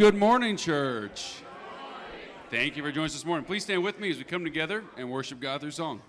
Good 0.00 0.16
morning, 0.16 0.56
church. 0.56 1.42
Thank 2.48 2.74
you 2.74 2.82
for 2.82 2.90
joining 2.90 3.04
us 3.04 3.12
this 3.12 3.26
morning. 3.26 3.44
Please 3.44 3.64
stand 3.64 3.82
with 3.82 4.00
me 4.00 4.10
as 4.10 4.16
we 4.16 4.24
come 4.24 4.44
together 4.44 4.82
and 4.96 5.10
worship 5.10 5.40
God 5.40 5.60
through 5.60 5.72
song. 5.72 6.00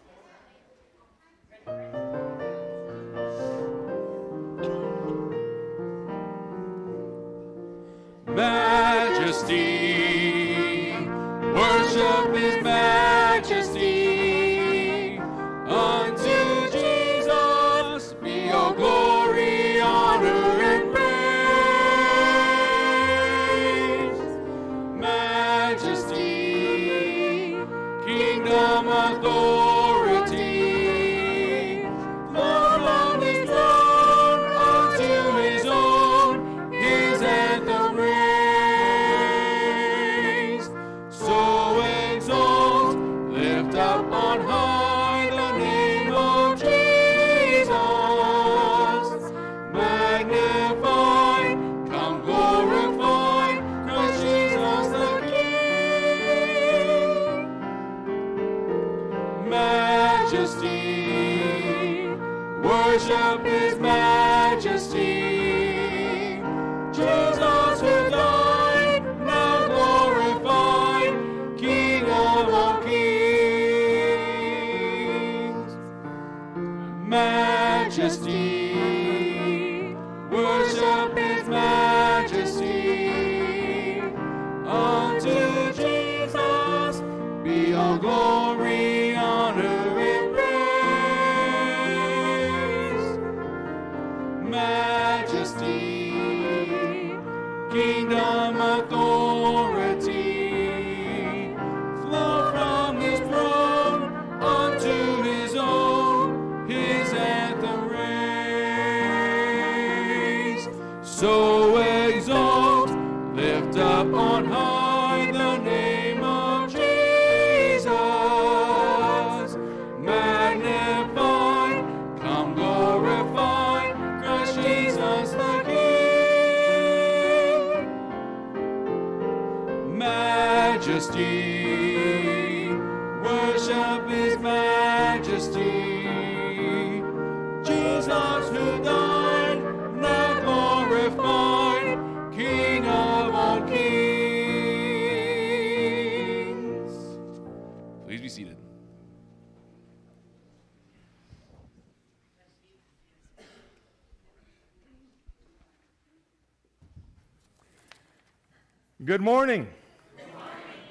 Good 159.11 159.19
morning. 159.19 159.67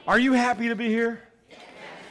Are 0.06 0.18
you 0.18 0.34
happy 0.34 0.68
to 0.68 0.76
be 0.76 0.88
here? 0.88 1.22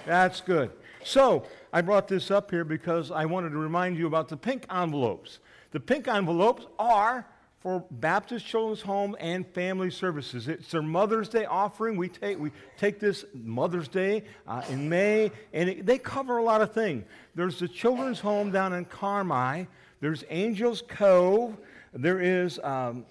That's 0.08 0.42
good. 0.42 0.72
So, 1.04 1.46
I 1.72 1.82
brought 1.82 2.08
this 2.08 2.32
up 2.32 2.50
here 2.50 2.64
because 2.66 3.12
I 3.12 3.26
wanted 3.26 3.52
to 3.52 3.60
remind 3.60 3.96
you 3.96 4.08
about 4.08 4.28
the 4.28 4.36
pink 4.36 4.66
envelopes. 4.72 5.38
The 5.70 5.80
pink 5.80 6.08
envelopes 6.08 6.66
are 6.80 7.28
for 7.60 7.86
Baptist 7.92 8.44
Children's 8.44 8.82
Home 8.82 9.16
and 9.20 9.46
Family 9.50 9.92
Services. 9.92 10.48
It's 10.48 10.72
their 10.72 10.82
Mother's 10.82 11.30
Day 11.30 11.46
offering. 11.46 11.96
We 11.96 12.10
take, 12.10 12.40
we 12.40 12.50
take 12.76 13.00
this 13.00 13.24
Mother's 13.36 13.88
Day 13.88 14.24
uh, 14.48 14.64
in 14.68 14.90
May, 14.90 15.32
and 15.54 15.70
it, 15.70 15.86
they 15.86 16.00
cover 16.00 16.38
a 16.38 16.44
lot 16.44 16.64
of 16.64 16.74
things. 16.74 17.06
There's 17.36 17.60
the 17.60 17.68
Children's 17.68 18.20
Home 18.22 18.52
down 18.52 18.74
in 18.74 18.86
Carmi, 18.86 19.68
there's 20.02 20.24
Angels 20.32 20.82
Cove, 20.88 21.56
there 21.94 22.20
is 22.20 22.58
um, 22.64 23.06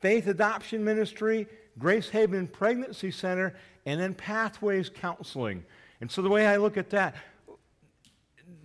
Faith 0.00 0.26
Adoption 0.26 0.84
Ministry, 0.84 1.46
Grace 1.78 2.08
Haven 2.08 2.46
Pregnancy 2.48 3.10
Center, 3.10 3.54
and 3.84 4.00
then 4.00 4.14
Pathways 4.14 4.88
Counseling. 4.88 5.64
And 6.00 6.10
so 6.10 6.22
the 6.22 6.28
way 6.28 6.46
I 6.46 6.56
look 6.56 6.76
at 6.76 6.90
that, 6.90 7.14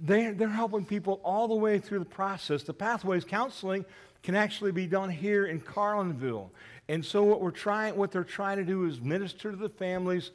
they're, 0.01 0.33
they're 0.33 0.49
helping 0.49 0.85
people 0.85 1.21
all 1.23 1.47
the 1.47 1.55
way 1.55 1.79
through 1.79 1.99
the 1.99 2.05
process. 2.05 2.63
The 2.63 2.73
Pathways 2.73 3.23
Counseling 3.23 3.85
can 4.23 4.35
actually 4.35 4.71
be 4.71 4.87
done 4.87 5.09
here 5.09 5.45
in 5.45 5.59
Carlinville. 5.59 6.49
And 6.89 7.03
so 7.03 7.23
what 7.23 7.41
we're 7.41 7.51
trying, 7.51 7.95
what 7.95 8.11
they're 8.11 8.23
trying 8.23 8.57
to 8.57 8.63
do 8.65 8.85
is 8.85 9.01
minister 9.01 9.51
to 9.51 9.57
the 9.57 9.69
families 9.69 10.31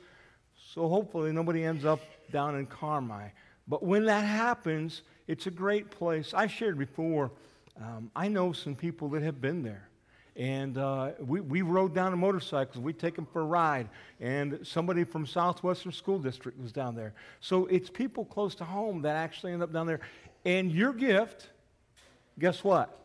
so 0.77 0.89
hopefully 0.89 1.33
nobody 1.33 1.65
ends 1.65 1.87
up 1.87 2.01
down 2.31 2.57
in 2.57 2.67
Carmi. 2.67 3.31
But 3.67 3.83
when 3.83 4.05
that 4.05 4.25
happens, 4.25 5.03
it's 5.27 5.47
a 5.47 5.51
great 5.51 5.91
place. 5.91 6.35
I 6.35 6.47
shared 6.49 6.79
before, 6.79 7.31
um, 7.81 8.11
I 8.15 8.29
know 8.29 8.53
some 8.53 8.75
people 8.75 9.09
that 9.11 9.23
have 9.23 9.41
been 9.41 9.63
there. 9.63 9.89
And 10.37 10.77
uh, 10.77 11.13
we, 11.19 11.41
we 11.41 11.63
rode 11.63 11.95
down 11.95 12.13
on 12.13 12.19
motorcycles. 12.19 12.79
We 12.79 12.93
take 12.93 13.17
them 13.17 13.27
for 13.33 13.41
a 13.41 13.45
ride. 13.45 13.89
And 14.21 14.61
somebody 14.63 15.05
from 15.05 15.27
Southwestern 15.27 15.93
School 15.93 16.19
District 16.19 16.61
was 16.61 16.73
down 16.73 16.95
there. 16.95 17.15
So 17.41 17.67
it's 17.67 17.89
people 17.89 18.25
close 18.25 18.55
to 18.57 18.65
home 18.65 19.03
that 19.03 19.17
actually 19.17 19.53
end 19.53 19.63
up 19.63 19.73
down 19.73 19.87
there. 19.87 20.01
And 20.45 20.71
your 20.71 20.93
gift, 20.93 21.49
guess 22.39 22.63
what? 22.63 22.99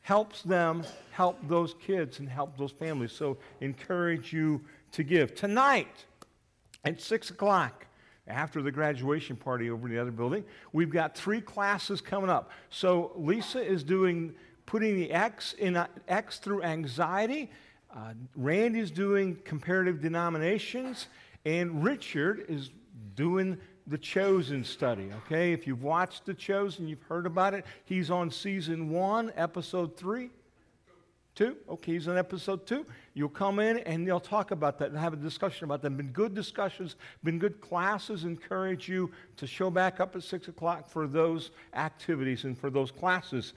Helps 0.00 0.42
them 0.42 0.84
help 1.12 1.38
those 1.48 1.74
kids 1.74 2.18
and 2.18 2.28
help 2.28 2.56
those 2.58 2.72
families. 2.72 3.12
So 3.12 3.38
encourage 3.60 4.32
you 4.32 4.60
to 4.92 5.04
give. 5.04 5.34
Tonight 5.34 6.04
at 6.84 7.00
6 7.00 7.30
o'clock, 7.30 7.86
after 8.28 8.60
the 8.60 8.72
graduation 8.72 9.36
party 9.36 9.70
over 9.70 9.86
in 9.86 9.94
the 9.94 10.00
other 10.00 10.10
building, 10.10 10.44
we've 10.72 10.90
got 10.90 11.16
three 11.16 11.40
classes 11.40 12.00
coming 12.00 12.28
up. 12.28 12.50
So 12.70 13.12
Lisa 13.14 13.60
is 13.60 13.84
doing 13.84 14.34
putting 14.66 14.96
the 14.96 15.10
X 15.10 15.54
in 15.54 15.82
X 16.08 16.38
through 16.38 16.62
anxiety. 16.62 17.50
Uh, 17.94 18.12
Randy's 18.34 18.90
doing 18.90 19.36
comparative 19.44 20.02
denominations, 20.02 21.06
and 21.44 21.82
Richard 21.82 22.44
is 22.48 22.70
doing 23.14 23.56
the 23.86 23.96
Chosen 23.96 24.64
study. 24.64 25.10
Okay, 25.24 25.52
if 25.52 25.66
you've 25.66 25.82
watched 25.82 26.26
the 26.26 26.34
Chosen, 26.34 26.88
you've 26.88 27.02
heard 27.02 27.26
about 27.26 27.54
it. 27.54 27.64
He's 27.84 28.10
on 28.10 28.30
season 28.30 28.90
one, 28.90 29.32
episode 29.36 29.96
three. 29.96 30.30
Two? 31.36 31.54
Okay, 31.68 31.92
he's 31.92 32.08
on 32.08 32.16
episode 32.16 32.66
two. 32.66 32.86
You'll 33.12 33.28
come 33.28 33.58
in 33.58 33.78
and 33.80 34.08
they'll 34.08 34.18
talk 34.18 34.52
about 34.52 34.78
that 34.78 34.88
and 34.88 34.98
have 34.98 35.12
a 35.12 35.16
discussion 35.16 35.66
about 35.66 35.82
them. 35.82 35.94
Been 35.94 36.08
good 36.08 36.34
discussions, 36.34 36.96
been 37.24 37.38
good 37.38 37.60
classes. 37.60 38.24
Encourage 38.24 38.88
you 38.88 39.12
to 39.36 39.46
show 39.46 39.68
back 39.68 40.00
up 40.00 40.16
at 40.16 40.22
6 40.22 40.48
o'clock 40.48 40.88
for 40.88 41.06
those 41.06 41.50
activities 41.74 42.44
and 42.44 42.58
for 42.58 42.70
those 42.70 42.90
classes. 42.90 43.52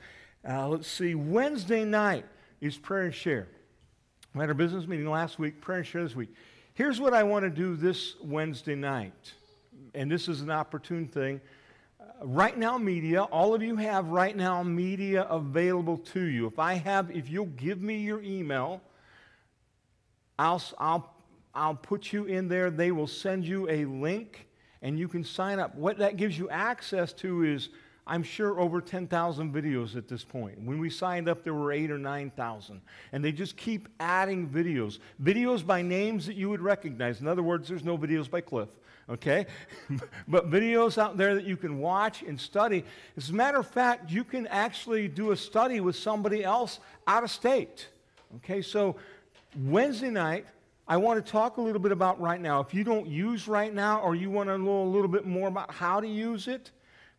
Uh, 0.47 0.69
let's 0.69 0.87
see, 0.87 1.15
Wednesday 1.15 1.83
night 1.83 2.25
is 2.61 2.77
prayer 2.77 3.03
and 3.03 3.13
share. 3.13 3.47
We 4.33 4.39
had 4.39 4.49
our 4.49 4.55
business 4.55 4.87
meeting 4.87 5.09
last 5.09 5.37
week, 5.37 5.59
prayer 5.59 5.79
and 5.79 5.87
share 5.87 6.03
this 6.03 6.15
week. 6.15 6.29
Here's 6.75 7.01
what 7.01 7.13
I 7.13 7.23
want 7.23 7.43
to 7.43 7.49
do 7.49 7.75
this 7.75 8.15
Wednesday 8.23 8.75
night, 8.75 9.33
and 9.93 10.09
this 10.09 10.29
is 10.29 10.39
an 10.39 10.49
opportune 10.49 11.09
thing. 11.09 11.41
Uh, 11.99 12.05
right 12.25 12.57
now, 12.57 12.77
media, 12.77 13.23
all 13.23 13.53
of 13.53 13.61
you 13.61 13.75
have 13.75 14.07
right 14.07 14.35
now 14.35 14.63
media 14.63 15.23
available 15.23 15.97
to 15.97 16.21
you. 16.21 16.47
If 16.47 16.57
I 16.57 16.75
have, 16.75 17.11
if 17.11 17.29
you'll 17.29 17.47
give 17.47 17.81
me 17.81 17.97
your 17.97 18.21
email, 18.21 18.81
I'll, 20.37 20.63
I'll, 20.77 21.13
I'll 21.53 21.75
put 21.75 22.13
you 22.13 22.25
in 22.25 22.47
there. 22.47 22.71
They 22.71 22.91
will 22.91 23.07
send 23.07 23.43
you 23.43 23.69
a 23.69 23.83
link 23.83 24.47
and 24.81 24.97
you 24.97 25.09
can 25.09 25.25
sign 25.25 25.59
up. 25.59 25.75
What 25.75 25.97
that 25.97 26.15
gives 26.15 26.37
you 26.37 26.49
access 26.49 27.11
to 27.13 27.43
is, 27.43 27.67
I'm 28.09 28.23
sure, 28.23 28.59
over 28.59 28.81
10,000 28.81 29.53
videos 29.53 29.95
at 29.95 30.07
this 30.07 30.23
point. 30.23 30.59
When 30.63 30.79
we 30.79 30.89
signed 30.89 31.29
up, 31.29 31.43
there 31.43 31.53
were 31.53 31.71
eight 31.71 31.91
or 31.91 31.99
9,000. 31.99 32.81
And 33.11 33.23
they 33.23 33.31
just 33.31 33.55
keep 33.55 33.87
adding 33.99 34.49
videos. 34.49 34.97
Videos 35.23 35.63
by 35.63 35.83
names 35.83 36.25
that 36.25 36.35
you 36.35 36.49
would 36.49 36.59
recognize. 36.59 37.21
In 37.21 37.27
other 37.27 37.43
words, 37.43 37.67
there's 37.67 37.83
no 37.83 37.99
videos 37.99 38.27
by 38.27 38.41
Cliff, 38.41 38.69
okay? 39.11 39.45
but 40.27 40.49
videos 40.49 40.97
out 40.97 41.17
there 41.17 41.35
that 41.35 41.45
you 41.45 41.55
can 41.55 41.77
watch 41.77 42.23
and 42.23 42.41
study. 42.41 42.83
As 43.15 43.29
a 43.29 43.33
matter 43.33 43.59
of 43.59 43.67
fact, 43.67 44.09
you 44.09 44.23
can 44.23 44.47
actually 44.47 45.07
do 45.07 45.29
a 45.29 45.37
study 45.37 45.79
with 45.79 45.95
somebody 45.95 46.43
else 46.43 46.79
out 47.05 47.23
of 47.23 47.29
state. 47.29 47.89
Okay, 48.37 48.63
so 48.63 48.95
Wednesday 49.65 50.09
night, 50.09 50.47
I 50.87 50.97
want 50.97 51.23
to 51.23 51.31
talk 51.31 51.57
a 51.57 51.61
little 51.61 51.81
bit 51.81 51.91
about 51.91 52.19
right 52.19 52.41
now. 52.41 52.59
If 52.59 52.73
you 52.73 52.83
don't 52.83 53.05
use 53.05 53.47
right 53.47 53.71
now 53.71 54.01
or 54.01 54.15
you 54.15 54.31
want 54.31 54.49
to 54.49 54.57
know 54.57 54.81
a 54.81 54.89
little 54.89 55.07
bit 55.07 55.27
more 55.27 55.47
about 55.47 55.71
how 55.71 55.99
to 55.99 56.07
use 56.07 56.47
it, 56.47 56.71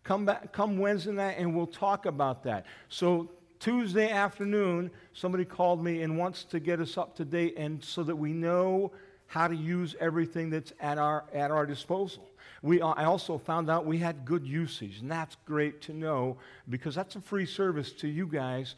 come 0.05 0.25
back 0.25 0.53
come 0.53 0.79
Wednesday 0.79 1.13
night 1.13 1.37
and 1.39 1.55
we'll 1.55 1.67
talk 1.67 2.07
about 2.07 2.43
that. 2.45 2.67
So 2.89 3.31
Tuesday 3.59 4.11
afternoon, 4.11 4.91
somebody 5.13 5.45
called 5.45 5.85
me 5.85 6.03
and 6.03 6.17
wants 6.17 6.45
to 6.45 6.61
get 6.61 6.81
us 6.81 6.97
up 6.97 7.15
to 7.17 7.25
date 7.25 7.55
and 7.57 7.83
so 7.85 8.03
that 8.03 8.17
we 8.17 8.33
know 8.33 8.93
how 9.27 9.47
to 9.47 9.55
use 9.55 9.95
everything 10.01 10.51
that's 10.51 10.73
at 10.81 10.99
our 10.99 11.25
at 11.33 11.51
our 11.51 11.67
disposal. 11.67 12.27
We, 12.63 12.83
uh, 12.83 12.89
I 12.89 13.05
also 13.05 13.39
found 13.39 13.71
out 13.71 13.87
we 13.87 13.97
had 13.99 14.27
good 14.27 14.47
usage, 14.47 14.99
and 15.01 15.11
that's 15.11 15.37
great 15.47 15.81
to 15.83 15.95
know 15.95 16.37
because 16.69 16.95
that's 16.95 17.17
a 17.17 17.21
free 17.21 17.47
service 17.47 17.93
to 17.93 18.09
you 18.09 18.27
guys 18.27 18.75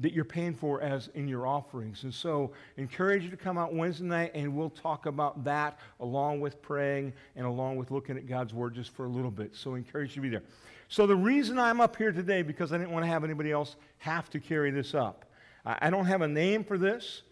that 0.00 0.12
you're 0.12 0.24
paying 0.24 0.54
for 0.54 0.80
as 0.80 1.08
in 1.14 1.26
your 1.26 1.46
offerings. 1.46 2.04
And 2.04 2.14
so, 2.14 2.52
encourage 2.76 3.24
you 3.24 3.30
to 3.30 3.36
come 3.36 3.58
out 3.58 3.74
Wednesday 3.74 4.04
night 4.04 4.30
and 4.34 4.54
we'll 4.54 4.70
talk 4.70 5.06
about 5.06 5.44
that 5.44 5.78
along 6.00 6.40
with 6.40 6.62
praying 6.62 7.12
and 7.36 7.46
along 7.46 7.76
with 7.76 7.90
looking 7.90 8.16
at 8.16 8.26
God's 8.26 8.54
Word 8.54 8.74
just 8.74 8.90
for 8.90 9.06
a 9.06 9.08
little 9.08 9.30
bit. 9.30 9.54
So, 9.54 9.74
encourage 9.74 10.10
you 10.10 10.16
to 10.16 10.20
be 10.20 10.28
there. 10.28 10.44
So, 10.88 11.06
the 11.06 11.16
reason 11.16 11.58
I'm 11.58 11.80
up 11.80 11.96
here 11.96 12.12
today, 12.12 12.42
because 12.42 12.72
I 12.72 12.78
didn't 12.78 12.92
want 12.92 13.04
to 13.04 13.10
have 13.10 13.24
anybody 13.24 13.50
else 13.50 13.76
have 13.98 14.30
to 14.30 14.40
carry 14.40 14.70
this 14.70 14.94
up. 14.94 15.24
I 15.64 15.90
don't 15.90 16.06
have 16.06 16.22
a 16.22 16.28
name 16.28 16.64
for 16.64 16.78
this, 16.78 17.22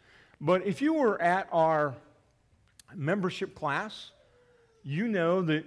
but 0.40 0.66
if 0.66 0.82
you 0.82 0.92
were 0.92 1.20
at 1.22 1.48
our 1.52 1.94
membership 2.94 3.54
class, 3.54 4.10
you 4.82 5.08
know 5.08 5.40
that 5.42 5.64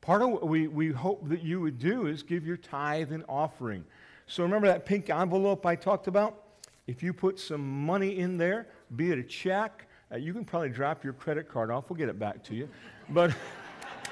part 0.00 0.22
of 0.22 0.28
what 0.28 0.46
we, 0.46 0.68
we 0.68 0.92
hope 0.92 1.28
that 1.28 1.42
you 1.42 1.60
would 1.60 1.78
do 1.78 2.06
is 2.06 2.22
give 2.22 2.46
your 2.46 2.56
tithe 2.56 3.10
and 3.10 3.24
offering. 3.28 3.84
So 4.26 4.42
remember 4.42 4.66
that 4.66 4.84
pink 4.86 5.08
envelope 5.08 5.64
I 5.64 5.76
talked 5.76 6.08
about? 6.08 6.42
If 6.86 7.02
you 7.02 7.12
put 7.12 7.38
some 7.38 7.84
money 7.84 8.18
in 8.18 8.36
there, 8.36 8.68
be 8.94 9.10
it 9.10 9.18
a 9.18 9.22
check, 9.22 9.86
uh, 10.12 10.16
you 10.16 10.32
can 10.32 10.44
probably 10.44 10.68
drop 10.68 11.02
your 11.04 11.12
credit 11.12 11.48
card 11.48 11.70
off. 11.70 11.90
We'll 11.90 11.96
get 11.96 12.08
it 12.08 12.18
back 12.18 12.42
to 12.44 12.54
you. 12.54 12.68
But 13.08 13.32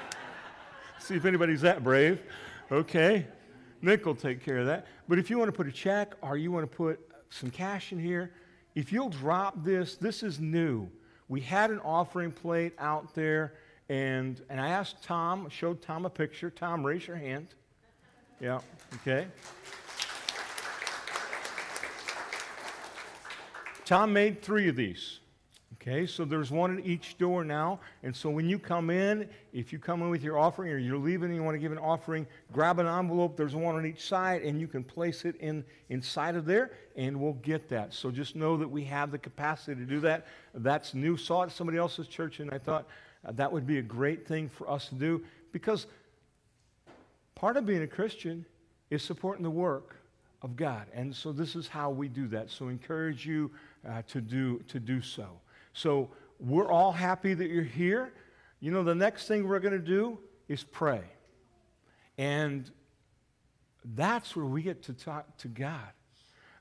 see 0.99 1.15
if 1.15 1.25
anybody's 1.25 1.61
that 1.61 1.83
brave. 1.83 2.21
Okay. 2.71 3.27
Nick 3.81 4.05
will 4.05 4.15
take 4.15 4.43
care 4.43 4.57
of 4.57 4.65
that. 4.65 4.87
But 5.07 5.19
if 5.19 5.29
you 5.29 5.37
want 5.37 5.49
to 5.49 5.55
put 5.55 5.67
a 5.67 5.71
check 5.71 6.15
or 6.21 6.37
you 6.37 6.51
want 6.51 6.69
to 6.69 6.75
put 6.75 6.99
some 7.29 7.49
cash 7.49 7.91
in 7.91 7.99
here, 7.99 8.31
if 8.73 8.91
you'll 8.91 9.09
drop 9.09 9.63
this, 9.63 9.95
this 9.95 10.23
is 10.23 10.39
new. 10.39 10.89
We 11.27 11.41
had 11.41 11.71
an 11.71 11.79
offering 11.79 12.31
plate 12.31 12.73
out 12.77 13.13
there, 13.15 13.53
and, 13.89 14.41
and 14.49 14.59
I 14.59 14.69
asked 14.69 15.03
Tom, 15.03 15.49
showed 15.49 15.81
Tom 15.81 16.05
a 16.05 16.09
picture. 16.09 16.49
Tom, 16.49 16.85
raise 16.85 17.07
your 17.07 17.17
hand. 17.17 17.47
Yeah, 18.39 18.59
okay. 18.95 19.27
Tom 23.85 24.11
made 24.11 24.41
three 24.41 24.67
of 24.67 24.75
these. 24.75 25.19
Okay, 25.73 26.07
so 26.07 26.25
there's 26.25 26.49
one 26.49 26.79
at 26.79 26.85
each 26.85 27.17
door 27.19 27.43
now. 27.43 27.79
And 28.01 28.15
so 28.15 28.29
when 28.29 28.49
you 28.49 28.57
come 28.57 28.89
in, 28.89 29.29
if 29.53 29.71
you 29.71 29.77
come 29.77 30.01
in 30.01 30.09
with 30.09 30.23
your 30.23 30.39
offering 30.39 30.71
or 30.71 30.77
you're 30.77 30.97
leaving 30.97 31.25
and 31.25 31.35
you 31.35 31.43
want 31.43 31.53
to 31.53 31.59
give 31.59 31.71
an 31.71 31.77
offering, 31.77 32.25
grab 32.51 32.79
an 32.79 32.87
envelope. 32.87 33.37
There's 33.37 33.55
one 33.55 33.75
on 33.75 33.85
each 33.85 34.07
side, 34.07 34.41
and 34.41 34.59
you 34.59 34.67
can 34.67 34.83
place 34.83 35.25
it 35.25 35.35
in 35.35 35.63
inside 35.89 36.35
of 36.35 36.45
there, 36.45 36.71
and 36.95 37.19
we'll 37.19 37.33
get 37.33 37.69
that. 37.69 37.93
So 37.93 38.09
just 38.09 38.35
know 38.35 38.57
that 38.57 38.67
we 38.67 38.83
have 38.85 39.11
the 39.11 39.19
capacity 39.19 39.79
to 39.79 39.85
do 39.85 39.99
that. 39.99 40.25
That's 40.55 40.95
new. 40.95 41.17
Saw 41.17 41.43
it 41.43 41.47
at 41.47 41.51
somebody 41.51 41.77
else's 41.77 42.07
church, 42.07 42.39
and 42.39 42.49
I 42.51 42.57
thought 42.57 42.87
uh, 43.23 43.33
that 43.33 43.51
would 43.51 43.67
be 43.67 43.77
a 43.77 43.83
great 43.83 44.27
thing 44.27 44.49
for 44.49 44.67
us 44.69 44.87
to 44.89 44.95
do 44.95 45.23
because 45.51 45.85
part 47.35 47.57
of 47.57 47.65
being 47.67 47.83
a 47.83 47.87
Christian 47.87 48.45
is 48.89 49.03
supporting 49.03 49.43
the 49.43 49.51
work 49.51 49.97
of 50.41 50.55
God. 50.55 50.85
And 50.93 51.13
so 51.13 51.31
this 51.31 51.55
is 51.55 51.67
how 51.67 51.89
we 51.89 52.07
do 52.07 52.27
that. 52.27 52.49
So 52.49 52.67
encourage 52.67 53.25
you 53.25 53.51
uh, 53.87 54.01
to, 54.07 54.21
do, 54.21 54.59
to 54.67 54.79
do 54.79 55.01
so. 55.01 55.27
So 55.73 56.09
we're 56.39 56.71
all 56.71 56.91
happy 56.91 57.33
that 57.33 57.49
you're 57.49 57.63
here. 57.63 58.13
You 58.59 58.71
know, 58.71 58.83
the 58.83 58.95
next 58.95 59.27
thing 59.27 59.47
we're 59.47 59.59
going 59.59 59.73
to 59.73 59.79
do 59.79 60.19
is 60.47 60.63
pray. 60.63 61.01
And 62.17 62.69
that's 63.93 64.35
where 64.35 64.45
we 64.45 64.61
get 64.61 64.83
to 64.83 64.93
talk 64.93 65.37
to 65.37 65.47
God. 65.47 65.79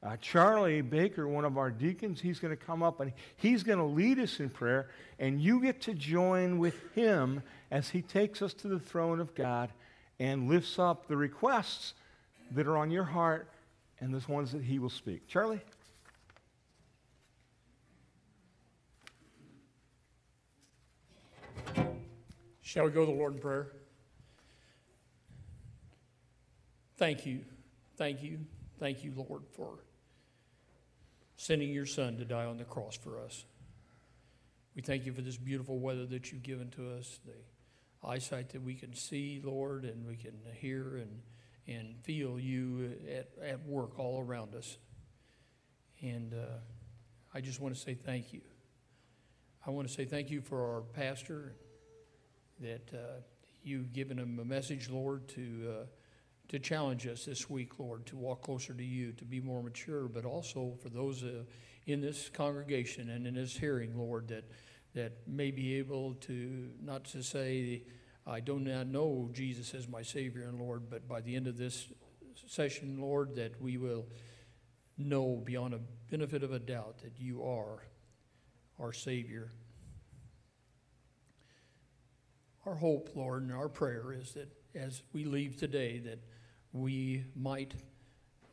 Uh, 0.03 0.17
Charlie 0.21 0.83
Baker, 0.83 1.27
one 1.27 1.47
of 1.47 1.57
our 1.57 1.71
deacons, 1.71 2.21
he's 2.21 2.39
going 2.39 2.55
to 2.55 2.63
come 2.63 2.83
up 2.83 3.01
and 3.01 3.11
he's 3.37 3.63
going 3.63 3.79
to 3.79 3.85
lead 3.85 4.19
us 4.19 4.39
in 4.39 4.51
prayer, 4.51 4.91
and 5.19 5.41
you 5.41 5.63
get 5.63 5.81
to 5.83 5.95
join 5.95 6.59
with 6.59 6.75
him 6.95 7.43
as 7.71 7.89
he 7.89 8.03
takes 8.03 8.43
us 8.43 8.53
to 8.53 8.69
the 8.69 8.79
throne 8.79 9.19
of 9.19 9.35
God 9.35 9.71
and 10.21 10.47
lifts 10.47 10.79
up 10.79 11.09
the 11.09 11.17
requests 11.17 11.95
that 12.51 12.67
are 12.67 12.77
on 12.77 12.91
your 12.91 13.05
heart 13.05 13.49
and 14.01 14.13
the 14.13 14.31
ones 14.31 14.53
that 14.53 14.63
he 14.63 14.79
will 14.79 14.91
speak. 14.91 15.27
Charlie? 15.27 15.63
Shall 22.75 22.87
we 22.87 22.91
go 22.91 23.07
to 23.07 23.13
the 23.13 23.17
Lord 23.17 23.35
in 23.35 23.39
prayer? 23.39 23.69
Thank 26.97 27.25
you, 27.25 27.43
thank 27.97 28.21
you, 28.21 28.41
thank 28.81 29.05
you, 29.05 29.13
Lord, 29.15 29.43
for 29.53 29.85
sending 31.37 31.73
your 31.73 31.87
Son 31.87 32.17
to 32.17 32.25
die 32.25 32.47
on 32.47 32.59
the 32.59 32.65
cross 32.65 32.97
for 32.97 33.21
us. 33.21 33.45
We 34.75 34.83
thank 34.83 35.07
you 35.07 35.13
for 35.13 35.23
this 35.23 35.37
beautiful 35.37 35.79
weather 35.79 36.05
that 36.07 36.33
you've 36.33 36.43
given 36.43 36.69
to 36.71 36.95
us, 36.95 37.21
the 37.25 38.09
eyesight 38.09 38.49
that 38.49 38.63
we 38.65 38.75
can 38.75 38.93
see, 38.93 39.41
Lord, 39.45 39.85
and 39.85 40.05
we 40.05 40.17
can 40.17 40.35
hear 40.55 40.97
and, 40.97 41.23
and 41.69 41.95
feel 42.03 42.41
you 42.41 42.91
at, 43.09 43.29
at 43.41 43.65
work 43.65 44.01
all 44.01 44.21
around 44.21 44.57
us. 44.57 44.79
And 46.03 46.35
uh, 46.35 46.59
I 47.33 47.41
just 47.41 47.61
want 47.61 47.73
to 47.77 47.81
say 47.81 47.95
thank 47.95 48.33
you. 48.33 48.41
I 49.65 49.71
want 49.71 49.87
to 49.87 49.95
say 49.95 50.07
thank 50.07 50.29
you 50.29 50.41
for 50.41 50.75
our 50.75 50.81
pastor 50.81 51.55
that 52.61 52.91
uh, 52.93 53.21
you've 53.63 53.93
given 53.93 54.17
them 54.17 54.39
a 54.39 54.45
message, 54.45 54.91
Lord, 54.91 55.27
to, 55.29 55.77
uh, 55.81 55.85
to 56.49 56.59
challenge 56.59 57.07
us 57.07 57.25
this 57.25 57.49
week, 57.49 57.79
Lord, 57.79 58.07
to 58.07 58.17
walk 58.17 58.43
closer 58.43 58.75
to 58.75 58.85
you, 58.85 59.13
to 59.13 59.25
be 59.25 59.41
more 59.41 59.63
mature, 59.63 60.09
but 60.09 60.25
also 60.25 60.77
for 60.83 60.89
those 60.89 61.23
uh, 61.25 61.45
in 61.87 62.01
this 62.01 62.29
congregation 62.29 63.11
and 63.11 63.27
in 63.27 63.35
this 63.35 63.57
hearing, 63.57 63.97
Lord, 63.97 64.29
that, 64.29 64.45
that 64.95 65.27
may 65.27 65.51
be 65.51 65.75
able 65.75 66.15
to, 66.15 66.71
not 66.83 67.05
to 67.07 67.23
say, 67.23 67.83
I 68.27 68.41
do 68.41 68.59
not 68.59 68.87
know 68.87 69.29
Jesus 69.33 69.75
as 69.75 69.89
my 69.89 70.03
Savior 70.03 70.45
and 70.45 70.59
Lord, 70.59 70.89
but 70.89 71.09
by 71.09 71.21
the 71.21 71.37
end 71.37 71.47
of 71.47 71.59
this 71.59 71.89
session, 72.47 73.01
Lord, 73.01 73.35
that 73.37 73.61
we 73.61 73.77
will 73.77 74.07
know 74.97 75.43
beyond 75.45 75.75
a 75.75 75.81
benefit 76.11 76.43
of 76.43 76.53
a 76.53 76.59
doubt 76.59 76.99
that 76.99 77.19
you 77.19 77.43
are 77.43 77.83
our 78.79 78.93
Savior 78.93 79.53
our 82.67 82.75
hope, 82.75 83.11
Lord, 83.15 83.43
and 83.43 83.53
our 83.53 83.69
prayer 83.69 84.13
is 84.13 84.33
that 84.33 84.49
as 84.75 85.03
we 85.13 85.25
leave 85.25 85.57
today, 85.57 85.99
that 86.01 86.19
we 86.73 87.25
might 87.37 87.75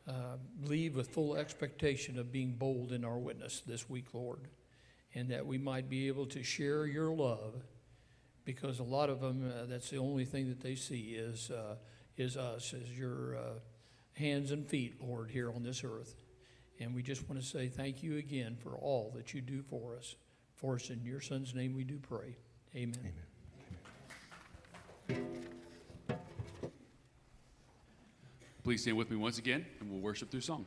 uh, 0.08 0.36
leave 0.64 0.96
with 0.96 1.08
full 1.08 1.36
expectation 1.36 2.18
of 2.18 2.32
being 2.32 2.52
bold 2.52 2.92
in 2.92 3.04
our 3.04 3.18
witness 3.18 3.62
this 3.66 3.88
week, 3.88 4.06
Lord, 4.12 4.48
and 5.14 5.28
that 5.30 5.46
we 5.46 5.58
might 5.58 5.88
be 5.88 6.08
able 6.08 6.26
to 6.26 6.42
share 6.42 6.86
your 6.86 7.10
love, 7.14 7.62
because 8.44 8.80
a 8.80 8.84
lot 8.84 9.08
of 9.08 9.20
them, 9.20 9.50
uh, 9.50 9.66
that's 9.66 9.90
the 9.90 9.98
only 9.98 10.24
thing 10.24 10.48
that 10.48 10.60
they 10.60 10.74
see 10.74 11.14
is 11.16 11.50
uh, 11.50 11.76
is 12.16 12.36
us, 12.36 12.74
as 12.74 12.98
your 12.98 13.36
uh, 13.36 13.40
hands 14.14 14.50
and 14.50 14.66
feet, 14.66 15.00
Lord, 15.00 15.30
here 15.30 15.50
on 15.50 15.62
this 15.62 15.82
earth. 15.84 16.16
And 16.78 16.94
we 16.94 17.02
just 17.02 17.28
want 17.28 17.40
to 17.40 17.46
say 17.46 17.68
thank 17.68 18.02
you 18.02 18.18
again 18.18 18.56
for 18.60 18.76
all 18.76 19.12
that 19.16 19.32
you 19.32 19.40
do 19.40 19.62
for 19.62 19.96
us. 19.96 20.16
For 20.56 20.74
us 20.74 20.90
in 20.90 21.04
your 21.04 21.20
Son's 21.20 21.54
name 21.54 21.74
we 21.74 21.84
do 21.84 21.98
pray. 21.98 22.36
Amen. 22.74 22.98
Amen. 23.00 23.31
Please 28.64 28.82
stand 28.82 28.96
with 28.96 29.10
me 29.10 29.16
once 29.16 29.38
again, 29.38 29.66
and 29.80 29.90
we'll 29.90 30.00
worship 30.00 30.30
through 30.30 30.40
song. 30.40 30.64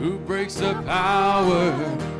Who 0.00 0.18
breaks 0.20 0.54
the 0.54 0.74
power 0.86 1.72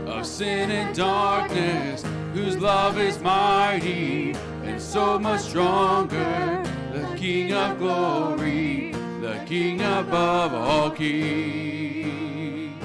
of 0.06 0.26
sin 0.26 0.70
and 0.70 0.94
darkness, 0.94 2.04
whose 2.34 2.58
love 2.58 2.98
is 2.98 3.18
mighty 3.20 4.32
and 4.64 4.82
so 4.82 5.18
much 5.18 5.40
stronger, 5.40 6.62
the 6.92 7.06
King 7.16 7.54
of 7.54 7.78
glory, 7.78 8.92
the 9.28 9.44
King 9.44 9.82
above 9.82 10.54
all 10.54 10.90
kings, 10.90 12.82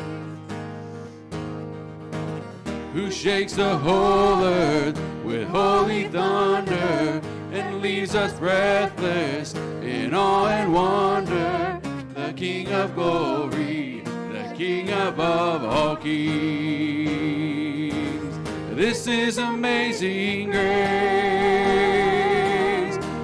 who 2.94 3.10
shakes 3.10 3.54
the 3.54 3.78
whole 3.78 4.44
earth 4.44 5.00
with 5.24 5.48
holy 5.48 6.10
thunder 6.10 7.22
and 7.54 7.82
leaves 7.82 8.14
us 8.14 8.34
breathless 8.34 9.54
in 9.54 10.14
awe 10.14 10.48
and 10.48 10.74
wonder, 10.74 11.80
the 12.14 12.34
King 12.34 12.74
of 12.74 12.94
glory, 12.94 14.04
the 14.34 14.54
King 14.54 14.90
above 14.90 15.64
all 15.64 15.96
kings. 15.96 17.54
This 18.76 19.08
is 19.08 19.38
amazing 19.38 20.52
grace. 20.52 21.23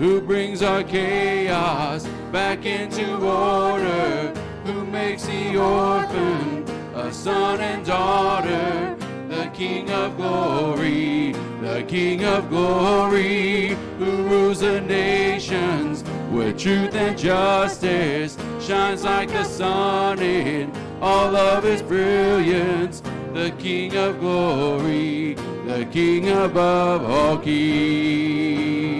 Who 0.00 0.18
brings 0.18 0.62
our 0.62 0.82
chaos 0.82 2.06
back 2.32 2.64
into 2.64 3.16
order, 3.16 4.32
who 4.64 4.86
makes 4.86 5.26
the 5.26 5.58
orphan 5.58 6.64
a 6.94 7.12
son 7.12 7.60
and 7.60 7.84
daughter, 7.84 8.96
the 9.28 9.50
King 9.52 9.90
of 9.90 10.16
glory, 10.16 11.32
the 11.60 11.84
King 11.86 12.24
of 12.24 12.48
glory, 12.48 13.76
who 13.98 14.10
rules 14.22 14.60
the 14.60 14.80
nations 14.80 16.02
with 16.32 16.58
truth 16.58 16.94
and 16.94 17.18
justice, 17.18 18.38
shines 18.58 19.04
like 19.04 19.28
the 19.28 19.44
sun 19.44 20.18
in 20.20 20.72
all 21.02 21.36
of 21.36 21.62
his 21.62 21.82
brilliance, 21.82 23.02
the 23.34 23.50
King 23.58 23.94
of 23.98 24.18
glory, 24.18 25.34
the 25.66 25.86
King 25.92 26.30
above 26.30 27.04
all 27.04 27.36
kings. 27.36 28.99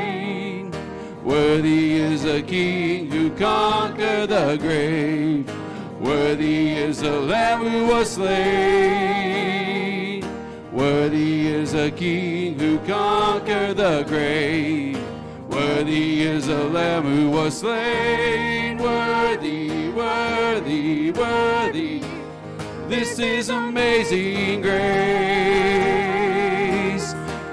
Worthy 1.23 1.97
is 1.97 2.23
the 2.23 2.41
King 2.41 3.11
who 3.11 3.29
conquered 3.31 4.29
the 4.29 4.57
grave. 4.57 5.47
Worthy 5.99 6.71
is 6.71 7.01
the 7.01 7.19
Lamb 7.19 7.59
who 7.59 7.85
was 7.85 8.09
slain. 8.13 9.51
Worthy 10.71 11.47
is 11.47 11.73
the 11.73 11.91
King 11.91 12.57
who 12.57 12.79
conquered 12.79 13.77
the 13.77 14.03
grave. 14.07 14.97
Worthy 15.47 16.23
is 16.23 16.47
the 16.47 16.63
Lamb 16.63 17.03
who 17.03 17.29
was 17.29 17.59
slain. 17.59 18.79
Worthy, 18.79 19.89
worthy, 19.89 21.11
worthy. 21.11 22.01
This 22.87 23.19
is 23.19 23.49
amazing 23.49 24.61
grace. 24.61 26.00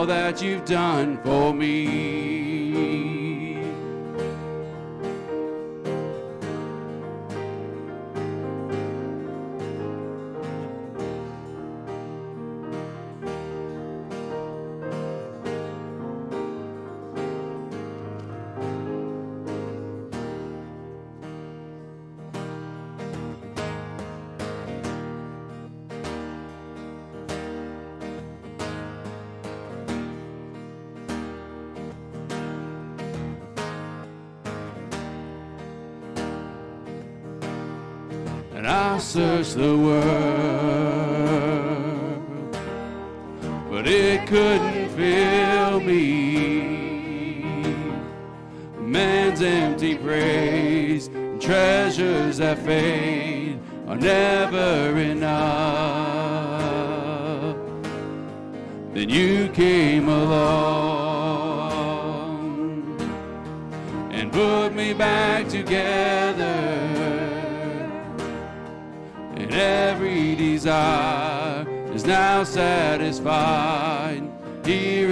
all 0.00 0.06
that 0.06 0.40
you've 0.40 0.64
done 0.64 1.18
for 1.22 1.52
me. 1.52 2.49
Searched 39.00 39.56
the 39.56 39.76
world, 39.76 40.02
but 43.70 43.86
it 43.86 44.26
couldn't 44.26 44.90
fill 44.90 45.80
me. 45.80 47.40
Man's 48.78 49.40
empty 49.40 49.96
praise 49.96 51.08
and 51.08 51.40
treasures 51.40 52.36
that 52.38 52.58
fade 52.58 53.58
are 53.88 53.96
never 53.96 54.98
enough. 54.98 55.30
Then 58.92 59.08
you 59.08 59.48
came 59.48 60.08
along 60.08 61.00
and 64.12 64.30
put 64.30 64.74
me 64.74 64.92
back 64.92 65.48
together 65.48 66.99
and 69.50 69.60
every 69.60 70.36
desire 70.36 71.66
is 71.92 72.06
now 72.06 72.44
satisfied. 72.44 74.22
Here 74.64 75.09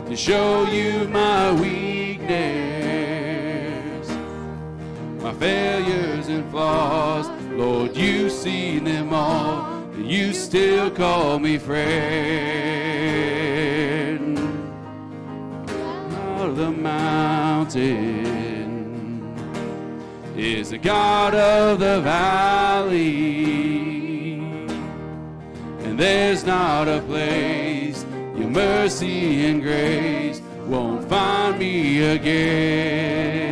to 0.07 0.15
show 0.15 0.65
you 0.65 1.07
my 1.09 1.51
weakness, 1.51 2.29
my 5.21 5.31
failures 5.35 6.27
and 6.29 6.49
flaws. 6.49 7.29
Lord, 7.51 7.95
you 7.95 8.31
see 8.31 8.79
them 8.79 9.13
all. 9.13 9.83
and 9.93 10.09
You 10.09 10.33
still 10.33 10.89
call 10.89 11.37
me 11.37 11.59
friend. 11.59 11.83
Out 15.69 16.49
of 16.49 16.57
the 16.57 16.71
mountain 16.71 17.93
is 20.35 20.71
the 20.71 20.79
God 20.79 21.35
of 21.35 21.79
the 21.79 22.01
valley. 22.01 23.62
There's 26.03 26.43
not 26.43 26.89
a 26.89 26.99
place 26.99 28.05
your 28.35 28.49
mercy 28.49 29.45
and 29.45 29.61
grace 29.61 30.41
won't 30.67 31.07
find 31.07 31.57
me 31.57 32.01
again. 32.01 33.42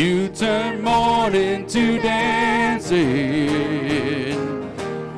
You 0.00 0.28
turn 0.28 0.80
mourning 0.80 1.66
to 1.66 1.98
dancing. 2.00 2.98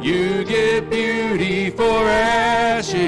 You 0.02 0.42
give 0.42 0.90
beauty 0.90 1.70
for 1.70 2.08
ashes. 2.08 2.98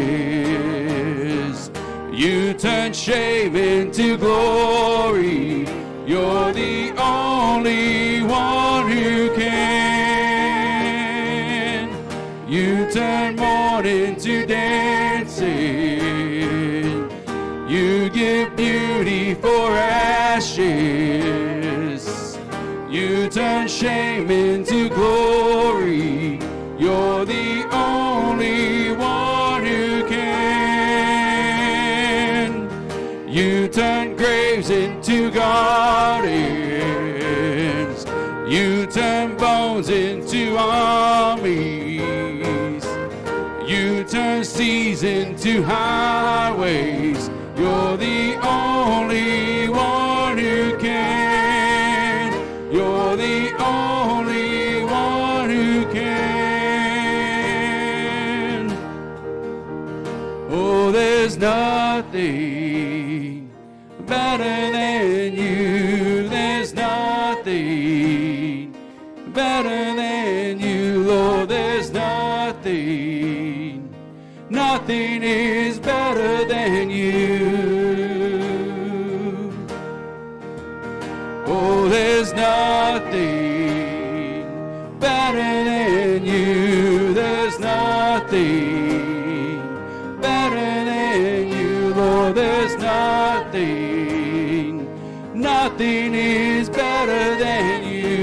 You 2.12 2.54
turn 2.54 2.92
shame 2.92 3.56
into 3.56 4.16
glory. 4.16 5.66
You're 6.06 6.52
the 6.52 6.92
only 6.96 8.22
one 8.22 8.88
who 8.88 9.34
can. 9.34 9.50
You 12.48 12.88
turn 12.92 13.34
mourning 13.34 14.13
shame 23.74 24.30
into 24.30 24.88
glory. 24.90 26.38
You're 26.78 27.24
the 27.24 27.66
only 27.72 28.92
one 28.92 29.64
who 29.66 30.06
can. 30.08 30.54
You 33.28 33.66
turn 33.66 34.14
graves 34.16 34.70
into 34.70 35.32
gardens. 35.32 36.34
You 38.48 38.86
turn 38.86 39.36
bones 39.36 39.88
into 39.88 40.56
armies. 40.56 42.04
You 43.68 44.04
turn 44.04 44.44
seas 44.44 45.02
into 45.02 45.64
highways. 45.64 47.03
Nothing, 95.44 96.14
is 96.14 96.70
better 96.70 97.36
than 97.36 97.84
you. 97.84 98.14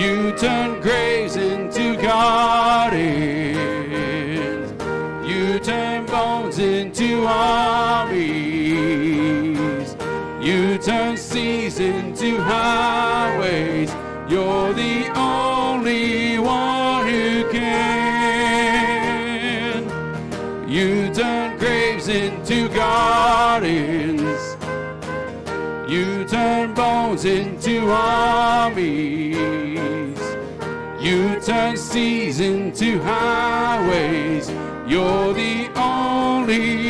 You 0.00 0.32
turn 0.38 0.80
graves 0.80 1.34
into 1.34 1.96
gardens. 2.00 3.02
You 5.28 5.58
turn 5.58 6.06
bones 6.06 6.60
into 6.60 7.26
armies. 7.26 8.22
You 10.40 10.78
turn 10.78 11.16
seas 11.16 11.80
into 11.80 12.40
highways. 12.40 13.90
You're 14.28 14.72
the 14.72 15.11
into 22.42 22.68
gardens. 22.74 24.56
You 25.88 26.24
turn 26.24 26.74
bones 26.74 27.24
into 27.24 27.88
armies. 27.88 29.38
You 31.00 31.40
turn 31.40 31.76
seas 31.76 32.40
into 32.40 33.00
highways. 33.00 34.50
You're 34.88 35.32
the 35.34 35.70
only 35.76 36.81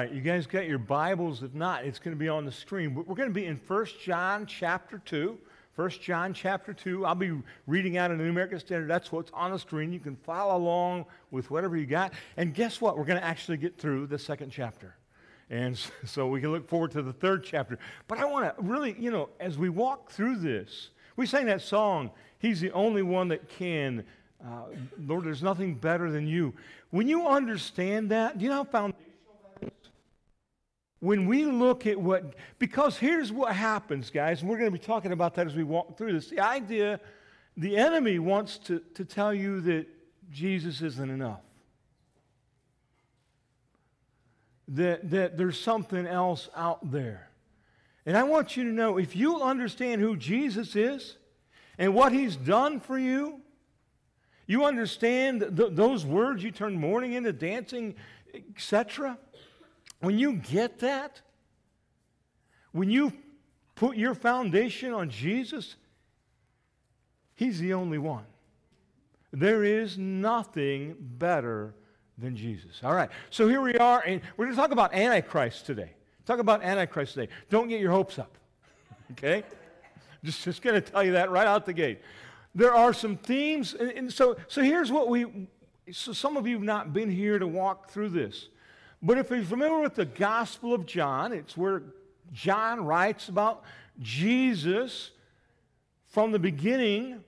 right, 0.00 0.12
you 0.12 0.22
guys 0.22 0.46
got 0.46 0.66
your 0.66 0.78
Bibles? 0.78 1.42
If 1.42 1.52
not, 1.52 1.84
it's 1.84 1.98
going 1.98 2.16
to 2.16 2.18
be 2.18 2.28
on 2.28 2.46
the 2.46 2.52
screen. 2.52 2.94
We're 2.94 3.14
going 3.14 3.28
to 3.28 3.34
be 3.34 3.44
in 3.44 3.60
1 3.66 3.86
John 4.02 4.46
chapter 4.46 4.98
2. 5.04 5.36
1 5.76 5.90
John 5.90 6.32
chapter 6.32 6.72
2. 6.72 7.04
I'll 7.04 7.14
be 7.14 7.36
reading 7.66 7.98
out 7.98 8.10
in 8.10 8.16
the 8.16 8.24
New 8.24 8.30
American 8.30 8.58
Standard. 8.60 8.88
That's 8.88 9.12
what's 9.12 9.30
on 9.32 9.50
the 9.50 9.58
screen. 9.58 9.92
You 9.92 10.00
can 10.00 10.16
follow 10.16 10.56
along 10.56 11.04
with 11.30 11.50
whatever 11.50 11.76
you 11.76 11.84
got. 11.84 12.14
And 12.38 12.54
guess 12.54 12.80
what? 12.80 12.96
We're 12.96 13.04
going 13.04 13.20
to 13.20 13.24
actually 13.24 13.58
get 13.58 13.76
through 13.76 14.06
the 14.06 14.18
second 14.18 14.50
chapter. 14.50 14.96
And 15.50 15.78
so 16.06 16.28
we 16.28 16.40
can 16.40 16.50
look 16.50 16.66
forward 16.66 16.92
to 16.92 17.02
the 17.02 17.12
third 17.12 17.44
chapter. 17.44 17.78
But 18.08 18.18
I 18.18 18.24
want 18.24 18.56
to 18.56 18.62
really, 18.62 18.96
you 18.98 19.10
know, 19.10 19.28
as 19.38 19.58
we 19.58 19.68
walk 19.68 20.10
through 20.10 20.36
this, 20.36 20.90
we 21.16 21.26
sang 21.26 21.44
that 21.46 21.60
song, 21.60 22.10
He's 22.38 22.62
the 22.62 22.72
only 22.72 23.02
one 23.02 23.28
that 23.28 23.50
can. 23.50 24.04
Uh, 24.42 24.62
Lord, 24.98 25.24
there's 25.24 25.42
nothing 25.42 25.74
better 25.74 26.10
than 26.10 26.26
you. 26.26 26.54
When 26.88 27.06
you 27.06 27.28
understand 27.28 28.10
that, 28.12 28.38
do 28.38 28.44
you 28.44 28.50
know 28.50 28.66
how? 28.72 28.89
When 31.00 31.26
we 31.26 31.44
look 31.44 31.86
at 31.86 31.98
what, 31.98 32.34
because 32.58 32.96
here's 32.96 33.32
what 33.32 33.54
happens, 33.54 34.10
guys, 34.10 34.40
and 34.40 34.50
we're 34.50 34.58
going 34.58 34.70
to 34.70 34.78
be 34.78 34.84
talking 34.84 35.12
about 35.12 35.34
that 35.34 35.46
as 35.46 35.56
we 35.56 35.64
walk 35.64 35.96
through 35.96 36.12
this. 36.12 36.28
The 36.28 36.40
idea, 36.40 37.00
the 37.56 37.76
enemy 37.76 38.18
wants 38.18 38.58
to, 38.58 38.80
to 38.94 39.04
tell 39.04 39.34
you 39.34 39.60
that 39.62 39.86
Jesus 40.30 40.82
isn't 40.82 41.10
enough. 41.10 41.40
that, 44.70 45.10
that 45.10 45.36
there's 45.36 45.58
something 45.58 46.06
else 46.06 46.48
out 46.56 46.90
there. 46.90 47.28
And 48.06 48.16
I 48.16 48.22
want 48.22 48.56
you 48.56 48.64
to 48.64 48.70
know 48.70 48.98
if 48.98 49.14
you'll 49.14 49.42
understand 49.42 50.00
who 50.00 50.16
Jesus 50.16 50.74
is 50.74 51.16
and 51.76 51.94
what 51.94 52.12
he's 52.12 52.36
done 52.36 52.80
for 52.80 52.98
you, 52.98 53.40
you 54.46 54.64
understand 54.64 55.40
th- 55.56 55.72
those 55.72 56.06
words, 56.06 56.42
you 56.42 56.50
turn 56.50 56.74
mourning 56.74 57.12
into 57.12 57.32
dancing, 57.32 57.94
etc. 58.34 59.18
When 60.00 60.18
you 60.18 60.34
get 60.34 60.78
that, 60.80 61.20
when 62.72 62.90
you 62.90 63.12
put 63.74 63.96
your 63.96 64.14
foundation 64.14 64.92
on 64.92 65.10
Jesus, 65.10 65.76
he's 67.34 67.60
the 67.60 67.74
only 67.74 67.98
one. 67.98 68.24
There 69.32 69.62
is 69.62 69.96
nothing 69.96 70.96
better 70.98 71.74
than 72.18 72.36
Jesus. 72.36 72.80
All 72.82 72.94
right, 72.94 73.10
so 73.30 73.48
here 73.48 73.60
we 73.60 73.74
are, 73.76 74.02
and 74.06 74.20
we're 74.36 74.46
going 74.46 74.56
to 74.56 74.60
talk 74.60 74.72
about 74.72 74.92
Antichrist 74.92 75.66
today. 75.66 75.92
Talk 76.26 76.38
about 76.38 76.62
Antichrist 76.62 77.14
today. 77.14 77.32
Don't 77.48 77.68
get 77.68 77.80
your 77.80 77.92
hopes 77.92 78.18
up, 78.18 78.36
okay? 79.12 79.44
Just, 80.24 80.44
just 80.44 80.62
going 80.62 80.74
to 80.74 80.80
tell 80.80 81.02
you 81.02 81.12
that 81.12 81.30
right 81.30 81.46
out 81.46 81.64
the 81.66 81.72
gate. 81.72 82.00
There 82.54 82.74
are 82.74 82.92
some 82.92 83.16
themes, 83.16 83.74
and, 83.74 83.90
and 83.90 84.12
so, 84.12 84.36
so 84.48 84.62
here's 84.62 84.90
what 84.90 85.08
we, 85.08 85.48
so 85.92 86.12
some 86.12 86.36
of 86.36 86.46
you 86.46 86.56
have 86.56 86.64
not 86.64 86.92
been 86.92 87.10
here 87.10 87.38
to 87.38 87.46
walk 87.46 87.90
through 87.90 88.10
this. 88.10 88.48
But 89.02 89.18
if 89.18 89.30
you're 89.30 89.42
familiar 89.42 89.80
with 89.80 89.94
the 89.94 90.04
Gospel 90.04 90.74
of 90.74 90.84
John, 90.86 91.32
it's 91.32 91.56
where 91.56 91.82
John 92.32 92.84
writes 92.84 93.28
about 93.28 93.62
Jesus 93.98 95.10
from 96.08 96.32
the 96.32 96.38
beginning 96.38 97.24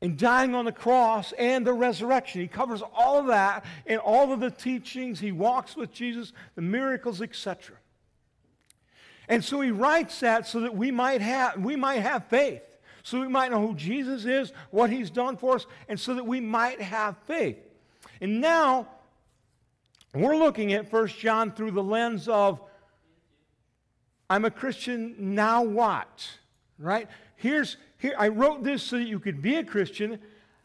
and 0.00 0.16
dying 0.16 0.54
on 0.54 0.64
the 0.64 0.72
cross 0.72 1.32
and 1.32 1.66
the 1.66 1.72
resurrection. 1.72 2.40
He 2.40 2.48
covers 2.48 2.82
all 2.94 3.18
of 3.18 3.26
that 3.28 3.64
and 3.86 3.98
all 3.98 4.32
of 4.32 4.40
the 4.40 4.50
teachings. 4.50 5.18
He 5.18 5.32
walks 5.32 5.74
with 5.76 5.92
Jesus, 5.92 6.32
the 6.54 6.62
miracles, 6.62 7.20
etc. 7.20 7.76
And 9.28 9.44
so 9.44 9.60
he 9.60 9.70
writes 9.70 10.20
that 10.20 10.46
so 10.46 10.60
that 10.60 10.76
we 10.76 10.90
might 10.90 11.20
have 11.20 11.58
we 11.58 11.74
might 11.74 12.02
have 12.02 12.26
faith. 12.26 12.62
So 13.02 13.20
we 13.20 13.28
might 13.28 13.52
know 13.52 13.64
who 13.64 13.74
Jesus 13.74 14.24
is, 14.24 14.52
what 14.70 14.90
he's 14.90 15.10
done 15.10 15.36
for 15.36 15.54
us, 15.56 15.66
and 15.88 15.98
so 15.98 16.14
that 16.14 16.26
we 16.26 16.40
might 16.40 16.80
have 16.80 17.16
faith. 17.26 17.58
And 18.20 18.40
now 18.40 18.88
we're 20.20 20.36
looking 20.36 20.72
at 20.72 20.92
1 20.92 21.08
John 21.08 21.52
through 21.52 21.72
the 21.72 21.82
lens 21.82 22.28
of 22.28 22.60
I'm 24.28 24.44
a 24.44 24.50
Christian, 24.50 25.14
now 25.18 25.62
what? 25.62 26.28
Right? 26.78 27.08
Here's 27.36 27.76
here, 27.98 28.14
I 28.18 28.28
wrote 28.28 28.62
this 28.62 28.82
so 28.82 28.98
that 28.98 29.06
you 29.06 29.20
could 29.20 29.40
be 29.40 29.56
a 29.56 29.64
Christian. 29.64 30.18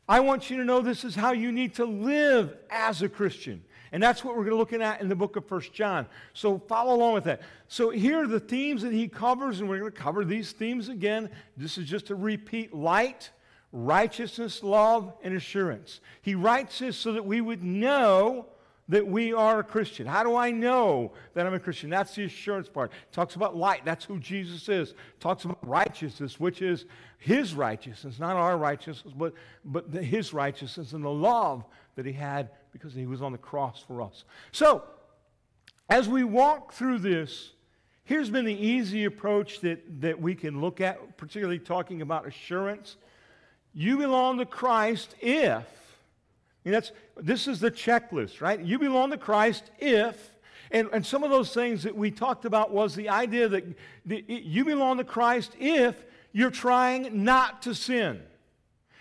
I 0.07 0.19
want 0.19 0.49
you 0.49 0.57
to 0.57 0.65
know 0.65 0.81
this 0.81 1.03
is 1.03 1.15
how 1.15 1.31
you 1.31 1.51
need 1.51 1.75
to 1.75 1.85
live 1.85 2.57
as 2.69 3.01
a 3.01 3.09
Christian. 3.09 3.63
And 3.93 4.01
that's 4.01 4.23
what 4.23 4.35
we're 4.35 4.43
going 4.43 4.51
to 4.51 4.57
looking 4.57 4.81
at 4.81 5.01
in 5.01 5.09
the 5.09 5.15
book 5.15 5.35
of 5.35 5.45
First 5.45 5.73
John. 5.73 6.05
So 6.33 6.59
follow 6.59 6.95
along 6.95 7.13
with 7.13 7.25
that. 7.25 7.41
So 7.67 7.89
here 7.89 8.23
are 8.23 8.27
the 8.27 8.39
themes 8.39 8.81
that 8.83 8.93
he 8.93 9.07
covers, 9.07 9.59
and 9.59 9.69
we're 9.69 9.79
going 9.79 9.91
to 9.91 9.97
cover 9.97 10.23
these 10.23 10.53
themes 10.53 10.89
again. 10.89 11.29
This 11.57 11.77
is 11.77 11.87
just 11.87 12.09
a 12.09 12.15
repeat 12.15 12.73
light, 12.73 13.31
righteousness, 13.71 14.63
love, 14.63 15.13
and 15.23 15.33
assurance. 15.33 15.99
He 16.21 16.35
writes 16.35 16.79
this 16.79 16.97
so 16.97 17.13
that 17.13 17.25
we 17.25 17.41
would 17.41 17.63
know 17.63 18.47
that 18.91 19.07
we 19.07 19.33
are 19.33 19.59
a 19.59 19.63
Christian. 19.63 20.05
How 20.05 20.21
do 20.21 20.35
I 20.35 20.51
know 20.51 21.13
that 21.33 21.47
I'm 21.47 21.53
a 21.53 21.59
Christian? 21.59 21.89
That's 21.89 22.13
the 22.13 22.25
assurance 22.25 22.67
part. 22.67 22.91
It 22.91 23.13
talks 23.13 23.35
about 23.35 23.55
light. 23.55 23.85
That's 23.85 24.03
who 24.03 24.19
Jesus 24.19 24.67
is. 24.67 24.89
It 24.89 24.95
talks 25.21 25.45
about 25.45 25.65
righteousness, 25.65 26.41
which 26.41 26.61
is 26.61 26.83
his 27.17 27.53
righteousness, 27.53 28.19
not 28.19 28.35
our 28.35 28.57
righteousness, 28.57 29.13
but, 29.17 29.33
but 29.63 29.93
the, 29.93 30.03
his 30.03 30.33
righteousness 30.33 30.91
and 30.91 31.05
the 31.05 31.09
love 31.09 31.63
that 31.95 32.05
he 32.05 32.11
had 32.11 32.49
because 32.73 32.93
he 32.93 33.05
was 33.05 33.21
on 33.21 33.31
the 33.31 33.37
cross 33.37 33.81
for 33.81 34.01
us. 34.01 34.25
So, 34.51 34.83
as 35.89 36.09
we 36.09 36.25
walk 36.25 36.73
through 36.73 36.99
this, 36.99 37.53
here's 38.03 38.29
been 38.29 38.45
the 38.45 38.53
easy 38.53 39.05
approach 39.05 39.61
that, 39.61 40.01
that 40.01 40.21
we 40.21 40.35
can 40.35 40.59
look 40.59 40.81
at, 40.81 41.15
particularly 41.15 41.59
talking 41.59 42.01
about 42.01 42.27
assurance. 42.27 42.97
You 43.73 43.97
belong 43.97 44.39
to 44.39 44.45
Christ 44.45 45.15
if 45.21 45.65
and 46.63 46.73
that's, 46.73 46.91
this 47.17 47.47
is 47.47 47.59
the 47.59 47.71
checklist, 47.71 48.41
right? 48.41 48.59
You 48.59 48.77
belong 48.77 49.11
to 49.11 49.17
Christ 49.17 49.71
if, 49.79 50.37
and, 50.71 50.89
and 50.93 51.05
some 51.05 51.23
of 51.23 51.31
those 51.31 51.53
things 51.53 51.83
that 51.83 51.95
we 51.95 52.11
talked 52.11 52.45
about 52.45 52.71
was 52.71 52.95
the 52.95 53.09
idea 53.09 53.49
that 53.49 53.65
you 54.05 54.63
belong 54.63 54.97
to 54.97 55.03
Christ 55.03 55.55
if 55.59 55.95
you're 56.31 56.51
trying 56.51 57.23
not 57.23 57.63
to 57.63 57.73
sin. 57.73 58.21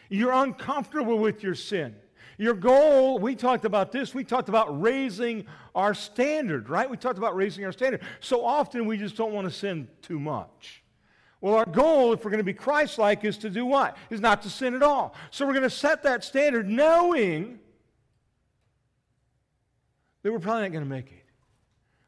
You're 0.09 0.33
uncomfortable 0.33 1.19
with 1.19 1.43
your 1.43 1.55
sin. 1.55 1.95
Your 2.39 2.55
goal, 2.55 3.19
we 3.19 3.37
talked 3.37 3.67
about 3.67 3.93
this, 3.93 4.15
we 4.15 4.25
talked 4.25 4.49
about 4.49 4.81
raising 4.81 5.45
our 5.75 5.93
standard, 5.93 6.71
right? 6.71 6.89
We 6.89 6.97
talked 6.97 7.19
about 7.19 7.37
raising 7.37 7.67
our 7.67 7.73
standard. 7.73 8.01
So 8.21 8.45
often 8.45 8.87
we 8.87 8.97
just 8.97 9.15
don't 9.15 9.33
want 9.33 9.47
to 9.47 9.53
sin 9.53 9.87
too 10.01 10.19
much. 10.19 10.80
Well, 11.41 11.55
our 11.55 11.65
goal, 11.65 12.13
if 12.13 12.25
we're 12.25 12.31
going 12.31 12.39
to 12.39 12.45
be 12.45 12.53
Christ 12.53 12.99
like, 12.99 13.25
is 13.25 13.39
to 13.39 13.51
do 13.51 13.65
what? 13.65 13.97
Is 14.11 14.21
not 14.21 14.43
to 14.43 14.51
sin 14.51 14.75
at 14.75 14.83
all. 14.83 15.15
So 15.31 15.47
we're 15.47 15.55
going 15.55 15.63
to 15.63 15.71
set 15.71 16.03
that 16.03 16.23
standard 16.23 16.69
knowing 16.69 17.59
that 20.23 20.33
we're 20.33 20.39
probably 20.39 20.63
not 20.63 20.73
going 20.73 20.85
to 20.85 20.91
make 20.91 21.13
it. 21.13 21.25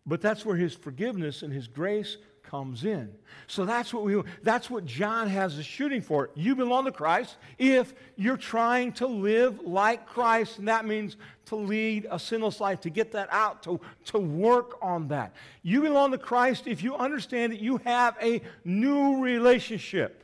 But 0.05 0.21
that's 0.21 0.45
where 0.45 0.57
His 0.57 0.75
forgiveness 0.75 1.43
and 1.43 1.53
His 1.53 1.67
grace 1.67 2.19
comes 2.43 2.85
in. 2.85 3.11
So 3.47 3.65
that's 3.65 3.95
what 3.95 4.05
we 4.05 4.21
that's 4.43 4.69
what 4.69 4.85
John 4.85 5.29
has 5.29 5.59
a 5.59 5.63
shooting 5.63 6.03
for. 6.03 6.31
You 6.35 6.55
belong 6.55 6.85
to 6.85 6.93
Christ 6.93 7.37
if 7.59 7.95
you're 8.17 8.37
trying 8.37 8.93
to 8.95 9.07
live 9.07 9.61
like 9.61 10.07
Christ, 10.07 10.59
and 10.59 10.69
that 10.69 10.85
means 10.85 11.17
to 11.47 11.57
lead 11.57 12.07
a 12.11 12.19
sinless 12.19 12.61
life, 12.61 12.81
to 12.81 12.91
get 12.91 13.13
that 13.13 13.29
out, 13.31 13.63
to, 13.65 13.81
to 14.07 14.19
work 14.19 14.79
on 14.81 15.09
that. 15.09 15.35
You 15.63 15.83
belong 15.83 16.13
to 16.13 16.19
Christ 16.19 16.67
if 16.67 16.83
you 16.83 16.97
understand 16.97 17.53
that 17.53 17.61
you 17.61 17.79
have 17.85 18.17
a 18.23 18.41
new 18.65 19.23
relationship. 19.23 20.19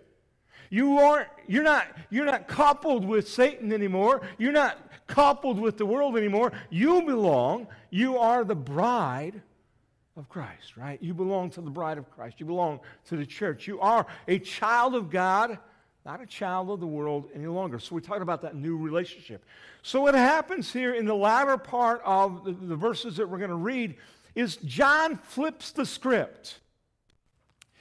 You 0.70 0.98
aren't, 0.98 1.28
you're 1.46 1.62
not, 1.62 1.86
you're 2.10 2.26
not 2.26 2.46
coupled 2.46 3.04
with 3.04 3.28
Satan 3.28 3.72
anymore. 3.72 4.22
You're 4.36 4.52
not 4.52 4.78
coupled 5.06 5.58
with 5.58 5.78
the 5.78 5.86
world 5.86 6.16
anymore. 6.16 6.52
You 6.70 7.02
belong, 7.02 7.66
you 7.90 8.18
are 8.18 8.44
the 8.44 8.54
bride 8.54 9.42
of 10.18 10.28
Christ, 10.28 10.76
right? 10.76 11.00
You 11.00 11.14
belong 11.14 11.50
to 11.50 11.60
the 11.60 11.70
bride 11.70 11.96
of 11.96 12.10
Christ. 12.10 12.40
You 12.40 12.46
belong 12.46 12.80
to 13.06 13.16
the 13.16 13.24
church. 13.24 13.68
You 13.68 13.80
are 13.80 14.04
a 14.26 14.38
child 14.40 14.96
of 14.96 15.10
God, 15.10 15.58
not 16.04 16.20
a 16.20 16.26
child 16.26 16.70
of 16.70 16.80
the 16.80 16.86
world 16.86 17.28
any 17.34 17.46
longer. 17.46 17.78
So 17.78 17.94
we 17.94 18.00
talked 18.00 18.20
about 18.20 18.42
that 18.42 18.56
new 18.56 18.76
relationship. 18.76 19.44
So 19.82 20.02
what 20.02 20.14
happens 20.14 20.72
here 20.72 20.94
in 20.94 21.06
the 21.06 21.14
latter 21.14 21.56
part 21.56 22.02
of 22.04 22.44
the, 22.44 22.52
the 22.52 22.76
verses 22.76 23.16
that 23.16 23.28
we're 23.28 23.38
going 23.38 23.50
to 23.50 23.56
read 23.56 23.94
is 24.34 24.56
John 24.56 25.16
flips 25.16 25.70
the 25.70 25.86
script. 25.86 26.58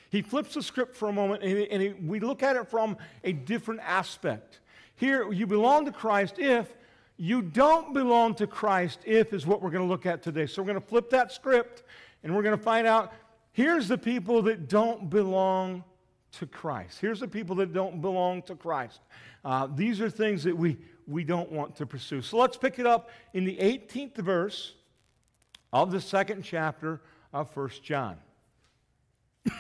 He 0.10 0.22
flips 0.22 0.54
the 0.54 0.62
script 0.62 0.96
for 0.96 1.10
a 1.10 1.14
moment, 1.14 1.44
and, 1.44 1.58
and 1.58 1.82
he, 1.82 1.90
we 1.90 2.20
look 2.20 2.44
at 2.44 2.56
it 2.56 2.70
from 2.70 2.98
a 3.24 3.34
different 3.34 3.82
aspect. 3.84 4.60
Here, 4.96 5.32
you 5.32 5.48
belong 5.48 5.86
to 5.86 5.92
Christ 5.92 6.36
if 6.38 6.74
you 7.18 7.42
don't 7.42 7.94
belong 7.96 8.36
to 8.36 8.46
Christ, 8.46 9.00
if 9.04 9.34
is 9.34 9.46
what 9.48 9.62
we're 9.62 9.72
going 9.72 9.84
to 9.84 9.90
look 9.90 10.06
at 10.06 10.22
today. 10.22 10.46
So 10.46 10.62
we're 10.62 10.68
going 10.68 10.82
to 10.82 10.88
flip 10.88 11.10
that 11.10 11.32
script 11.32 11.84
and 12.24 12.36
we're 12.36 12.44
going 12.44 12.58
to 12.58 12.64
find 12.64 12.88
out 12.88 13.14
here's 13.52 13.88
the 13.88 13.98
people 13.98 14.42
that 14.44 14.68
don't 14.68 15.10
belong 15.10 15.84
to 16.34 16.46
Christ. 16.46 17.00
Here's 17.00 17.20
the 17.20 17.28
people 17.28 17.56
that 17.58 17.74
don't 17.74 18.02
belong 18.02 18.42
to 18.44 18.56
Christ. 18.56 19.00
Uh, 19.44 19.68
these 19.74 20.02
are 20.02 20.10
things 20.10 20.44
that 20.44 20.56
we, 20.56 20.78
we 21.08 21.24
don't 21.24 21.52
want 21.52 21.76
to 21.78 21.86
pursue. 21.86 22.22
So 22.22 22.38
let's 22.38 22.58
pick 22.58 22.80
it 22.80 22.86
up 22.86 23.10
in 23.34 23.46
the 23.46 23.58
18th 23.58 24.18
verse 24.18 24.74
of 25.72 25.92
the 25.92 26.02
second 26.02 26.44
chapter 26.44 27.02
of 27.34 27.56
1 27.56 27.70
John. 27.84 28.18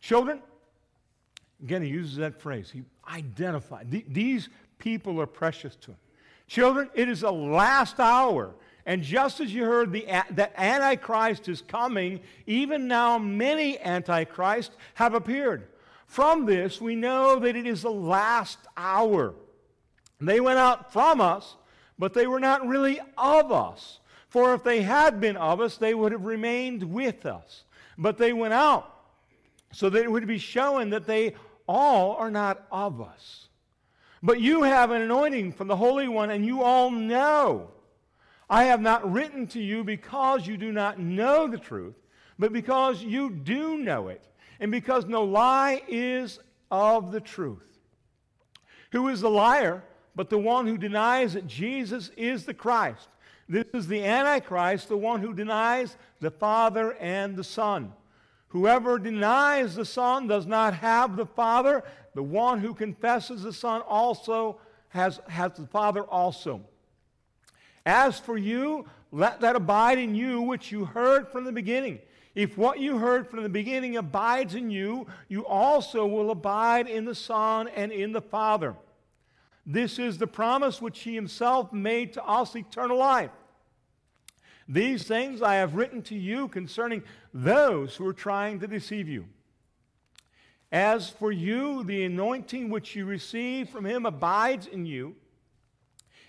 Children, 0.00 0.40
again, 1.62 1.82
he 1.82 1.88
uses 1.88 2.16
that 2.16 2.40
phrase. 2.40 2.70
He 2.70 2.82
identified. 3.12 3.90
These 4.08 4.48
people 4.78 5.20
are 5.20 5.26
precious 5.26 5.76
to 5.76 5.92
him. 5.92 5.98
Children, 6.46 6.90
it 6.94 7.08
is 7.08 7.20
the 7.20 7.32
last 7.32 7.98
hour 7.98 8.54
And 8.86 9.02
just 9.02 9.40
as 9.40 9.52
you 9.52 9.64
heard 9.64 9.92
the, 9.92 10.06
that 10.30 10.54
Antichrist 10.56 11.48
is 11.48 11.60
coming, 11.60 12.20
even 12.46 12.86
now 12.86 13.18
many 13.18 13.78
Antichrists 13.80 14.76
have 14.94 15.12
appeared. 15.12 15.66
From 16.06 16.46
this, 16.46 16.80
we 16.80 16.94
know 16.94 17.40
that 17.40 17.56
it 17.56 17.66
is 17.66 17.82
the 17.82 17.90
last 17.90 18.58
hour. 18.76 19.34
They 20.20 20.38
went 20.38 20.60
out 20.60 20.92
from 20.92 21.20
us, 21.20 21.56
but 21.98 22.14
they 22.14 22.28
were 22.28 22.38
not 22.38 22.66
really 22.66 23.00
of 23.18 23.50
us. 23.50 23.98
For 24.28 24.54
if 24.54 24.62
they 24.62 24.82
had 24.82 25.20
been 25.20 25.36
of 25.36 25.60
us, 25.60 25.76
they 25.76 25.92
would 25.92 26.12
have 26.12 26.24
remained 26.24 26.84
with 26.84 27.26
us. 27.26 27.64
But 27.98 28.18
they 28.18 28.32
went 28.32 28.54
out 28.54 28.92
so 29.72 29.90
that 29.90 30.04
it 30.04 30.10
would 30.10 30.28
be 30.28 30.38
shown 30.38 30.90
that 30.90 31.06
they 31.06 31.34
all 31.66 32.14
are 32.16 32.30
not 32.30 32.66
of 32.70 33.00
us. 33.00 33.48
But 34.22 34.40
you 34.40 34.62
have 34.62 34.92
an 34.92 35.02
anointing 35.02 35.52
from 35.52 35.66
the 35.66 35.76
Holy 35.76 36.06
One, 36.06 36.30
and 36.30 36.46
you 36.46 36.62
all 36.62 36.90
know. 36.90 37.70
I 38.48 38.64
have 38.64 38.80
not 38.80 39.10
written 39.10 39.46
to 39.48 39.60
you 39.60 39.82
because 39.82 40.46
you 40.46 40.56
do 40.56 40.72
not 40.72 40.98
know 40.98 41.48
the 41.48 41.58
truth, 41.58 41.96
but 42.38 42.52
because 42.52 43.02
you 43.02 43.30
do 43.30 43.78
know 43.78 44.08
it, 44.08 44.24
and 44.60 44.70
because 44.70 45.06
no 45.06 45.24
lie 45.24 45.82
is 45.88 46.38
of 46.70 47.12
the 47.12 47.20
truth. 47.20 47.78
Who 48.92 49.08
is 49.08 49.20
the 49.20 49.30
liar 49.30 49.82
but 50.14 50.30
the 50.30 50.38
one 50.38 50.66
who 50.66 50.78
denies 50.78 51.34
that 51.34 51.46
Jesus 51.46 52.10
is 52.16 52.46
the 52.46 52.54
Christ? 52.54 53.08
This 53.48 53.66
is 53.74 53.86
the 53.86 54.04
Antichrist, 54.04 54.88
the 54.88 54.96
one 54.96 55.20
who 55.20 55.32
denies 55.32 55.96
the 56.20 56.30
Father 56.30 56.94
and 56.94 57.36
the 57.36 57.44
Son. 57.44 57.92
Whoever 58.48 58.98
denies 58.98 59.74
the 59.74 59.84
Son 59.84 60.26
does 60.26 60.46
not 60.46 60.74
have 60.74 61.16
the 61.16 61.26
Father. 61.26 61.84
The 62.14 62.22
one 62.22 62.60
who 62.60 62.74
confesses 62.74 63.42
the 63.42 63.52
Son 63.52 63.82
also 63.82 64.58
has, 64.88 65.20
has 65.28 65.52
the 65.52 65.66
Father 65.66 66.02
also. 66.02 66.62
As 67.86 68.18
for 68.18 68.36
you, 68.36 68.84
let 69.12 69.40
that 69.40 69.54
abide 69.54 69.98
in 69.98 70.16
you 70.16 70.42
which 70.42 70.72
you 70.72 70.84
heard 70.84 71.28
from 71.28 71.44
the 71.44 71.52
beginning. 71.52 72.00
If 72.34 72.58
what 72.58 72.80
you 72.80 72.98
heard 72.98 73.28
from 73.28 73.44
the 73.44 73.48
beginning 73.48 73.96
abides 73.96 74.56
in 74.56 74.70
you, 74.70 75.06
you 75.28 75.46
also 75.46 76.04
will 76.04 76.30
abide 76.30 76.88
in 76.88 77.04
the 77.04 77.14
Son 77.14 77.68
and 77.68 77.92
in 77.92 78.12
the 78.12 78.20
Father. 78.20 78.74
This 79.64 79.98
is 79.98 80.18
the 80.18 80.26
promise 80.26 80.82
which 80.82 81.00
he 81.00 81.14
himself 81.14 81.72
made 81.72 82.12
to 82.14 82.24
us 82.24 82.54
eternal 82.54 82.98
life. 82.98 83.30
These 84.68 85.04
things 85.04 85.40
I 85.40 85.54
have 85.54 85.76
written 85.76 86.02
to 86.02 86.16
you 86.16 86.48
concerning 86.48 87.04
those 87.32 87.94
who 87.94 88.06
are 88.06 88.12
trying 88.12 88.58
to 88.60 88.66
deceive 88.66 89.08
you. 89.08 89.26
As 90.72 91.08
for 91.08 91.30
you, 91.30 91.84
the 91.84 92.04
anointing 92.04 92.68
which 92.68 92.96
you 92.96 93.06
receive 93.06 93.68
from 93.68 93.86
him 93.86 94.04
abides 94.04 94.66
in 94.66 94.84
you, 94.84 95.14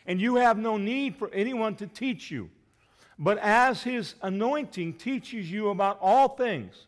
and 0.08 0.20
you 0.20 0.38
have 0.38 0.58
no 0.58 0.78
need 0.78 1.18
for 1.18 1.30
anyone 1.32 1.76
to 1.76 1.86
teach 1.86 2.32
you. 2.32 2.50
But 3.20 3.38
as 3.40 3.84
his 3.84 4.16
anointing 4.22 4.94
teaches 4.94 5.52
you 5.52 5.70
about 5.70 6.00
all 6.02 6.30
things, 6.30 6.88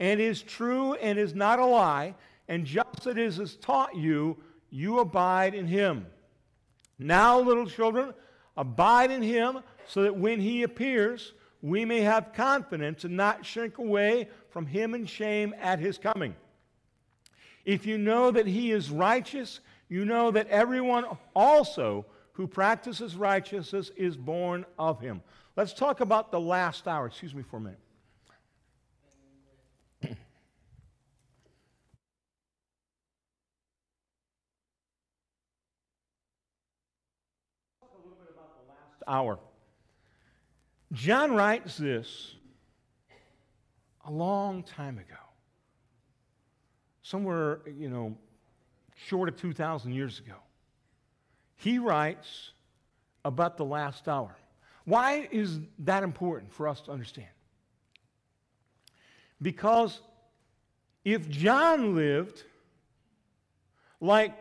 and 0.00 0.20
is 0.20 0.42
true 0.42 0.94
and 0.94 1.18
is 1.18 1.34
not 1.34 1.58
a 1.58 1.66
lie, 1.66 2.14
and 2.48 2.64
just 2.64 3.06
as 3.06 3.16
it 3.16 3.38
has 3.38 3.56
taught 3.56 3.94
you, 3.94 4.36
you 4.70 4.98
abide 4.98 5.54
in 5.54 5.66
him. 5.66 6.06
Now, 6.98 7.38
little 7.38 7.66
children, 7.66 8.14
abide 8.56 9.10
in 9.10 9.22
him 9.22 9.60
so 9.86 10.02
that 10.02 10.16
when 10.16 10.40
he 10.40 10.62
appears, 10.62 11.32
we 11.62 11.84
may 11.84 12.00
have 12.00 12.32
confidence 12.32 13.04
and 13.04 13.16
not 13.16 13.44
shrink 13.44 13.78
away 13.78 14.28
from 14.50 14.66
him 14.66 14.94
in 14.94 15.06
shame 15.06 15.54
at 15.60 15.78
his 15.78 15.98
coming. 15.98 16.34
If 17.64 17.86
you 17.86 17.98
know 17.98 18.30
that 18.30 18.46
he 18.46 18.70
is 18.70 18.90
righteous, 18.90 19.60
you 19.88 20.04
know 20.04 20.30
that 20.30 20.48
everyone 20.48 21.04
also 21.34 22.04
who 22.34 22.46
practices 22.46 23.16
righteousness 23.16 23.90
is 23.96 24.16
born 24.16 24.64
of 24.78 25.00
him. 25.00 25.22
Let's 25.56 25.72
talk 25.72 26.00
about 26.00 26.30
the 26.30 26.40
last 26.40 26.86
hour. 26.86 27.06
Excuse 27.06 27.34
me 27.34 27.42
for 27.42 27.56
a 27.56 27.60
minute. 27.60 27.80
hour. 39.06 39.38
John 40.92 41.34
writes 41.34 41.76
this 41.76 42.34
a 44.06 44.10
long 44.10 44.62
time 44.62 44.98
ago. 44.98 45.14
Somewhere, 47.02 47.60
you 47.66 47.90
know, 47.90 48.16
short 48.94 49.28
of 49.28 49.36
2,000 49.36 49.92
years 49.92 50.20
ago. 50.20 50.36
He 51.64 51.78
writes 51.78 52.50
about 53.24 53.56
the 53.56 53.64
last 53.64 54.06
hour. 54.06 54.36
Why 54.84 55.26
is 55.32 55.60
that 55.78 56.02
important 56.02 56.52
for 56.52 56.68
us 56.68 56.82
to 56.82 56.92
understand? 56.92 57.30
Because 59.40 60.02
if 61.06 61.26
John 61.30 61.94
lived 61.94 62.42
like 63.98 64.34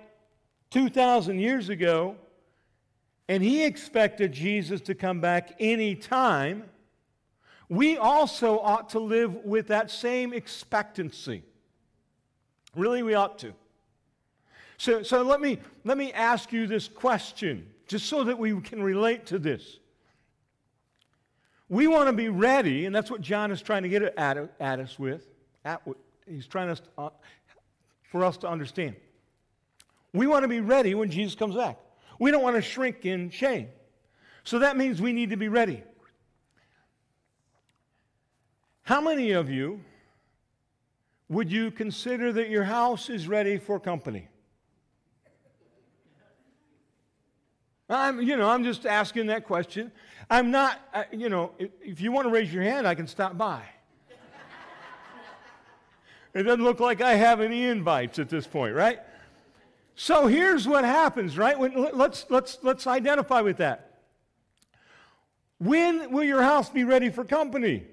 2,000 0.71 1.39
years 1.39 1.69
ago, 1.69 2.17
and 3.29 3.41
he 3.41 3.63
expected 3.63 4.33
Jesus 4.33 4.81
to 4.81 4.93
come 4.93 5.21
back 5.21 5.55
any 5.61 5.95
time, 5.95 6.65
we 7.69 7.95
also 7.95 8.59
ought 8.59 8.89
to 8.89 8.99
live 8.99 9.33
with 9.45 9.67
that 9.69 9.89
same 9.89 10.33
expectancy. 10.33 11.43
Really, 12.75 13.01
we 13.01 13.13
ought 13.13 13.39
to. 13.39 13.53
So, 14.83 15.01
so 15.01 15.21
let, 15.21 15.39
me, 15.39 15.59
let 15.85 15.97
me 15.97 16.11
ask 16.11 16.51
you 16.51 16.67
this 16.67 16.89
question, 16.89 17.65
just 17.87 18.07
so 18.07 18.25
that 18.25 18.37
we 18.37 18.59
can 18.59 18.83
relate 18.83 19.25
to 19.27 19.39
this. 19.39 19.79
We 21.69 21.87
want 21.87 22.09
to 22.09 22.13
be 22.13 22.27
ready, 22.27 22.85
and 22.85 22.93
that's 22.93 23.09
what 23.09 23.21
John 23.21 23.49
is 23.49 23.61
trying 23.61 23.83
to 23.83 23.87
get 23.87 24.03
at, 24.17 24.37
at 24.59 24.79
us 24.81 24.99
with. 24.99 25.25
At, 25.63 25.81
he's 26.27 26.47
trying 26.47 26.75
to, 26.75 26.81
uh, 26.97 27.09
for 28.11 28.25
us 28.25 28.35
to 28.39 28.49
understand. 28.49 28.97
We 30.11 30.27
want 30.27 30.43
to 30.43 30.49
be 30.49 30.59
ready 30.59 30.95
when 30.95 31.09
Jesus 31.09 31.33
comes 31.33 31.55
back. 31.55 31.79
We 32.19 32.31
don't 32.31 32.43
want 32.43 32.57
to 32.57 32.61
shrink 32.61 33.05
in 33.05 33.29
shame. 33.29 33.69
So 34.43 34.59
that 34.59 34.75
means 34.75 35.01
we 35.01 35.13
need 35.13 35.29
to 35.29 35.37
be 35.37 35.47
ready. 35.47 35.81
How 38.81 38.99
many 38.99 39.31
of 39.31 39.49
you 39.49 39.79
would 41.29 41.49
you 41.49 41.71
consider 41.71 42.33
that 42.33 42.49
your 42.49 42.65
house 42.65 43.09
is 43.09 43.29
ready 43.29 43.57
for 43.57 43.79
company? 43.79 44.27
I'm, 47.93 48.21
you 48.21 48.37
know, 48.37 48.49
I'm 48.49 48.63
just 48.63 48.85
asking 48.85 49.27
that 49.27 49.45
question. 49.45 49.91
I'm 50.29 50.51
not, 50.51 50.79
uh, 50.93 51.03
you 51.11 51.29
know, 51.29 51.51
if, 51.57 51.71
if 51.81 52.01
you 52.01 52.11
want 52.11 52.25
to 52.25 52.31
raise 52.31 52.53
your 52.53 52.63
hand, 52.63 52.87
I 52.87 52.95
can 52.95 53.07
stop 53.07 53.37
by. 53.37 53.61
it 56.33 56.43
doesn't 56.43 56.63
look 56.63 56.79
like 56.79 57.01
I 57.01 57.15
have 57.15 57.41
any 57.41 57.65
invites 57.65 58.19
at 58.19 58.29
this 58.29 58.47
point, 58.47 58.75
right? 58.75 58.99
So 59.95 60.27
here's 60.27 60.67
what 60.67 60.83
happens, 60.83 61.37
right? 61.37 61.57
When, 61.57 61.89
let's, 61.93 62.25
let's, 62.29 62.57
let's 62.63 62.87
identify 62.87 63.41
with 63.41 63.57
that. 63.57 63.99
When 65.59 66.11
will 66.11 66.23
your 66.23 66.41
house 66.41 66.69
be 66.69 66.83
ready 66.83 67.09
for 67.09 67.23
company? 67.23 67.85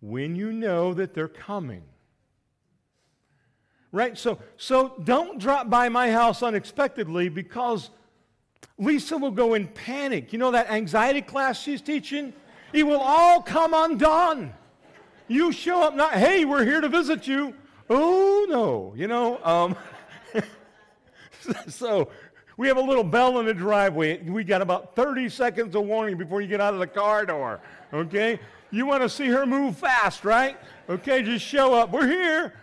When 0.00 0.36
you 0.36 0.52
know 0.52 0.94
that 0.94 1.14
they're 1.14 1.28
coming. 1.28 1.82
Right? 3.92 4.16
So, 4.16 4.38
so 4.56 4.94
don't 5.02 5.38
drop 5.38 5.68
by 5.68 5.88
my 5.88 6.12
house 6.12 6.42
unexpectedly 6.42 7.28
because 7.28 7.90
Lisa 8.80 9.18
will 9.18 9.30
go 9.30 9.54
in 9.54 9.68
panic. 9.68 10.32
You 10.32 10.38
know 10.38 10.50
that 10.52 10.70
anxiety 10.70 11.20
class 11.20 11.60
she's 11.60 11.82
teaching? 11.82 12.32
It 12.72 12.84
will 12.84 13.00
all 13.00 13.42
come 13.42 13.74
undone. 13.74 14.54
You 15.28 15.52
show 15.52 15.82
up 15.82 15.94
not, 15.94 16.14
hey, 16.14 16.44
we're 16.44 16.64
here 16.64 16.80
to 16.80 16.88
visit 16.88 17.26
you. 17.26 17.54
Oh, 17.88 18.46
no. 18.48 18.94
You 18.96 19.06
know, 19.06 19.38
um, 19.44 19.76
so 21.68 22.08
we 22.56 22.68
have 22.68 22.78
a 22.78 22.82
little 22.82 23.04
bell 23.04 23.38
in 23.38 23.46
the 23.46 23.54
driveway. 23.54 24.22
We 24.22 24.44
got 24.44 24.62
about 24.62 24.96
30 24.96 25.28
seconds 25.28 25.76
of 25.76 25.84
warning 25.84 26.16
before 26.16 26.40
you 26.40 26.48
get 26.48 26.60
out 26.60 26.72
of 26.72 26.80
the 26.80 26.86
car 26.86 27.26
door. 27.26 27.60
Okay? 27.92 28.40
You 28.70 28.86
want 28.86 29.02
to 29.02 29.08
see 29.08 29.26
her 29.26 29.44
move 29.44 29.76
fast, 29.76 30.24
right? 30.24 30.56
Okay, 30.88 31.22
just 31.22 31.44
show 31.44 31.74
up. 31.74 31.90
We're 31.90 32.06
here. 32.06 32.54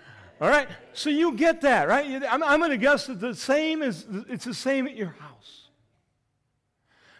All 0.41 0.49
right? 0.49 0.67
So 0.93 1.09
you 1.09 1.33
get 1.33 1.61
that, 1.61 1.87
right? 1.87 2.23
I'm, 2.29 2.41
I'm 2.41 2.59
going 2.59 2.71
to 2.71 2.77
guess 2.77 3.05
that 3.07 3.19
the 3.19 3.35
same 3.35 3.81
is 3.83 4.05
it's 4.29 4.45
the 4.45 4.53
same 4.53 4.87
at 4.87 4.95
your 4.95 5.15
house. 5.19 5.66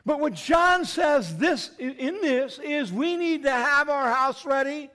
But 0.08 0.22
what 0.22 0.36
John 0.36 0.86
says 0.86 1.36
this 1.36 1.72
in 1.78 2.22
this 2.22 2.60
is 2.60 2.94
we 2.94 3.18
need 3.18 3.44
to 3.44 3.52
have 3.52 3.90
our 3.90 4.10
house 4.10 4.46
ready 4.46 4.90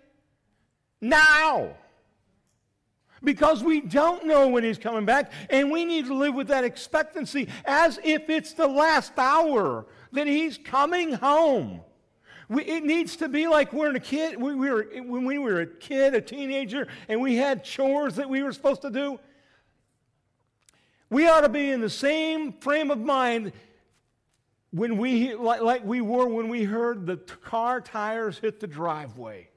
now 1.03 1.75
because 3.22 3.62
we 3.62 3.83
don't 3.83 4.25
know 4.25 4.48
when 4.48 4.64
he's 4.64 4.79
coming 4.79 5.05
back, 5.05 5.31
and 5.51 5.70
we 5.70 5.85
need 5.85 6.07
to 6.07 6.14
live 6.14 6.35
with 6.35 6.48
that 6.48 6.64
expectancy 6.64 7.51
as 7.66 8.01
if 8.03 8.31
it's 8.31 8.55
the 8.55 8.66
last 8.66 9.12
hour 9.18 9.85
that 10.12 10.27
he's 10.27 10.57
coming 10.57 11.12
home. 11.12 11.83
We, 12.48 12.64
it 12.64 12.83
needs 12.83 13.16
to 13.16 13.29
be 13.29 13.46
like 13.46 13.70
we're 13.75 13.94
a 13.94 14.01
kid. 14.01 14.40
We, 14.40 14.55
we 14.55 14.70
were, 14.70 14.87
when 14.94 15.27
we 15.27 15.37
were 15.37 15.61
a 15.61 15.66
kid, 15.66 16.14
a 16.14 16.22
teenager, 16.22 16.88
and 17.07 17.20
we 17.20 17.37
had 17.37 17.64
chores 17.64 18.16
that 18.16 18.31
we 18.31 18.42
were 18.42 18.53
supposed 18.53 18.81
to 18.81 18.90
do. 18.90 19.20
We 21.11 21.29
ought 21.29 21.42
to 21.42 21.51
be 21.51 21.70
in 21.70 21.83
the 21.83 21.90
same 21.90 22.55
frame 22.55 22.90
of 22.90 22.98
mind 22.98 23.53
when 24.72 24.96
we, 24.96 25.35
like, 25.35 25.61
like 25.61 25.85
we 25.85 26.00
were 26.00 26.26
when 26.26 26.48
we 26.48 26.64
heard 26.64 27.06
the 27.06 27.16
t- 27.16 27.35
car 27.44 27.80
tires 27.80 28.38
hit 28.38 28.58
the 28.58 28.66
driveway. 28.66 29.48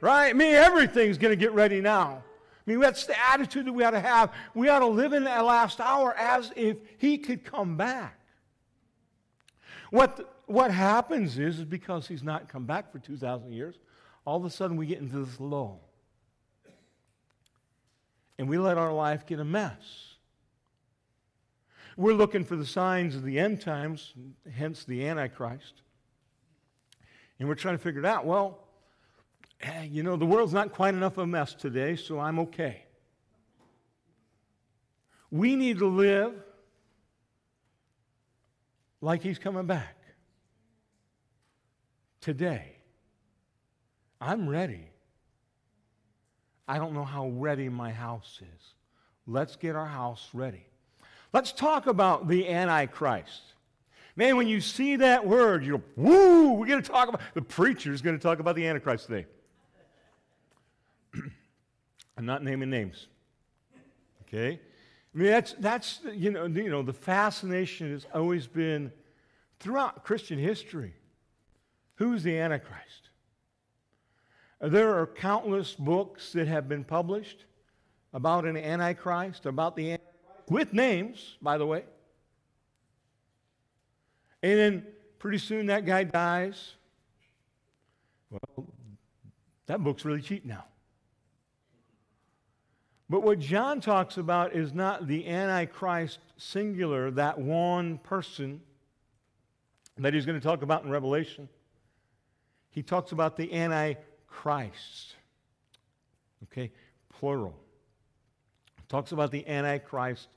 Right? 0.00 0.30
I 0.30 0.32
mean, 0.32 0.54
everything's 0.54 1.18
going 1.18 1.32
to 1.32 1.36
get 1.36 1.52
ready 1.52 1.80
now. 1.80 2.22
I 2.66 2.70
mean, 2.70 2.80
that's 2.80 3.06
the 3.06 3.16
attitude 3.30 3.66
that 3.66 3.72
we 3.72 3.82
ought 3.84 3.90
to 3.90 4.00
have. 4.00 4.32
We 4.54 4.68
ought 4.68 4.80
to 4.80 4.86
live 4.86 5.12
in 5.12 5.24
that 5.24 5.44
last 5.44 5.80
hour 5.80 6.14
as 6.16 6.52
if 6.54 6.76
he 6.98 7.18
could 7.18 7.44
come 7.44 7.76
back. 7.76 8.18
What, 9.90 10.42
what 10.46 10.70
happens 10.70 11.38
is, 11.38 11.58
is 11.58 11.64
because 11.64 12.06
he's 12.06 12.22
not 12.22 12.48
come 12.48 12.64
back 12.64 12.92
for 12.92 12.98
2,000 13.00 13.52
years, 13.52 13.74
all 14.24 14.36
of 14.36 14.44
a 14.44 14.50
sudden 14.50 14.76
we 14.76 14.86
get 14.86 15.00
into 15.00 15.24
this 15.24 15.40
lull. 15.40 15.80
And 18.38 18.48
we 18.48 18.58
let 18.58 18.78
our 18.78 18.92
life 18.92 19.26
get 19.26 19.40
a 19.40 19.44
mess. 19.44 20.11
We're 21.96 22.14
looking 22.14 22.44
for 22.44 22.56
the 22.56 22.66
signs 22.66 23.14
of 23.14 23.22
the 23.22 23.38
end 23.38 23.60
times, 23.60 24.14
hence 24.50 24.84
the 24.84 25.06
Antichrist. 25.06 25.82
And 27.38 27.48
we're 27.48 27.54
trying 27.54 27.76
to 27.76 27.82
figure 27.82 28.00
it 28.00 28.06
out. 28.06 28.24
Well, 28.24 28.58
eh, 29.60 29.84
you 29.84 30.02
know, 30.02 30.16
the 30.16 30.26
world's 30.26 30.52
not 30.52 30.72
quite 30.72 30.94
enough 30.94 31.14
of 31.14 31.24
a 31.24 31.26
mess 31.26 31.54
today, 31.54 31.96
so 31.96 32.18
I'm 32.18 32.38
okay. 32.38 32.84
We 35.30 35.56
need 35.56 35.78
to 35.78 35.86
live 35.86 36.34
like 39.00 39.22
he's 39.22 39.38
coming 39.38 39.66
back. 39.66 39.96
Today. 42.20 42.76
I'm 44.20 44.48
ready. 44.48 44.88
I 46.68 46.78
don't 46.78 46.94
know 46.94 47.04
how 47.04 47.28
ready 47.28 47.68
my 47.68 47.90
house 47.90 48.40
is. 48.40 48.74
Let's 49.26 49.56
get 49.56 49.74
our 49.74 49.86
house 49.86 50.28
ready. 50.32 50.64
Let's 51.32 51.52
talk 51.52 51.86
about 51.86 52.28
the 52.28 52.48
Antichrist. 52.48 53.54
Man, 54.16 54.36
when 54.36 54.46
you 54.46 54.60
see 54.60 54.96
that 54.96 55.26
word, 55.26 55.64
you're, 55.64 55.82
woo, 55.96 56.52
we're 56.52 56.66
going 56.66 56.82
to 56.82 56.88
talk 56.88 57.08
about, 57.08 57.22
the 57.32 57.40
preacher's 57.40 58.02
going 58.02 58.18
to 58.18 58.22
talk 58.22 58.38
about 58.38 58.54
the 58.54 58.66
Antichrist 58.66 59.06
today. 59.06 59.26
I'm 62.18 62.26
not 62.26 62.44
naming 62.44 62.68
names. 62.68 63.06
Okay? 64.22 64.60
I 65.14 65.18
mean, 65.18 65.28
that's, 65.28 65.54
that's 65.54 66.00
you, 66.12 66.30
know, 66.30 66.44
you 66.44 66.68
know, 66.68 66.82
the 66.82 66.92
fascination 66.92 67.90
has 67.92 68.06
always 68.14 68.46
been 68.46 68.92
throughout 69.60 70.04
Christian 70.04 70.38
history. 70.38 70.92
Who's 71.94 72.22
the 72.22 72.38
Antichrist? 72.38 73.08
Uh, 74.60 74.68
there 74.68 74.98
are 74.98 75.06
countless 75.06 75.74
books 75.74 76.32
that 76.32 76.48
have 76.48 76.68
been 76.68 76.84
published 76.84 77.46
about 78.12 78.44
an 78.44 78.58
Antichrist, 78.58 79.46
about 79.46 79.76
the 79.76 79.92
Antichrist 79.92 80.11
with 80.48 80.72
names, 80.72 81.36
by 81.40 81.58
the 81.58 81.66
way. 81.66 81.84
And 84.42 84.58
then 84.58 84.86
pretty 85.18 85.38
soon 85.38 85.66
that 85.66 85.86
guy 85.86 86.04
dies. 86.04 86.74
Well, 88.30 88.66
that 89.66 89.82
book's 89.82 90.04
really 90.04 90.22
cheap 90.22 90.44
now. 90.44 90.64
But 93.08 93.22
what 93.22 93.38
John 93.38 93.80
talks 93.80 94.16
about 94.16 94.54
is 94.54 94.72
not 94.72 95.06
the 95.06 95.28
Antichrist 95.28 96.18
singular, 96.38 97.10
that 97.10 97.38
one 97.38 97.98
person 97.98 98.62
that 99.98 100.14
he's 100.14 100.24
going 100.24 100.40
to 100.40 100.44
talk 100.44 100.62
about 100.62 100.84
in 100.84 100.90
Revelation. 100.90 101.48
He 102.70 102.82
talks 102.82 103.12
about 103.12 103.36
the 103.36 103.52
Antichrist. 103.52 105.16
Okay, 106.44 106.72
plural. 107.10 107.54
Talks 108.92 109.12
about 109.12 109.30
the 109.30 109.48
Antichrist 109.48 110.28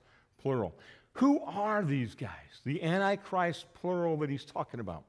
plural. 0.42 0.74
Who 1.16 1.42
are 1.42 1.84
these 1.84 2.16
guys? 2.16 2.62
The 2.64 2.82
Antichrist 2.82 3.66
plural 3.74 4.16
that 4.20 4.30
he's 4.30 4.46
talking 4.46 4.80
about. 4.80 5.04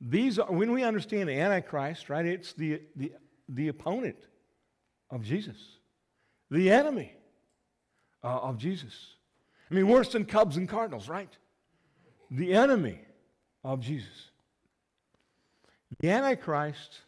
These 0.00 0.40
are, 0.40 0.50
when 0.50 0.72
we 0.72 0.82
understand 0.82 1.28
the 1.28 1.38
Antichrist, 1.38 2.10
right, 2.10 2.26
it's 2.26 2.54
the, 2.54 2.82
the, 2.96 3.12
the 3.48 3.68
opponent 3.68 4.16
of 5.10 5.22
Jesus, 5.22 5.58
the 6.50 6.72
enemy 6.72 7.12
uh, 8.24 8.38
of 8.38 8.58
Jesus. 8.58 9.14
I 9.70 9.74
mean, 9.74 9.86
worse 9.86 10.08
than 10.08 10.24
Cubs 10.24 10.56
and 10.56 10.68
Cardinals, 10.68 11.08
right? 11.08 11.30
The 12.32 12.52
enemy 12.52 12.98
of 13.62 13.78
Jesus. 13.78 14.30
The 16.00 16.10
Antichrist 16.10 17.02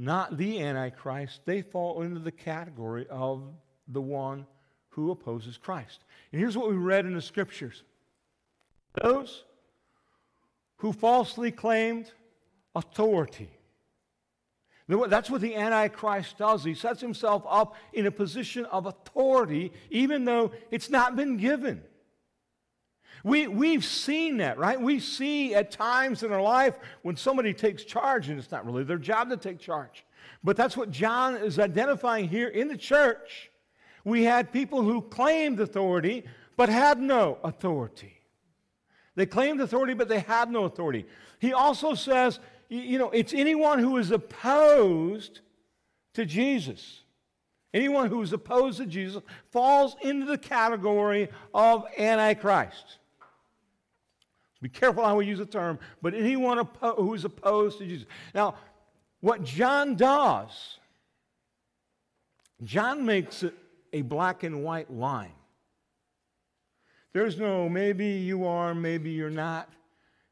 not 0.00 0.38
the 0.38 0.62
Antichrist, 0.62 1.42
they 1.44 1.60
fall 1.60 2.00
into 2.00 2.20
the 2.20 2.32
category 2.32 3.06
of 3.10 3.42
the 3.86 4.00
one 4.00 4.46
who 4.88 5.10
opposes 5.10 5.58
Christ. 5.58 6.04
And 6.32 6.40
here's 6.40 6.56
what 6.56 6.70
we 6.70 6.76
read 6.76 7.04
in 7.04 7.14
the 7.14 7.20
scriptures 7.20 7.82
those 9.02 9.44
who 10.78 10.94
falsely 10.94 11.50
claimed 11.52 12.10
authority. 12.74 13.50
That's 14.88 15.28
what 15.28 15.42
the 15.42 15.54
Antichrist 15.54 16.38
does. 16.38 16.64
He 16.64 16.74
sets 16.74 17.02
himself 17.02 17.44
up 17.46 17.76
in 17.92 18.06
a 18.06 18.10
position 18.10 18.64
of 18.64 18.86
authority, 18.86 19.70
even 19.90 20.24
though 20.24 20.50
it's 20.70 20.88
not 20.88 21.14
been 21.14 21.36
given. 21.36 21.82
We, 23.22 23.46
we've 23.46 23.84
seen 23.84 24.38
that, 24.38 24.58
right? 24.58 24.80
We 24.80 25.00
see 25.00 25.54
at 25.54 25.70
times 25.70 26.22
in 26.22 26.32
our 26.32 26.42
life 26.42 26.78
when 27.02 27.16
somebody 27.16 27.52
takes 27.52 27.84
charge, 27.84 28.28
and 28.28 28.38
it's 28.38 28.50
not 28.50 28.64
really 28.64 28.84
their 28.84 28.98
job 28.98 29.30
to 29.30 29.36
take 29.36 29.58
charge. 29.58 30.04
But 30.42 30.56
that's 30.56 30.76
what 30.76 30.90
John 30.90 31.36
is 31.36 31.58
identifying 31.58 32.28
here 32.28 32.48
in 32.48 32.68
the 32.68 32.76
church. 32.76 33.50
We 34.04 34.24
had 34.24 34.52
people 34.52 34.82
who 34.82 35.02
claimed 35.02 35.60
authority, 35.60 36.24
but 36.56 36.68
had 36.68 36.98
no 36.98 37.38
authority. 37.44 38.14
They 39.16 39.26
claimed 39.26 39.60
authority, 39.60 39.94
but 39.94 40.08
they 40.08 40.20
had 40.20 40.50
no 40.50 40.64
authority. 40.64 41.04
He 41.40 41.52
also 41.52 41.94
says, 41.94 42.40
you 42.68 42.98
know, 42.98 43.10
it's 43.10 43.34
anyone 43.34 43.78
who 43.80 43.98
is 43.98 44.10
opposed 44.10 45.40
to 46.14 46.24
Jesus. 46.24 47.02
Anyone 47.74 48.08
who 48.08 48.22
is 48.22 48.32
opposed 48.32 48.78
to 48.78 48.86
Jesus 48.86 49.22
falls 49.50 49.96
into 50.02 50.26
the 50.26 50.38
category 50.38 51.28
of 51.52 51.84
Antichrist. 51.98 52.98
Be 54.62 54.68
careful 54.68 55.04
how 55.04 55.16
we 55.16 55.26
use 55.26 55.38
the 55.38 55.46
term, 55.46 55.78
but 56.02 56.14
anyone 56.14 56.58
oppo- 56.58 56.96
who 56.96 57.14
is 57.14 57.24
opposed 57.24 57.78
to 57.78 57.86
Jesus. 57.86 58.06
Now, 58.34 58.56
what 59.20 59.42
John 59.42 59.96
does, 59.96 60.78
John 62.62 63.06
makes 63.06 63.42
it 63.42 63.54
a 63.92 64.02
black 64.02 64.42
and 64.42 64.62
white 64.62 64.92
line. 64.92 65.32
There's 67.12 67.38
no 67.38 67.68
maybe 67.68 68.06
you 68.06 68.46
are, 68.46 68.74
maybe 68.74 69.10
you're 69.10 69.30
not. 69.30 69.68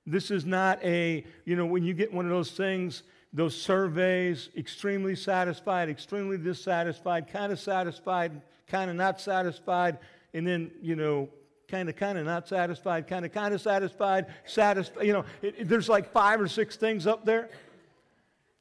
This 0.07 0.31
is 0.31 0.45
not 0.45 0.83
a, 0.85 1.25
you 1.45 1.57
know, 1.57 1.67
when 1.67 1.85
you 1.85 1.93
get 1.93 2.13
one 2.13 2.25
of 2.25 2.31
those 2.31 2.53
things, 2.53 3.03
those 3.33 3.61
surveys, 3.61 4.49
extremely 4.57 5.15
satisfied, 5.17 5.89
extremely 5.89 6.39
dissatisfied, 6.39 7.29
kind 7.29 7.53
of 7.53 7.59
satisfied, 7.59 8.41
kind 8.67 8.91
of 8.91 8.97
not 8.97 9.21
satisfied, 9.21 9.99
and 10.33 10.47
then, 10.47 10.71
you 10.81 10.97
know, 10.97 11.29
kind 11.69 11.89
of, 11.89 11.97
kind 11.97 12.19
of 12.19 12.25
not 12.25 12.49
satisfied, 12.49 13.07
kind 13.07 13.25
of, 13.25 13.33
kind 13.33 13.55
of 13.55 13.61
satisfied, 13.61 14.27
satisfied. 14.45 15.07
You 15.07 15.13
know, 15.13 15.25
it, 15.43 15.55
it, 15.59 15.69
there's 15.69 15.89
like 15.89 16.11
five 16.11 16.41
or 16.41 16.49
six 16.49 16.77
things 16.77 17.07
up 17.07 17.25
there. 17.25 17.51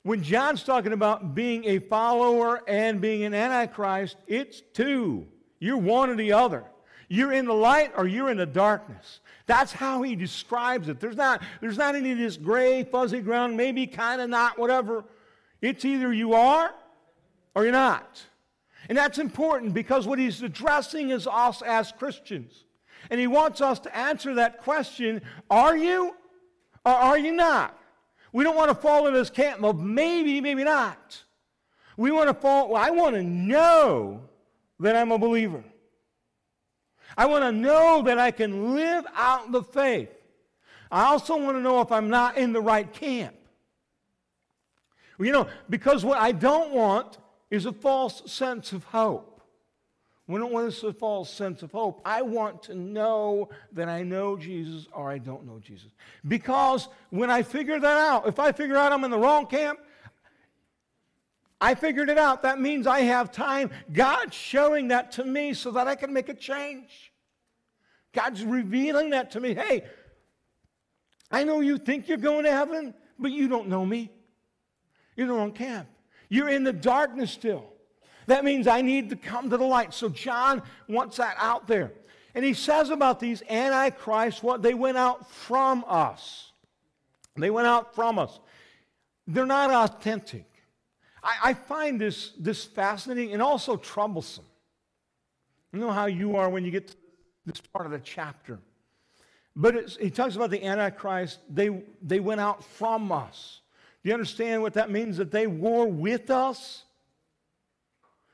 When 0.04 0.22
John's 0.24 0.64
talking 0.64 0.94
about 0.94 1.34
being 1.34 1.66
a 1.66 1.80
follower 1.80 2.62
and 2.68 3.02
being 3.02 3.24
an 3.24 3.34
antichrist, 3.34 4.18
it's 4.28 4.62
two. 4.74 5.28
You're 5.60 5.78
one 5.78 6.10
or 6.10 6.16
the 6.16 6.34
other. 6.34 6.64
You're 7.10 7.32
in 7.32 7.46
the 7.46 7.54
light 7.54 7.94
or 7.96 8.08
you're 8.08 8.30
in 8.30 8.38
the 8.38 8.46
darkness. 8.46 9.22
That's 9.46 9.72
how 9.72 10.02
he 10.02 10.16
describes 10.16 10.90
it. 10.90 11.00
There's 11.00 11.16
not, 11.16 11.42
there's 11.62 11.78
not 11.78 11.96
any 11.96 12.12
of 12.12 12.18
this 12.18 12.36
gray, 12.36 12.84
fuzzy 12.84 13.22
ground, 13.22 13.56
maybe, 13.56 13.88
kind 13.88 14.22
of 14.22 14.30
not, 14.30 14.60
whatever. 14.60 15.06
It's 15.62 15.86
either 15.86 16.12
you 16.12 16.34
are 16.34 16.74
or 17.56 17.64
you're 17.64 17.72
not. 17.72 18.22
And 18.90 18.98
that's 18.98 19.18
important 19.18 19.74
because 19.74 20.06
what 20.06 20.20
he's 20.20 20.42
addressing 20.42 21.10
is 21.10 21.28
us 21.28 21.62
as 21.62 21.94
Christians. 21.94 22.66
And 23.10 23.20
he 23.20 23.28
wants 23.28 23.62
us 23.62 23.80
to 23.80 23.96
answer 23.96 24.36
that 24.36 24.60
question 24.60 25.22
are 25.50 25.78
you 25.78 26.16
or 26.86 26.94
are 26.94 27.18
you 27.18 27.32
not? 27.32 27.78
We 28.34 28.44
don't 28.44 28.56
want 28.56 28.70
to 28.70 28.76
fall 28.76 29.08
into 29.08 29.20
this 29.20 29.30
camp 29.30 29.64
of 29.64 29.82
maybe, 29.82 30.42
maybe 30.42 30.64
not. 30.64 31.24
We 31.96 32.12
want 32.12 32.30
to 32.30 32.34
fall, 32.34 32.70
well, 32.70 32.82
I 32.82 32.92
want 32.92 33.16
to 33.16 33.24
know 33.24 34.22
that 34.80 34.96
I'm 34.96 35.12
a 35.12 35.18
believer. 35.18 35.64
I 37.18 37.26
want 37.26 37.44
to 37.44 37.52
know 37.52 38.04
that 38.04 38.20
I 38.20 38.32
can 38.32 38.76
live 38.76 39.06
out 39.16 39.52
the 39.52 39.64
faith. 39.64 40.10
I 40.92 41.06
also 41.06 41.36
want 41.38 41.58
to 41.58 41.62
know 41.62 41.82
if 41.82 41.92
I'm 41.92 42.10
not 42.10 42.38
in 42.38 42.54
the 42.54 42.62
right 42.62 42.92
camp. 42.92 43.36
You 45.20 45.32
know, 45.32 45.48
because 45.70 46.06
what 46.06 46.20
I 46.20 46.32
don't 46.32 46.72
want 46.72 47.18
is 47.50 47.66
a 47.66 47.74
false 47.74 48.32
sense 48.32 48.72
of 48.72 48.84
hope. 48.84 49.37
We 50.28 50.40
don't 50.40 50.52
want 50.52 50.84
a 50.84 50.92
false 50.92 51.30
sense 51.30 51.64
of 51.64 51.72
hope. 51.72 52.02
I 52.04 52.22
want 52.22 52.64
to 52.64 52.76
know 52.76 53.50
that 53.72 53.88
I 53.88 54.04
know 54.04 54.36
Jesus 54.36 54.86
or 54.92 55.10
I 55.10 55.20
don't 55.20 55.46
know 55.46 55.60
Jesus. 55.60 55.90
Because 56.28 56.90
when 57.12 57.30
I 57.30 57.44
figure 57.44 57.80
that 57.80 57.98
out, 57.98 58.28
if 58.28 58.38
I 58.38 58.52
figure 58.52 58.76
out 58.76 58.92
I'm 58.92 59.06
in 59.06 59.12
the 59.12 59.18
wrong 59.18 59.48
camp, 59.48 59.80
I 61.62 61.76
figured 61.76 62.10
it 62.10 62.18
out. 62.18 62.44
That 62.44 62.60
means 62.60 62.88
I 62.88 63.02
have 63.02 63.32
time. 63.32 63.72
God's 63.92 64.36
showing 64.36 64.90
that 64.90 65.14
to 65.14 65.24
me 65.24 65.54
so 65.54 65.72
that 65.72 65.88
I 65.88 65.96
can 65.96 66.12
make 66.12 66.28
a 66.28 66.34
change. 66.34 67.14
God's 68.12 68.44
revealing 68.44 69.12
that 69.12 69.32
to 69.32 69.40
me. 69.40 69.54
Hey, 69.54 69.86
I 71.32 71.46
know 71.46 71.62
you 71.62 71.78
think 71.78 72.10
you're 72.10 72.18
going 72.18 72.44
to 72.44 72.52
heaven, 72.52 72.94
but 73.18 73.32
you 73.32 73.48
don't 73.48 73.70
know 73.70 73.86
me. 73.86 74.12
You're 75.16 75.28
in 75.28 75.34
the 75.34 75.40
wrong 75.40 75.54
camp. 75.54 75.88
You're 76.30 76.50
in 76.50 76.66
the 76.66 76.74
darkness 76.74 77.32
still. 77.32 77.66
That 78.28 78.44
means 78.46 78.68
I 78.68 78.82
need 78.82 79.10
to 79.10 79.16
come 79.16 79.50
to 79.50 79.58
the 79.58 79.66
light. 79.66 79.94
So 79.94 80.10
John 80.10 80.62
wants 80.88 81.18
that 81.18 81.36
out 81.40 81.68
there. 81.68 81.94
And 82.36 82.46
he 82.46 82.54
says 82.54 82.90
about 82.92 83.20
these 83.20 83.42
antichrists 83.50 84.44
what 84.44 84.62
they 84.62 84.74
went 84.74 84.98
out 84.98 85.30
from 85.32 85.84
us. 85.88 86.52
They 87.36 87.50
went 87.50 87.68
out 87.68 87.96
from 87.96 88.20
us. 88.20 88.40
They're 89.26 89.46
not 89.46 89.72
authentic. 89.72 90.46
I, 91.24 91.38
I 91.46 91.54
find 91.54 92.00
this, 92.00 92.34
this 92.38 92.66
fascinating 92.66 93.34
and 93.34 93.42
also 93.42 93.76
troublesome. 93.76 94.46
You 95.74 95.80
know 95.80 95.92
how 95.92 96.06
you 96.06 96.36
are 96.36 96.50
when 96.50 96.64
you 96.66 96.72
get 96.72 96.90
to 96.90 96.96
this 97.46 97.62
part 97.62 97.86
of 97.86 97.92
the 97.92 98.00
chapter. 98.00 98.60
But 99.56 99.90
he 100.00 100.10
talks 100.10 100.36
about 100.36 100.52
the 100.52 100.64
Antichrist. 100.64 101.40
They, 101.50 101.84
they 102.02 102.20
went 102.20 102.42
out 102.42 102.64
from 102.64 103.12
us. 103.12 103.62
Do 104.04 104.10
you 104.10 104.14
understand 104.14 104.62
what 104.62 104.74
that 104.74 104.92
means? 104.92 105.18
That 105.18 105.32
they 105.32 105.48
were 105.48 105.86
with 105.86 106.30
us? 106.30 106.84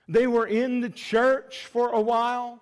They 0.07 0.27
were 0.27 0.47
in 0.47 0.81
the 0.81 0.89
church 0.89 1.65
for 1.65 1.89
a 1.89 2.01
while. 2.01 2.61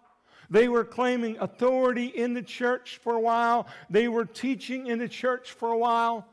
They 0.50 0.68
were 0.68 0.84
claiming 0.84 1.38
authority 1.40 2.08
in 2.08 2.34
the 2.34 2.42
church 2.42 3.00
for 3.02 3.14
a 3.16 3.20
while. 3.20 3.68
They 3.90 4.08
were 4.08 4.26
teaching 4.26 4.88
in 4.88 5.00
the 5.00 5.08
church 5.08 5.52
for 5.52 5.72
a 5.72 5.78
while. 5.78 6.28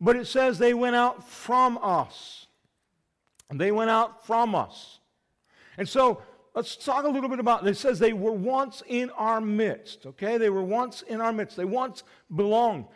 But 0.00 0.16
it 0.16 0.26
says 0.26 0.58
they 0.58 0.74
went 0.74 0.96
out 0.96 1.28
from 1.28 1.78
us. 1.82 2.46
They 3.52 3.70
went 3.70 3.90
out 3.90 4.26
from 4.26 4.54
us. 4.54 4.98
And 5.78 5.88
so 5.88 6.22
let's 6.54 6.76
talk 6.76 7.04
a 7.04 7.08
little 7.08 7.28
bit 7.28 7.38
about 7.38 7.66
it. 7.66 7.70
It 7.70 7.76
says 7.76 7.98
they 7.98 8.12
were 8.12 8.32
once 8.32 8.82
in 8.86 9.10
our 9.10 9.40
midst, 9.40 10.06
okay? 10.06 10.38
They 10.38 10.50
were 10.50 10.62
once 10.62 11.02
in 11.02 11.20
our 11.20 11.32
midst. 11.32 11.56
They 11.56 11.64
once 11.64 12.02
belonged. 12.34 12.86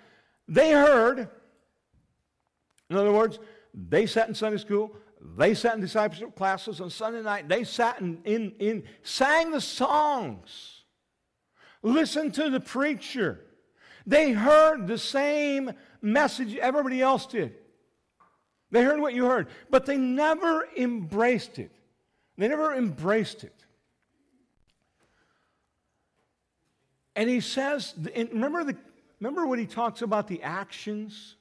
They 0.49 0.72
heard, 0.72 1.28
in 2.89 2.97
other 2.97 3.12
words, 3.12 3.39
they 3.72 4.07
sat 4.07 4.28
in 4.28 4.35
Sunday 4.35 4.59
school, 4.59 4.97
they 5.20 5.54
sat 5.54 5.74
in 5.74 5.80
discipleship 5.80 6.34
classes 6.34 6.80
on 6.80 6.90
Sunday 6.90 7.22
night, 7.22 7.48
they 7.48 7.64
sat 7.64 8.00
in, 8.00 8.20
in, 8.24 8.52
in 8.58 8.84
sang 9.02 9.50
the 9.50 9.60
songs, 9.60 10.84
listened 11.82 12.34
to 12.34 12.50
the 12.50 12.60
preacher. 12.60 13.40
They 14.06 14.32
heard 14.32 14.86
the 14.86 14.98
same 14.98 15.72
message 16.00 16.56
everybody 16.56 17.02
else 17.02 17.26
did. 17.26 17.54
They 18.70 18.82
heard 18.82 19.00
what 19.00 19.14
you 19.14 19.26
heard, 19.26 19.48
but 19.68 19.84
they 19.84 19.96
never 19.96 20.66
embraced 20.76 21.58
it. 21.58 21.72
They 22.38 22.48
never 22.48 22.74
embraced 22.74 23.44
it. 23.44 23.54
And 27.14 27.28
he 27.28 27.40
says, 27.40 27.94
remember, 28.14 28.64
the, 28.64 28.76
remember 29.20 29.46
what 29.46 29.58
he 29.58 29.66
talks 29.66 30.00
about 30.00 30.28
the 30.28 30.42
actions? 30.42 31.36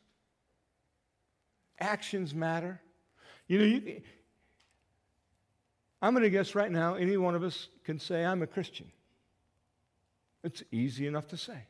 Actions 1.80 2.34
matter. 2.36 2.82
You 3.50 3.58
know, 3.58 3.66
you, 3.66 4.02
I'm 6.02 6.14
going 6.14 6.24
to 6.24 6.30
guess 6.30 6.56
right 6.56 6.72
now, 6.72 6.94
any 6.94 7.18
one 7.18 7.36
of 7.36 7.44
us 7.44 7.68
can 7.84 8.00
say, 8.00 8.24
I'm 8.24 8.42
a 8.42 8.48
Christian. 8.48 8.90
It's 10.44 10.64
easy 10.72 11.08
enough 11.08 11.28
to 11.30 11.38
say. 11.38 11.66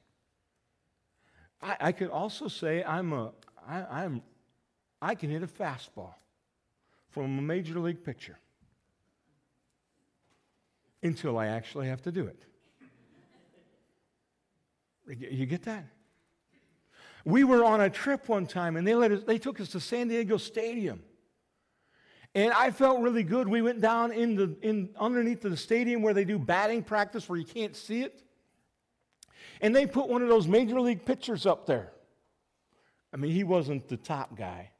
I, 1.62 1.78
I 1.80 1.92
could 1.94 2.10
also 2.10 2.48
say 2.48 2.84
I'm 2.84 3.14
a, 3.14 3.32
I, 3.68 4.04
I'm, 4.04 4.22
I 5.02 5.16
can 5.16 5.30
hit 5.30 5.42
a 5.42 5.48
fastball 5.48 6.14
from 7.10 7.40
a 7.40 7.42
major 7.42 7.80
league 7.80 8.04
pitcher 8.04 8.38
until 11.02 11.38
I 11.38 11.48
actually 11.48 11.88
have 11.88 12.02
to 12.04 12.12
do 12.12 12.28
it. 12.28 12.44
You 15.08 15.46
get 15.46 15.64
that? 15.64 15.86
We 17.26 17.44
were 17.46 17.64
on 17.64 17.82
a 17.82 17.90
trip 17.90 18.28
one 18.28 18.46
time 18.46 18.76
and 18.76 18.86
they, 18.86 18.96
let 18.96 19.12
us, 19.12 19.24
they 19.24 19.38
took 19.38 19.60
us 19.60 19.70
to 19.70 19.80
San 19.80 20.10
Diego 20.10 20.38
Stadium. 20.38 21.02
And 22.40 22.54
I 22.54 22.72
felt 22.72 23.02
really 23.02 23.24
good. 23.24 23.50
We 23.50 23.62
went 23.62 23.82
down 23.82 24.14
in 24.14 24.38
the, 24.38 24.56
in, 24.62 24.92
underneath 24.98 25.42
the 25.42 25.58
stadium 25.58 26.02
where 26.02 26.14
they 26.14 26.24
do 26.24 26.40
batting 26.40 26.84
practice 26.84 27.28
where 27.28 27.38
you 27.38 27.44
can't 27.44 27.76
see 27.76 28.02
it. 28.02 28.24
And 29.60 29.76
they 29.76 29.86
put 29.86 30.08
one 30.08 30.22
of 30.22 30.30
those 30.30 30.48
major 30.48 30.80
league 30.80 31.04
pitchers 31.04 31.46
up 31.46 31.66
there. 31.66 31.92
I 33.14 33.18
mean, 33.18 33.32
he 33.32 33.44
wasn't 33.44 33.90
the 33.90 33.98
top 33.98 34.38
guy, 34.38 34.72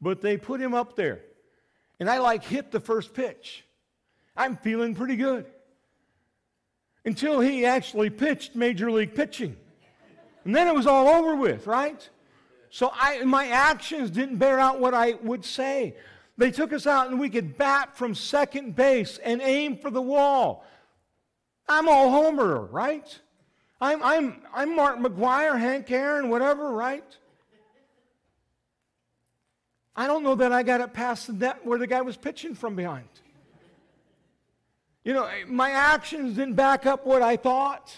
but 0.00 0.20
they 0.20 0.36
put 0.36 0.60
him 0.60 0.74
up 0.74 0.96
there. 0.96 1.20
And 2.00 2.10
I 2.10 2.18
like 2.18 2.42
hit 2.42 2.72
the 2.72 2.80
first 2.80 3.14
pitch. 3.14 3.64
I'm 4.36 4.56
feeling 4.56 4.96
pretty 4.96 5.14
good. 5.14 5.46
Until 7.04 7.38
he 7.38 7.66
actually 7.66 8.10
pitched 8.10 8.56
major 8.56 8.90
league 8.90 9.14
pitching. 9.14 9.56
And 10.44 10.56
then 10.56 10.66
it 10.66 10.74
was 10.74 10.88
all 10.88 11.06
over 11.06 11.36
with, 11.36 11.68
right? 11.68 12.10
So 12.70 12.90
I, 12.92 13.22
my 13.22 13.46
actions 13.46 14.10
didn't 14.10 14.38
bear 14.38 14.58
out 14.58 14.80
what 14.80 14.92
I 14.92 15.12
would 15.22 15.44
say. 15.44 15.94
They 16.38 16.50
took 16.50 16.72
us 16.72 16.86
out 16.86 17.08
and 17.08 17.18
we 17.18 17.30
could 17.30 17.56
bat 17.56 17.96
from 17.96 18.14
second 18.14 18.76
base 18.76 19.18
and 19.18 19.40
aim 19.40 19.78
for 19.78 19.90
the 19.90 20.02
wall. 20.02 20.64
I'm 21.68 21.88
all 21.88 22.10
Homer, 22.10 22.62
right? 22.66 23.18
I'm, 23.80 24.02
I'm, 24.02 24.42
I'm 24.54 24.76
Mark 24.76 24.98
McGwire, 24.98 25.58
Hank 25.58 25.90
Aaron, 25.90 26.28
whatever, 26.28 26.72
right? 26.72 27.04
I 29.94 30.06
don't 30.06 30.22
know 30.22 30.34
that 30.34 30.52
I 30.52 30.62
got 30.62 30.80
it 30.82 30.92
past 30.92 31.26
the 31.26 31.32
net 31.32 31.64
where 31.64 31.78
the 31.78 31.86
guy 31.86 32.02
was 32.02 32.16
pitching 32.16 32.54
from 32.54 32.76
behind. 32.76 33.08
You 35.04 35.14
know, 35.14 35.28
my 35.46 35.70
actions 35.70 36.36
didn't 36.36 36.54
back 36.54 36.84
up 36.84 37.06
what 37.06 37.22
I 37.22 37.36
thought. 37.36 37.94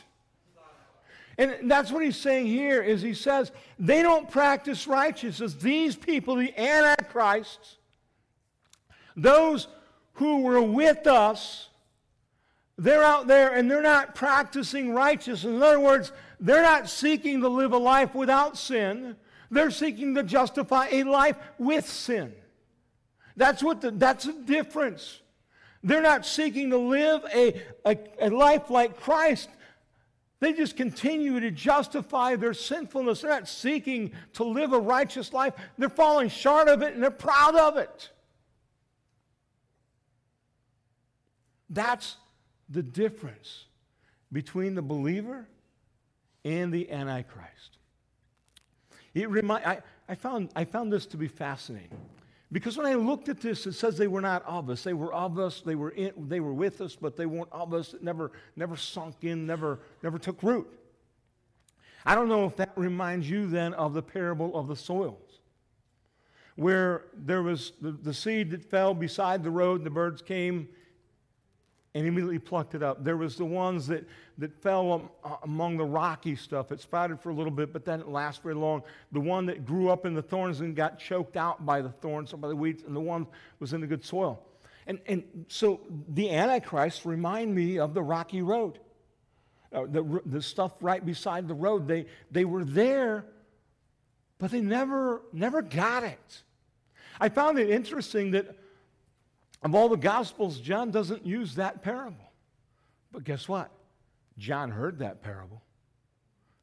And 1.38 1.70
that's 1.70 1.90
what 1.90 2.04
he's 2.04 2.16
saying 2.16 2.46
here 2.46 2.82
is 2.82 3.00
he 3.00 3.14
says 3.14 3.52
they 3.78 4.02
don't 4.02 4.30
practice 4.30 4.86
righteousness. 4.86 5.54
These 5.54 5.96
people, 5.96 6.34
the 6.34 6.52
antichrists, 6.58 7.77
those 9.18 9.68
who 10.14 10.42
were 10.42 10.62
with 10.62 11.06
us, 11.06 11.68
they're 12.76 13.02
out 13.02 13.26
there 13.26 13.54
and 13.54 13.70
they're 13.70 13.82
not 13.82 14.14
practicing 14.14 14.94
righteousness. 14.94 15.44
In 15.44 15.62
other 15.62 15.80
words, 15.80 16.12
they're 16.40 16.62
not 16.62 16.88
seeking 16.88 17.40
to 17.40 17.48
live 17.48 17.72
a 17.72 17.78
life 17.78 18.14
without 18.14 18.56
sin. 18.56 19.16
They're 19.50 19.70
seeking 19.70 20.14
to 20.14 20.22
justify 20.22 20.88
a 20.90 21.02
life 21.02 21.36
with 21.58 21.88
sin. 21.88 22.32
That's 23.36 23.62
what 23.62 23.80
the, 23.80 23.90
that's 23.90 24.24
the 24.24 24.32
difference. 24.32 25.20
They're 25.82 26.02
not 26.02 26.26
seeking 26.26 26.70
to 26.70 26.78
live 26.78 27.22
a, 27.34 27.62
a, 27.84 27.98
a 28.20 28.30
life 28.30 28.70
like 28.70 29.00
Christ. 29.00 29.48
They 30.40 30.52
just 30.52 30.76
continue 30.76 31.40
to 31.40 31.50
justify 31.50 32.36
their 32.36 32.54
sinfulness. 32.54 33.22
They're 33.22 33.30
not 33.30 33.48
seeking 33.48 34.12
to 34.34 34.44
live 34.44 34.72
a 34.72 34.78
righteous 34.78 35.32
life. 35.32 35.54
They're 35.76 35.88
falling 35.88 36.28
short 36.28 36.68
of 36.68 36.82
it 36.82 36.94
and 36.94 37.02
they're 37.02 37.10
proud 37.10 37.56
of 37.56 37.76
it. 37.76 38.10
That's 41.70 42.16
the 42.68 42.82
difference 42.82 43.66
between 44.32 44.74
the 44.74 44.82
believer 44.82 45.48
and 46.44 46.72
the 46.72 46.90
Antichrist. 46.90 47.78
It 49.14 49.28
remind, 49.30 49.64
I, 49.64 49.80
I, 50.08 50.14
found, 50.14 50.50
I 50.54 50.64
found 50.64 50.92
this 50.92 51.06
to 51.06 51.16
be 51.16 51.28
fascinating. 51.28 51.98
Because 52.50 52.78
when 52.78 52.86
I 52.86 52.94
looked 52.94 53.28
at 53.28 53.40
this, 53.40 53.66
it 53.66 53.72
says 53.72 53.98
they 53.98 54.08
were 54.08 54.22
not 54.22 54.42
of 54.46 54.70
us. 54.70 54.82
They 54.82 54.94
were 54.94 55.12
of 55.12 55.38
us, 55.38 55.60
they 55.60 55.74
were, 55.74 55.90
in, 55.90 56.12
they 56.28 56.40
were 56.40 56.54
with 56.54 56.80
us, 56.80 56.96
but 56.96 57.16
they 57.16 57.26
weren't 57.26 57.52
of 57.52 57.74
us. 57.74 57.92
It 57.92 58.02
never, 58.02 58.32
never 58.56 58.76
sunk 58.76 59.16
in, 59.22 59.46
never, 59.46 59.80
never 60.02 60.18
took 60.18 60.42
root. 60.42 60.66
I 62.06 62.14
don't 62.14 62.28
know 62.28 62.46
if 62.46 62.56
that 62.56 62.72
reminds 62.76 63.28
you 63.28 63.46
then 63.48 63.74
of 63.74 63.92
the 63.92 64.02
parable 64.02 64.56
of 64.56 64.66
the 64.66 64.76
soils, 64.76 65.40
where 66.56 67.04
there 67.14 67.42
was 67.42 67.72
the, 67.82 67.90
the 67.90 68.14
seed 68.14 68.50
that 68.52 68.64
fell 68.64 68.94
beside 68.94 69.42
the 69.42 69.50
road, 69.50 69.80
and 69.80 69.86
the 69.86 69.90
birds 69.90 70.22
came 70.22 70.68
and 71.94 72.06
immediately 72.06 72.38
plucked 72.38 72.74
it 72.74 72.82
up. 72.82 73.02
There 73.02 73.16
was 73.16 73.36
the 73.36 73.44
ones 73.44 73.86
that, 73.86 74.06
that 74.38 74.54
fell 74.62 75.10
uh, 75.24 75.36
among 75.42 75.78
the 75.78 75.84
rocky 75.84 76.36
stuff. 76.36 76.70
It 76.70 76.80
sprouted 76.80 77.20
for 77.20 77.30
a 77.30 77.34
little 77.34 77.50
bit, 77.50 77.72
but 77.72 77.84
then 77.84 78.00
it 78.00 78.08
lasted 78.08 78.42
very 78.42 78.54
long. 78.54 78.82
The 79.12 79.20
one 79.20 79.46
that 79.46 79.64
grew 79.64 79.88
up 79.88 80.04
in 80.04 80.14
the 80.14 80.22
thorns 80.22 80.60
and 80.60 80.76
got 80.76 80.98
choked 80.98 81.36
out 81.36 81.64
by 81.64 81.80
the 81.80 81.88
thorns 81.88 82.32
or 82.32 82.36
by 82.36 82.48
the 82.48 82.56
weeds, 82.56 82.82
and 82.86 82.94
the 82.94 83.00
one 83.00 83.26
was 83.58 83.72
in 83.72 83.80
the 83.80 83.86
good 83.86 84.04
soil. 84.04 84.42
And, 84.86 85.00
and 85.06 85.22
so 85.48 85.80
the 86.08 86.30
Antichrist 86.30 87.04
remind 87.04 87.54
me 87.54 87.78
of 87.78 87.94
the 87.94 88.02
rocky 88.02 88.42
road. 88.42 88.78
Uh, 89.72 89.84
the, 89.86 90.22
the 90.24 90.40
stuff 90.40 90.72
right 90.80 91.04
beside 91.04 91.46
the 91.46 91.54
road, 91.54 91.86
they, 91.86 92.06
they 92.30 92.44
were 92.44 92.64
there, 92.64 93.26
but 94.38 94.50
they 94.50 94.62
never, 94.62 95.22
never 95.32 95.60
got 95.60 96.04
it. 96.04 96.42
I 97.20 97.28
found 97.28 97.58
it 97.58 97.68
interesting 97.68 98.30
that 98.30 98.56
of 99.62 99.74
all 99.74 99.88
the 99.88 99.96
Gospels, 99.96 100.60
John 100.60 100.90
doesn't 100.90 101.26
use 101.26 101.54
that 101.56 101.82
parable. 101.82 102.32
But 103.12 103.24
guess 103.24 103.48
what? 103.48 103.70
John 104.38 104.70
heard 104.70 105.00
that 105.00 105.22
parable, 105.22 105.62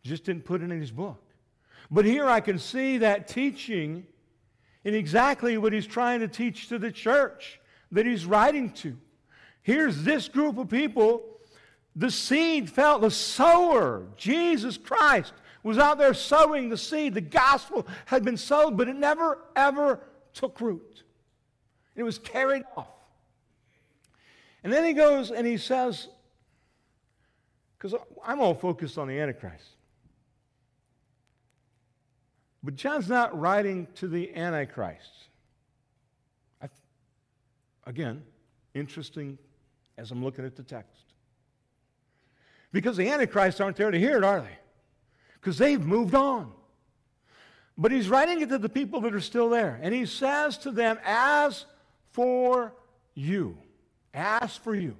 just 0.03 0.23
didn't 0.23 0.45
put 0.45 0.61
it 0.61 0.71
in 0.71 0.79
his 0.79 0.91
book. 0.91 1.21
But 1.91 2.05
here 2.05 2.25
I 2.25 2.39
can 2.39 2.57
see 2.57 2.99
that 2.99 3.27
teaching 3.27 4.05
in 4.83 4.93
exactly 4.93 5.57
what 5.57 5.73
he's 5.73 5.85
trying 5.85 6.21
to 6.21 6.27
teach 6.27 6.69
to 6.69 6.79
the 6.79 6.91
church 6.91 7.59
that 7.91 8.05
he's 8.05 8.25
writing 8.25 8.71
to. 8.71 8.97
Here's 9.61 10.03
this 10.03 10.27
group 10.27 10.57
of 10.57 10.69
people. 10.69 11.23
The 11.95 12.11
seed 12.11 12.69
fell, 12.69 12.99
the 12.99 13.11
sower, 13.11 14.05
Jesus 14.15 14.77
Christ, 14.77 15.33
was 15.63 15.77
out 15.77 15.97
there 15.97 16.13
sowing 16.13 16.69
the 16.69 16.77
seed. 16.77 17.13
The 17.13 17.21
gospel 17.21 17.87
had 18.05 18.23
been 18.23 18.37
sowed, 18.37 18.77
but 18.77 18.87
it 18.87 18.95
never, 18.95 19.39
ever 19.55 20.01
took 20.33 20.61
root. 20.61 21.03
It 21.95 22.03
was 22.03 22.19
carried 22.19 22.63
off. 22.75 22.87
And 24.63 24.73
then 24.73 24.83
he 24.83 24.93
goes 24.93 25.31
and 25.31 25.45
he 25.45 25.57
says, 25.57 26.07
because 27.77 27.99
I'm 28.25 28.39
all 28.39 28.55
focused 28.55 28.97
on 28.97 29.07
the 29.07 29.19
Antichrist. 29.19 29.65
But 32.63 32.75
John's 32.75 33.07
not 33.07 33.39
writing 33.39 33.87
to 33.95 34.07
the 34.07 34.35
Antichrist. 34.35 35.27
I, 36.61 36.67
again, 37.85 38.23
interesting 38.73 39.37
as 39.99 40.09
I'm 40.09 40.23
looking 40.23 40.45
at 40.45 40.55
the 40.55 40.63
text. 40.63 41.03
Because 42.71 42.97
the 42.97 43.07
Antichrists 43.07 43.61
aren't 43.61 43.77
there 43.77 43.91
to 43.91 43.99
hear 43.99 44.17
it, 44.17 44.23
are 44.23 44.41
they? 44.41 44.57
Because 45.35 45.59
they've 45.59 45.79
moved 45.79 46.15
on. 46.15 46.51
But 47.77 47.91
he's 47.91 48.09
writing 48.09 48.41
it 48.41 48.49
to 48.49 48.57
the 48.57 48.69
people 48.69 49.01
that 49.01 49.13
are 49.13 49.21
still 49.21 49.49
there. 49.49 49.79
And 49.81 49.93
he 49.93 50.05
says 50.05 50.57
to 50.59 50.71
them, 50.71 50.97
As 51.05 51.65
for 52.15 52.73
you, 53.13 53.57
Ask 54.15 54.61
for 54.63 54.73
you. 54.73 54.95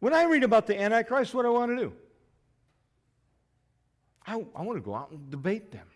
When 0.00 0.14
I 0.14 0.24
read 0.24 0.42
about 0.42 0.66
the 0.66 0.80
Antichrist, 0.80 1.34
what 1.34 1.42
do 1.42 1.48
I 1.48 1.58
want 1.58 1.70
to 1.72 1.76
do? 1.76 1.92
I, 4.26 4.44
I 4.56 4.62
want 4.62 4.78
to 4.78 4.80
go 4.80 4.94
out 4.94 5.10
and 5.10 5.30
debate 5.30 5.70
them. 5.70 5.86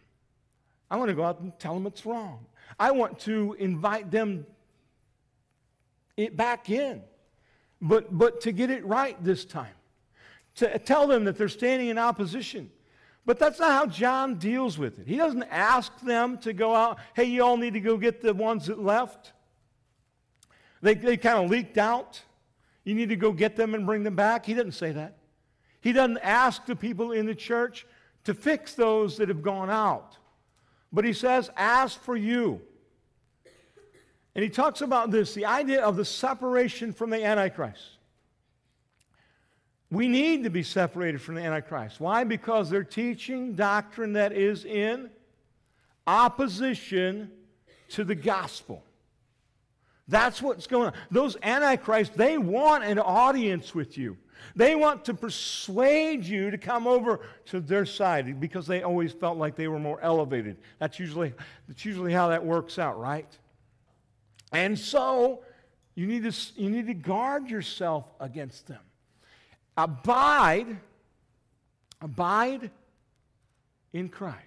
I 0.91 0.97
want 0.97 1.09
to 1.09 1.15
go 1.15 1.25
out 1.25 1.41
and 1.41 1.59
tell 1.59 1.73
them 1.75 1.87
it's 1.87 2.05
wrong. 2.05 2.45
I 2.79 2.91
want 2.91 3.19
to 3.21 3.57
invite 3.59 4.11
them 4.11 4.47
it 6.17 6.37
back 6.37 6.69
in, 6.69 7.03
but, 7.81 8.17
but 8.17 8.43
to 8.43 8.53
get 8.53 8.71
it 8.71 8.85
right 8.85 9.17
this 9.25 9.45
time. 9.47 9.75
To 10.57 10.79
tell 10.79 11.07
them 11.07 11.25
that 11.25 11.39
they're 11.39 11.49
standing 11.49 11.89
in 11.89 11.99
opposition. 11.99 12.71
But 13.27 13.41
that's 13.41 13.59
not 13.59 13.73
how 13.73 13.87
John 13.87 14.37
deals 14.37 14.79
with 14.79 15.01
it. 15.01 15.09
He 15.09 15.17
doesn't 15.17 15.43
ask 15.51 16.01
them 16.01 16.39
to 16.39 16.53
go 16.53 16.75
out, 16.75 16.99
hey, 17.15 17.25
you 17.25 17.43
all 17.43 17.57
need 17.57 17.75
to 17.75 17.81
go 17.81 17.97
get 17.97 18.23
the 18.23 18.33
ones 18.33 18.67
that 18.67 18.79
left. 18.79 19.33
They, 20.81 20.95
they 20.95 21.17
kind 21.17 21.45
of 21.45 21.51
leaked 21.51 21.77
out. 21.77 22.23
You 22.85 22.95
need 22.95 23.09
to 23.09 23.17
go 23.17 23.33
get 23.33 23.57
them 23.57 23.75
and 23.75 23.85
bring 23.85 24.05
them 24.05 24.15
back. 24.15 24.47
He 24.47 24.55
doesn't 24.55 24.73
say 24.73 24.93
that. 24.93 25.17
He 25.81 25.93
doesn't 25.93 26.19
ask 26.19 26.67
the 26.67 26.77
people 26.77 27.11
in 27.11 27.27
the 27.27 27.35
church 27.35 27.85
to 28.25 28.33
fix 28.33 28.75
those 28.75 29.17
that 29.17 29.29
have 29.29 29.43
gone 29.43 29.71
out. 29.71 30.17
But 30.93 31.05
he 31.05 31.13
says, 31.13 31.51
ask 31.57 32.01
for 32.01 32.17
you. 32.17 32.61
And 34.37 34.43
he 34.45 34.51
talks 34.51 34.83
about 34.83 35.11
this 35.11 35.35
the 35.35 35.47
idea 35.47 35.83
of 35.83 35.97
the 35.97 36.05
separation 36.05 36.93
from 36.93 37.11
the 37.11 37.25
Antichrist. 37.25 37.96
We 39.91 40.09
need 40.09 40.45
to 40.45 40.51
be 40.51 40.63
separated 40.63 41.23
from 41.23 41.37
the 41.37 41.43
Antichrist. 41.43 42.01
Why? 42.01 42.25
Because 42.25 42.69
they're 42.69 42.83
teaching 42.83 43.55
doctrine 43.55 44.15
that 44.15 44.33
is 44.33 44.65
in 44.65 45.11
opposition 46.07 47.31
to 47.91 48.05
the 48.05 48.15
gospel. 48.15 48.83
That's 50.09 50.41
what's 50.41 50.67
going 50.67 50.89
on. 50.89 50.93
Those 51.11 51.37
antichrists, 51.43 52.17
they 52.17 52.39
want 52.39 52.85
an 52.85 52.99
audience 52.99 53.75
with 53.75 53.99
you. 53.99 54.17
They 54.55 54.75
want 54.77 55.05
to 55.07 55.15
persuade 55.15 56.25
you 56.25 56.51
to 56.51 56.59
come 56.59 56.87
over 56.87 57.21
to 57.47 57.61
their 57.61 57.85
side 57.87 58.41
because 58.41 58.67
they 58.67 58.83
always 58.83 59.13
felt 59.13 59.39
like 59.39 59.57
they 59.57 59.67
were 59.67 59.79
more 59.79 60.01
elevated. 60.01 60.57
That's 60.79 60.99
usually, 60.99 61.33
that's 61.67 61.85
usually 61.85 62.13
how 62.13 62.29
that 62.29 62.45
works 62.45 62.79
out, 62.79 63.01
right? 63.01 63.27
And 64.53 64.79
so 64.79 65.43
you 65.95 66.07
need 66.07 66.31
to, 66.31 66.33
you 66.57 66.71
need 66.71 66.87
to 66.87 66.95
guard 66.95 67.51
yourself 67.51 68.05
against 68.21 68.69
them. 68.69 68.81
Abide, 69.77 70.79
abide 72.01 72.71
in 73.93 74.09
Christ. 74.09 74.41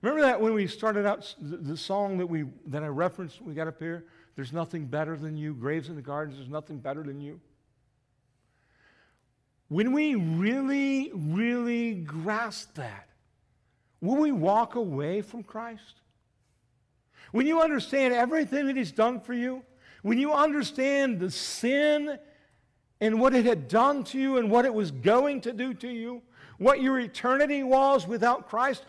Remember 0.00 0.22
that 0.22 0.40
when 0.40 0.52
we 0.52 0.66
started 0.66 1.06
out 1.06 1.34
the, 1.40 1.76
song 1.76 2.18
that 2.18 2.26
we 2.26 2.44
that 2.66 2.82
I 2.82 2.88
referenced 2.88 3.40
we 3.40 3.54
got 3.54 3.68
up 3.68 3.78
here? 3.78 4.04
There's 4.34 4.52
nothing 4.52 4.86
better 4.86 5.16
than 5.16 5.36
you. 5.36 5.54
Graves 5.54 5.88
in 5.88 5.96
the 5.96 6.02
gardens, 6.02 6.38
there's 6.38 6.48
nothing 6.48 6.78
better 6.78 7.02
than 7.02 7.20
you. 7.20 7.40
When 9.68 9.92
we 9.92 10.16
really, 10.16 11.10
really 11.14 11.94
grasp 11.94 12.74
that, 12.74 13.08
will 14.00 14.16
we 14.16 14.32
walk 14.32 14.74
away 14.74 15.22
from 15.22 15.42
Christ? 15.42 16.00
When 17.30 17.46
you 17.46 17.60
understand 17.62 18.12
everything 18.12 18.66
that 18.66 18.76
He's 18.76 18.92
done 18.92 19.20
for 19.20 19.34
you, 19.34 19.62
when 20.02 20.18
you 20.18 20.32
understand 20.32 21.20
the 21.20 21.30
sin 21.30 22.18
and 23.02 23.18
what 23.18 23.34
it 23.34 23.44
had 23.44 23.66
done 23.66 24.04
to 24.04 24.16
you 24.18 24.38
and 24.38 24.48
what 24.48 24.64
it 24.64 24.72
was 24.72 24.92
going 24.92 25.40
to 25.40 25.52
do 25.52 25.74
to 25.74 25.88
you, 25.88 26.22
what 26.58 26.80
your 26.80 27.00
eternity 27.00 27.64
was 27.64 28.06
without 28.06 28.48
Christ, 28.48 28.84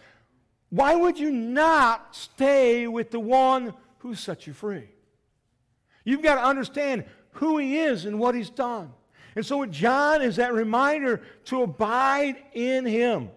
why 0.70 0.94
would 0.94 1.18
you 1.18 1.32
not 1.32 2.16
stay 2.16 2.88
with 2.88 3.10
the 3.10 3.20
one 3.20 3.74
who 3.98 4.14
set 4.14 4.46
you 4.46 4.54
free? 4.54 4.88
You've 6.04 6.22
got 6.22 6.36
to 6.36 6.44
understand 6.44 7.06
who 7.32 7.58
he 7.58 7.80
is 7.80 8.06
and 8.06 8.20
what 8.20 8.36
he's 8.36 8.52
done. 8.52 8.94
And 9.36 9.44
so, 9.44 9.66
John 9.66 10.22
is 10.22 10.36
that 10.36 10.54
reminder 10.54 11.24
to 11.46 11.64
abide 11.64 12.36
in 12.54 12.86
him, 12.86 13.32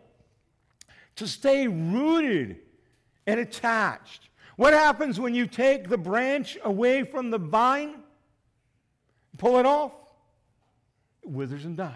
to 1.15 1.27
stay 1.27 1.69
rooted 1.69 2.59
and 3.27 3.41
attached. 3.41 4.29
What 4.57 4.75
happens 4.75 5.19
when 5.19 5.35
you 5.35 5.47
take 5.47 5.89
the 5.89 5.97
branch 5.97 6.59
away 6.63 7.03
from 7.05 7.31
the 7.31 7.39
vine, 7.39 7.95
pull 9.39 9.59
it 9.59 9.65
off? 9.65 9.93
It 11.27 11.33
withers 11.33 11.65
and 11.65 11.77
dies. 11.77 11.93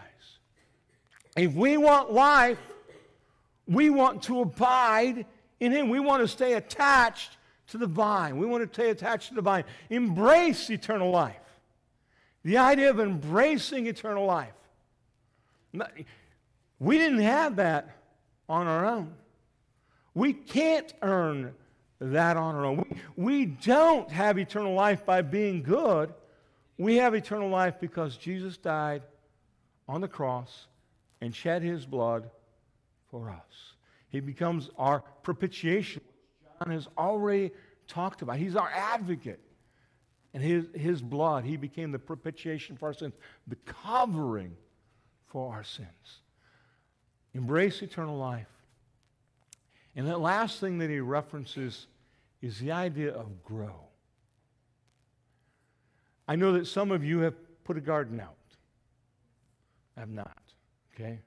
If 1.37 1.55
we 1.55 1.76
want 1.76 2.12
life, 2.12 2.59
we 3.68 3.89
want 3.89 4.24
to 4.24 4.41
abide 4.41 5.24
in 5.61 5.72
him. 5.72 5.89
We 5.89 6.01
want 6.01 6.22
to 6.22 6.28
stay 6.28 6.55
attached 6.55 7.37
to 7.68 7.78
the 7.78 7.87
vine. 7.87 8.37
We 8.37 8.47
want 8.47 8.66
to 8.66 8.74
stay 8.74 8.91
attached 8.91 9.28
to 9.28 9.35
the 9.35 9.43
vine. 9.43 9.64
Embrace 9.89 10.68
eternal 10.70 11.11
life. 11.11 11.37
The 12.43 12.59
idea 12.59 12.91
of 12.91 12.99
embracing 12.99 13.87
eternal 13.87 14.26
life. 14.26 14.53
We 16.81 16.99
didn't 16.99 17.20
have 17.20 17.57
that 17.57 17.97
on 18.49 18.66
our 18.66 18.85
own. 18.85 19.12
We 20.14 20.33
can't 20.33 20.93
earn 21.03 21.55
that 22.01 22.37
on 22.37 22.57
our 22.57 22.64
own. 22.64 22.78
We, 22.78 22.97
we 23.16 23.47
don't 23.47 24.11
have 24.11 24.39
eternal 24.39 24.74
life 24.74 25.07
by 25.07 25.22
being 25.22 25.62
good. 25.62 26.12
We 26.76 26.97
have 26.97 27.14
eternal 27.14 27.51
life 27.51 27.74
because 27.78 28.16
Jesus 28.16 28.57
died 28.57 29.03
on 29.91 30.01
the 30.01 30.09
cross 30.09 30.68
and 31.20 31.34
shed 31.34 31.62
his 31.62 31.84
blood 31.84 32.30
for 33.11 33.28
us. 33.28 33.74
He 34.09 34.20
becomes 34.20 34.70
our 34.78 35.01
propitiation. 35.22 36.03
John 36.59 36.72
has 36.72 36.88
already 36.97 37.51
talked 37.88 38.22
about. 38.22 38.36
He's 38.36 38.57
our 38.57 38.70
advocate. 38.70 39.41
And 40.32 40.43
his, 40.43 40.66
his 40.74 41.03
blood, 41.03 41.45
he 41.45 41.57
became 41.57 41.91
the 41.91 41.99
propitiation 41.99 42.76
for 42.76 42.86
our 42.86 42.95
sins, 42.95 43.14
the 43.49 43.57
covering 43.57 44.57
for 45.26 45.53
our 45.53 45.64
sins. 45.64 45.88
Embrace 47.34 47.82
eternal 47.82 48.16
life. 48.16 48.47
And 49.97 50.07
the 50.07 50.16
last 50.16 50.61
thing 50.61 50.78
that 50.78 50.88
he 50.88 51.01
references 51.01 51.88
is 52.41 52.61
the 52.61 52.70
idea 52.70 53.12
of 53.12 53.43
grow. 53.43 53.74
I 56.28 56.36
know 56.36 56.53
that 56.53 56.68
some 56.68 56.93
of 56.93 57.03
you 57.05 57.18
have 57.20 57.34
put 57.64 57.76
a 57.76 57.80
garden 57.80 58.20
out. 58.20 58.36
I 59.97 60.01
have 60.01 60.11
not, 60.11 60.38
okay? 60.95 61.20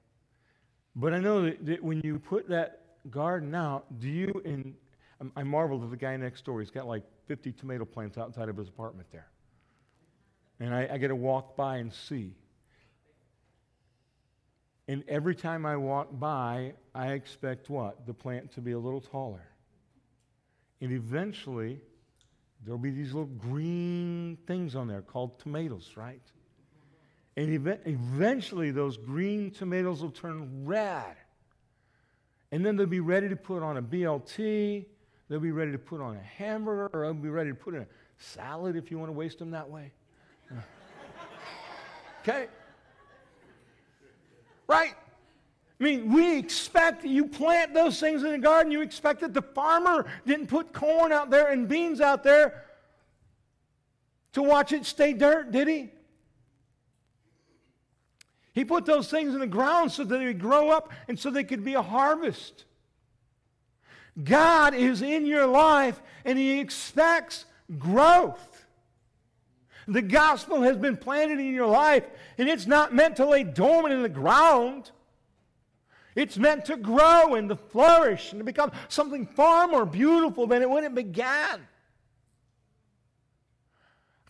But 0.96 1.12
I 1.12 1.18
know 1.18 1.42
that, 1.42 1.64
that 1.66 1.82
when 1.82 2.00
you 2.02 2.18
put 2.18 2.48
that 2.48 2.80
garden 3.10 3.54
out, 3.54 3.98
do 4.00 4.08
you, 4.08 4.42
in 4.44 4.74
I 5.36 5.42
marveled 5.42 5.84
at 5.84 5.90
the 5.90 5.96
guy 5.96 6.16
next 6.16 6.44
door. 6.44 6.60
He's 6.60 6.70
got 6.70 6.86
like 6.86 7.04
50 7.26 7.52
tomato 7.52 7.84
plants 7.84 8.18
outside 8.18 8.48
of 8.48 8.56
his 8.56 8.68
apartment 8.68 9.08
there. 9.12 9.28
And 10.60 10.74
I, 10.74 10.88
I 10.92 10.98
get 10.98 11.08
to 11.08 11.16
walk 11.16 11.56
by 11.56 11.78
and 11.78 11.92
see. 11.92 12.34
And 14.86 15.02
every 15.08 15.34
time 15.34 15.64
I 15.64 15.76
walk 15.76 16.08
by, 16.12 16.74
I 16.94 17.12
expect 17.12 17.70
what? 17.70 18.06
The 18.06 18.14
plant 18.14 18.52
to 18.52 18.60
be 18.60 18.72
a 18.72 18.78
little 18.78 19.00
taller. 19.00 19.46
And 20.80 20.92
eventually, 20.92 21.80
there'll 22.62 22.78
be 22.78 22.90
these 22.90 23.14
little 23.14 23.26
green 23.26 24.36
things 24.46 24.74
on 24.74 24.86
there 24.86 25.00
called 25.00 25.38
tomatoes, 25.38 25.92
right? 25.96 26.20
And 27.36 27.68
ev- 27.68 27.80
eventually, 27.84 28.70
those 28.70 28.96
green 28.96 29.50
tomatoes 29.50 30.02
will 30.02 30.10
turn 30.10 30.64
red. 30.64 31.16
And 32.52 32.64
then 32.64 32.76
they'll 32.76 32.86
be 32.86 33.00
ready 33.00 33.28
to 33.28 33.36
put 33.36 33.62
on 33.62 33.76
a 33.76 33.82
BLT 33.82 34.86
They'll 35.28 35.40
be 35.40 35.52
ready 35.52 35.72
to 35.72 35.78
put 35.78 36.00
on 36.00 36.16
a 36.16 36.20
hamburger 36.20 36.90
or 36.92 37.06
they'll 37.06 37.14
be 37.14 37.30
ready 37.30 37.50
to 37.50 37.56
put 37.56 37.74
in 37.74 37.82
a 37.82 37.86
salad 38.18 38.76
if 38.76 38.90
you 38.90 38.98
want 38.98 39.08
to 39.08 39.12
waste 39.12 39.38
them 39.38 39.50
that 39.52 39.68
way. 39.68 39.90
okay? 42.22 42.48
Right? 44.66 44.94
I 45.80 45.82
mean, 45.82 46.12
we 46.12 46.38
expect 46.38 47.04
you 47.04 47.26
plant 47.26 47.74
those 47.74 47.98
things 47.98 48.22
in 48.22 48.32
the 48.32 48.38
garden, 48.38 48.70
you 48.70 48.80
expect 48.80 49.20
that 49.20 49.34
the 49.34 49.42
farmer 49.42 50.06
didn't 50.26 50.46
put 50.46 50.72
corn 50.72 51.10
out 51.10 51.30
there 51.30 51.50
and 51.50 51.68
beans 51.68 52.00
out 52.00 52.22
there 52.22 52.64
to 54.32 54.42
watch 54.42 54.72
it 54.72 54.84
stay 54.84 55.14
dirt, 55.14 55.50
did 55.50 55.68
he? 55.68 55.90
He 58.54 58.64
put 58.64 58.86
those 58.86 59.10
things 59.10 59.34
in 59.34 59.40
the 59.40 59.48
ground 59.48 59.90
so 59.90 60.04
that 60.04 60.16
they 60.16 60.26
would 60.26 60.40
grow 60.40 60.70
up 60.70 60.92
and 61.08 61.18
so 61.18 61.28
they 61.28 61.42
could 61.42 61.64
be 61.64 61.74
a 61.74 61.82
harvest. 61.82 62.64
God 64.22 64.74
is 64.74 65.02
in 65.02 65.26
your 65.26 65.46
life 65.46 66.00
and 66.24 66.38
He 66.38 66.60
expects 66.60 67.46
growth. 67.78 68.64
The 69.88 70.02
gospel 70.02 70.62
has 70.62 70.76
been 70.76 70.96
planted 70.96 71.40
in 71.40 71.52
your 71.52 71.66
life 71.66 72.04
and 72.38 72.48
it's 72.48 72.66
not 72.66 72.94
meant 72.94 73.16
to 73.16 73.26
lay 73.26 73.42
dormant 73.42 73.92
in 73.92 74.02
the 74.02 74.08
ground. 74.08 74.92
It's 76.14 76.38
meant 76.38 76.66
to 76.66 76.76
grow 76.76 77.34
and 77.34 77.48
to 77.48 77.56
flourish 77.56 78.30
and 78.30 78.38
to 78.38 78.44
become 78.44 78.70
something 78.88 79.26
far 79.26 79.66
more 79.66 79.84
beautiful 79.84 80.46
than 80.46 80.62
it 80.62 80.70
when 80.70 80.84
it 80.84 80.94
began. 80.94 81.66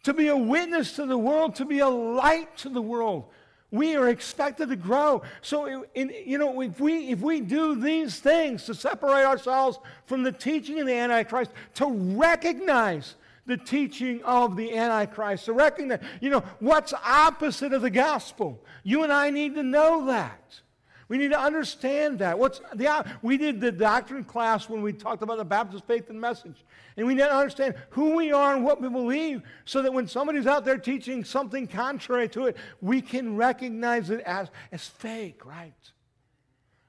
To 0.05 0.15
be 0.15 0.29
a 0.29 0.37
witness 0.37 0.97
to 0.97 1.05
the 1.05 1.19
world, 1.19 1.57
to 1.57 1.67
be 1.67 1.81
a 1.81 1.89
light 1.89 2.57
to 2.59 2.71
the 2.71 2.81
world. 2.81 3.27
We 3.75 3.97
are 3.97 4.09
expected 4.09 4.69
to 4.69 4.77
grow. 4.77 5.23
So, 5.43 5.85
in, 5.97 6.13
you 6.25 6.39
know, 6.39 6.61
if 6.61 6.79
we, 6.79 7.09
if 7.09 7.19
we 7.19 7.41
do 7.41 7.75
these 7.75 8.21
things 8.21 8.67
to 8.67 8.75
separate 8.75 9.25
ourselves 9.25 9.81
from 10.07 10.23
the 10.23 10.31
teaching 10.31 10.79
of 10.79 10.87
the 10.87 10.95
Antichrist, 10.95 11.51
to 11.75 11.89
recognize 12.17 13.17
the 13.47 13.57
teaching 13.57 14.23
of 14.23 14.55
the 14.55 14.77
Antichrist, 14.77 15.47
to 15.47 15.55
recognize, 15.55 15.99
you 16.21 16.31
know, 16.31 16.45
what's 16.61 16.95
opposite 17.05 17.73
of 17.73 17.83
the 17.83 17.91
gospel. 17.91 18.63
You 18.85 19.03
and 19.03 19.13
I 19.13 19.31
need 19.31 19.57
to 19.57 19.65
know 19.65 20.07
that. 20.07 20.61
We 21.09 21.19
need 21.19 21.33
to 21.33 21.39
understand 21.39 22.21
that. 22.21 22.39
What's 22.39 22.61
the, 22.75 23.05
we 23.23 23.37
did 23.37 23.61
the 23.61 23.71
doctrine 23.71 24.25
class 24.25 24.69
when 24.69 24.81
we 24.83 24.93
talked 24.93 25.23
about 25.23 25.37
the 25.39 25.45
Baptist 25.45 25.87
faith 25.87 26.09
and 26.09 26.21
message. 26.21 26.65
And 26.97 27.07
we 27.07 27.15
need 27.15 27.23
to 27.23 27.35
understand 27.35 27.75
who 27.91 28.17
we 28.17 28.33
are 28.33 28.55
and 28.55 28.65
what 28.65 28.81
we 28.81 28.89
believe 28.89 29.43
so 29.65 29.83
that 29.83 29.93
when 29.93 30.09
somebody's 30.09 30.47
out 30.47 30.65
there 30.65 30.79
teaching 30.79 31.25
something 31.25 31.67
contrary 31.67 32.29
to 32.31 32.47
it, 32.47 32.57
we 32.81 33.03
can 33.03 33.37
recognize 33.37 34.11
it 34.11 34.21
as, 34.21 34.49
as 34.73 34.87
fake, 34.87 35.45
right? 35.45 35.73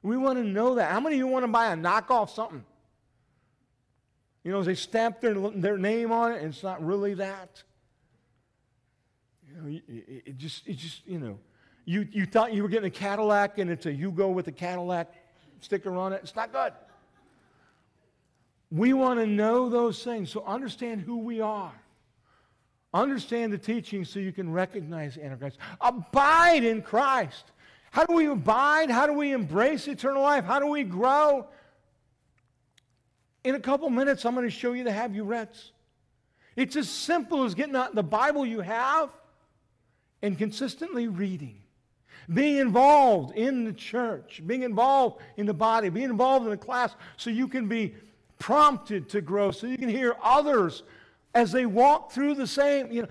We 0.02 0.18
want 0.18 0.38
to 0.38 0.46
know 0.46 0.76
that. 0.76 0.92
How 0.92 1.00
many 1.00 1.16
of 1.16 1.20
you 1.20 1.28
want 1.28 1.44
to 1.44 1.52
buy 1.52 1.74
a 1.74 1.76
knockoff 1.76 2.30
something? 2.30 2.64
You 4.44 4.52
know, 4.52 4.64
they 4.64 4.76
stamp 4.76 5.20
their, 5.22 5.34
their 5.34 5.78
name 5.78 6.12
on 6.12 6.32
it 6.32 6.38
and 6.42 6.54
it's 6.54 6.64
not 6.64 6.86
really 6.86 7.16
that. 7.16 7.64
You 9.50 9.62
know, 9.62 9.80
it, 9.88 10.24
it 10.28 10.38
just, 10.38 10.68
it 10.68 10.78
just, 10.78 11.06
you 11.08 11.20
know. 11.20 11.40
You, 11.86 12.08
you 12.12 12.26
thought 12.26 12.54
you 12.54 12.64
were 12.64 12.70
getting 12.70 12.88
a 12.88 12.92
Cadillac 12.92 13.60
and 13.60 13.70
it's 13.70 13.86
a 13.86 13.94
Yugo 13.94 14.34
with 14.34 14.48
a 14.48 14.52
Cadillac 14.52 15.14
sticker 15.62 15.96
on 15.96 16.14
it. 16.14 16.22
It's 16.24 16.36
not 16.36 16.52
good. 16.52 16.74
We 18.72 18.94
want 18.94 19.20
to 19.20 19.28
know 19.28 19.70
those 19.70 20.04
things. 20.04 20.32
So 20.32 20.44
understand 20.46 21.02
who 21.02 21.20
we 21.20 21.42
are. 21.42 21.74
Understand 22.94 23.54
the 23.54 23.58
teaching 23.58 24.04
so 24.04 24.20
you 24.20 24.32
can 24.32 24.52
recognize 24.52 25.18
Antichrist. 25.18 25.58
Abide 25.80 26.64
in 26.64 26.82
Christ. 26.82 27.52
How 27.92 28.06
do 28.06 28.16
we 28.16 28.26
abide? 28.28 28.90
How 28.90 29.06
do 29.06 29.14
we 29.14 29.32
embrace 29.32 29.88
eternal 29.88 30.24
life? 30.24 30.44
How 30.44 30.60
do 30.60 30.68
we 30.68 30.84
grow? 30.84 31.48
In 33.44 33.54
a 33.54 33.60
couple 33.60 33.90
minutes, 33.90 34.26
I'm 34.26 34.34
going 34.34 34.48
to 34.48 34.52
show 34.52 34.74
you 34.74 34.84
the 34.84 34.92
have 34.92 35.16
you 35.16 35.24
reads. 35.24 35.72
It's 36.56 36.76
as 36.76 36.90
simple 36.90 37.44
as 37.44 37.54
getting 37.54 37.76
out 37.76 37.94
the 37.94 38.04
Bible 38.04 38.46
you 38.46 38.62
have 38.62 39.10
and 40.22 40.38
consistently 40.38 41.08
reading 41.08 41.62
being 42.34 42.58
involved 42.58 43.36
in 43.36 43.66
the 43.66 43.74
church, 43.74 44.42
being 44.46 44.64
involved 44.64 45.22
in 45.38 45.46
the 45.46 45.54
body, 45.54 45.90
being 45.90 46.10
involved 46.10 46.46
in 46.46 46.52
the 46.52 46.58
class 46.58 46.96
so 47.18 47.30
you 47.30 47.48
can 47.48 47.68
be 47.68 47.96
prompted 48.40 49.10
to 49.10 49.22
grow, 49.22 49.52
so 49.52 49.68
you 49.68 49.78
can 49.78 49.90
hear 49.90 50.16
others 50.22 50.84
as 51.34 51.52
they 51.52 51.66
walk 51.66 52.12
through 52.12 52.36
the 52.36 52.48
same, 52.48 52.92
you 52.92 53.04
know, 53.04 53.08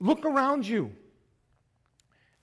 look 0.00 0.24
around 0.24 0.66
you. 0.66 0.92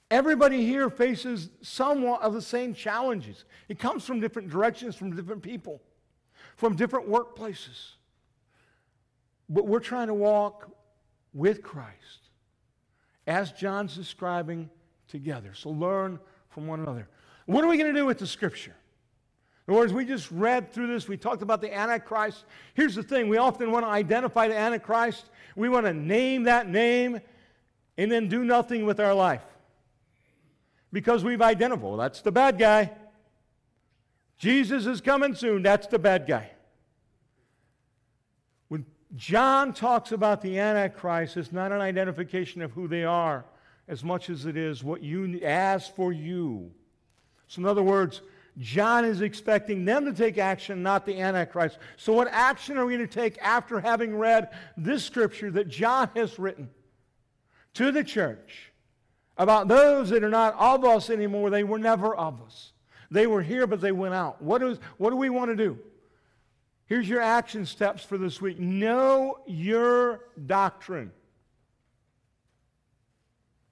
Everybody 0.10 0.66
here 0.66 0.90
faces 0.90 1.50
somewhat 1.62 2.22
of 2.22 2.34
the 2.34 2.42
same 2.42 2.74
challenges. 2.74 3.46
It 3.68 3.80
comes 3.80 4.06
from 4.06 4.20
different 4.20 4.50
directions, 4.50 4.96
from 4.96 5.16
different 5.16 5.42
people, 5.42 5.82
from 6.56 6.76
different 6.76 7.10
workplaces. 7.10 7.94
But 9.50 9.68
we're 9.68 9.80
trying 9.80 10.08
to 10.08 10.14
walk 10.14 10.70
with 11.34 11.64
Christ. 11.64 12.30
As 13.26 13.52
John's 13.52 13.96
describing, 13.96 14.70
together. 15.14 15.52
So 15.54 15.70
learn 15.70 16.20
from 16.50 16.66
one 16.66 16.80
another. 16.80 17.08
What 17.46 17.64
are 17.64 17.68
we 17.68 17.78
going 17.78 17.94
to 17.94 17.98
do 17.98 18.06
with 18.06 18.18
the 18.18 18.26
scripture? 18.26 18.76
In 19.68 19.74
other 19.74 19.82
words, 19.82 19.94
we 19.94 20.06
just 20.06 20.30
read 20.32 20.74
through 20.74 20.88
this. 20.88 21.08
We 21.08 21.18
talked 21.18 21.44
about 21.44 21.62
the 21.62 21.74
Antichrist. 21.74 22.46
Here's 22.74 22.96
the 22.96 23.04
thing 23.04 23.30
we 23.30 23.38
often 23.38 23.72
want 23.72 23.86
to 23.86 23.90
identify 23.90 24.48
the 24.48 24.58
Antichrist, 24.58 25.30
we 25.56 25.70
want 25.70 25.86
to 25.86 25.94
name 25.94 26.44
that 26.44 26.68
name 26.68 27.22
and 27.96 28.12
then 28.12 28.28
do 28.28 28.44
nothing 28.44 28.88
with 28.88 29.00
our 29.00 29.14
life. 29.14 29.44
Because 30.92 31.24
we've 31.24 31.44
identified, 31.44 31.84
well, 31.84 31.98
that's 31.98 32.22
the 32.22 32.32
bad 32.32 32.58
guy. 32.58 32.92
Jesus 34.40 34.88
is 34.88 35.00
coming 35.00 35.36
soon. 35.36 35.62
That's 35.62 35.86
the 35.86 36.00
bad 36.00 36.26
guy. 36.26 36.50
When 38.68 38.88
John 39.16 39.74
talks 39.74 40.12
about 40.12 40.42
the 40.42 40.58
Antichrist, 40.58 41.38
it's 41.38 41.52
not 41.52 41.72
an 41.72 41.82
identification 41.82 42.64
of 42.64 42.72
who 42.72 42.88
they 42.88 43.04
are 43.04 43.46
as 43.88 44.04
much 44.04 44.30
as 44.30 44.46
it 44.46 44.58
is 44.58 44.84
what 44.84 45.04
you 45.04 45.42
ask 45.44 45.94
for 45.96 46.12
you. 46.12 46.72
So, 47.48 47.62
in 47.62 47.66
other 47.68 47.84
words, 47.84 48.22
John 48.60 49.04
is 49.04 49.22
expecting 49.22 49.84
them 49.84 50.06
to 50.06 50.14
take 50.14 50.38
action, 50.38 50.84
not 50.84 51.06
the 51.06 51.20
Antichrist. 51.20 51.80
So, 51.98 52.14
what 52.14 52.28
action 52.32 52.78
are 52.78 52.86
we 52.86 52.96
going 52.96 53.08
to 53.08 53.14
take 53.14 53.38
after 53.42 53.80
having 53.80 54.16
read 54.16 54.50
this 54.78 55.04
scripture 55.04 55.52
that 55.52 55.68
John 55.68 56.10
has 56.16 56.38
written 56.38 56.70
to 57.74 57.92
the 57.92 58.04
church 58.04 58.72
about 59.38 59.68
those 59.68 60.10
that 60.10 60.24
are 60.24 60.30
not 60.30 60.56
of 60.58 60.86
us 60.86 61.10
anymore? 61.10 61.50
They 61.50 61.64
were 61.64 61.80
never 61.80 62.16
of 62.16 62.42
us. 62.42 62.74
They 63.10 63.28
were 63.28 63.42
here, 63.42 63.68
but 63.68 63.82
they 63.82 63.92
went 63.92 64.14
out. 64.14 64.42
What, 64.42 64.64
is, 64.64 64.80
what 64.98 65.10
do 65.10 65.16
we 65.16 65.30
want 65.30 65.52
to 65.52 65.56
do? 65.56 65.78
Here's 66.86 67.08
your 67.08 67.22
action 67.22 67.66
steps 67.66 68.04
for 68.04 68.18
this 68.18 68.42
week 68.42 68.60
know 68.60 69.40
your 69.48 70.26
doctrine. 70.46 71.12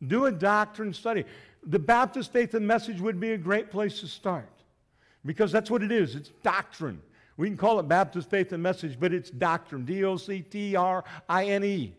Do 0.05 0.25
a 0.25 0.31
doctrine 0.31 0.93
study. 0.93 1.25
The 1.63 1.79
Baptist 1.79 2.33
faith 2.33 2.53
and 2.53 2.67
message 2.67 2.99
would 2.99 3.19
be 3.19 3.33
a 3.33 3.37
great 3.37 3.69
place 3.69 3.99
to 3.99 4.07
start 4.07 4.49
because 5.25 5.51
that's 5.51 5.69
what 5.69 5.83
it 5.83 5.91
is 5.91 6.15
it's 6.15 6.29
doctrine. 6.43 7.01
We 7.37 7.47
can 7.47 7.57
call 7.57 7.79
it 7.79 7.87
Baptist 7.87 8.29
faith 8.29 8.51
and 8.51 8.61
message, 8.61 8.99
but 8.99 9.13
it's 9.13 9.29
doctrine 9.29 9.85
D 9.85 10.03
O 10.03 10.17
C 10.17 10.41
T 10.41 10.75
R 10.75 11.03
I 11.29 11.45
N 11.45 11.63
E. 11.63 11.93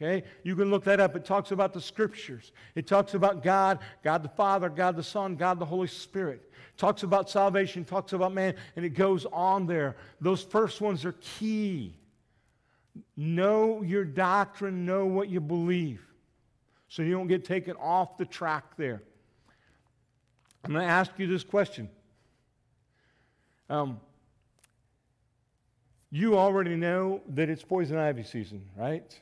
Okay? 0.00 0.24
You 0.44 0.54
can 0.54 0.70
look 0.70 0.84
that 0.84 1.00
up. 1.00 1.16
It 1.16 1.24
talks 1.24 1.50
about 1.50 1.72
the 1.72 1.80
scriptures. 1.80 2.52
It 2.76 2.86
talks 2.86 3.14
about 3.14 3.42
God, 3.42 3.80
God 4.04 4.22
the 4.22 4.28
Father, 4.28 4.68
God 4.68 4.96
the 4.96 5.02
Son, 5.02 5.34
God 5.34 5.58
the 5.58 5.64
Holy 5.64 5.88
Spirit. 5.88 6.52
It 6.52 6.78
talks 6.78 7.02
about 7.02 7.28
salvation, 7.28 7.84
talks 7.84 8.12
about 8.12 8.32
man, 8.32 8.54
and 8.76 8.84
it 8.84 8.90
goes 8.90 9.26
on 9.32 9.66
there. 9.66 9.96
Those 10.20 10.42
first 10.42 10.80
ones 10.80 11.04
are 11.04 11.16
key. 11.20 11.94
Know 13.16 13.82
your 13.82 14.04
doctrine, 14.04 14.86
know 14.86 15.06
what 15.06 15.28
you 15.28 15.40
believe 15.40 16.07
so 16.88 17.02
you 17.02 17.12
don't 17.12 17.26
get 17.28 17.44
taken 17.44 17.76
off 17.76 18.16
the 18.16 18.24
track 18.24 18.76
there. 18.76 19.02
I'm 20.64 20.72
going 20.72 20.84
to 20.84 20.90
ask 20.90 21.10
you 21.18 21.26
this 21.26 21.44
question. 21.44 21.88
Um, 23.70 24.00
you 26.10 26.38
already 26.38 26.74
know 26.74 27.20
that 27.28 27.50
it's 27.50 27.62
poison 27.62 27.98
ivy 27.98 28.22
season, 28.22 28.64
right? 28.76 29.18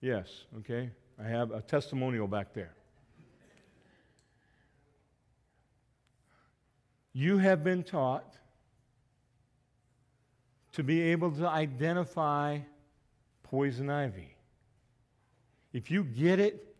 Yes, 0.00 0.44
okay. 0.58 0.90
I 1.18 1.28
have 1.28 1.52
a 1.52 1.60
testimonial 1.60 2.26
back 2.26 2.52
there. 2.52 2.72
You 7.12 7.38
have 7.38 7.64
been 7.64 7.82
taught 7.82 8.34
to 10.72 10.84
be 10.84 11.00
able 11.02 11.32
to 11.32 11.48
identify 11.48 12.58
poison 13.42 13.90
ivy. 13.90 14.34
If 15.72 15.90
you 15.90 16.04
get 16.04 16.38
it, 16.38 16.74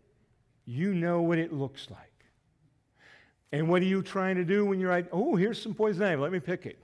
you 0.64 0.94
know 0.94 1.22
what 1.22 1.38
it 1.38 1.52
looks 1.52 1.88
like. 1.90 2.00
And 3.52 3.68
what 3.68 3.80
are 3.82 3.86
you 3.86 4.02
trying 4.02 4.36
to 4.36 4.44
do 4.44 4.64
when 4.64 4.78
you're 4.78 4.90
like, 4.90 5.08
oh, 5.12 5.36
here's 5.36 5.60
some 5.60 5.74
poison 5.74 6.02
ivy, 6.02 6.20
let 6.20 6.32
me 6.32 6.40
pick 6.40 6.66
it? 6.66 6.78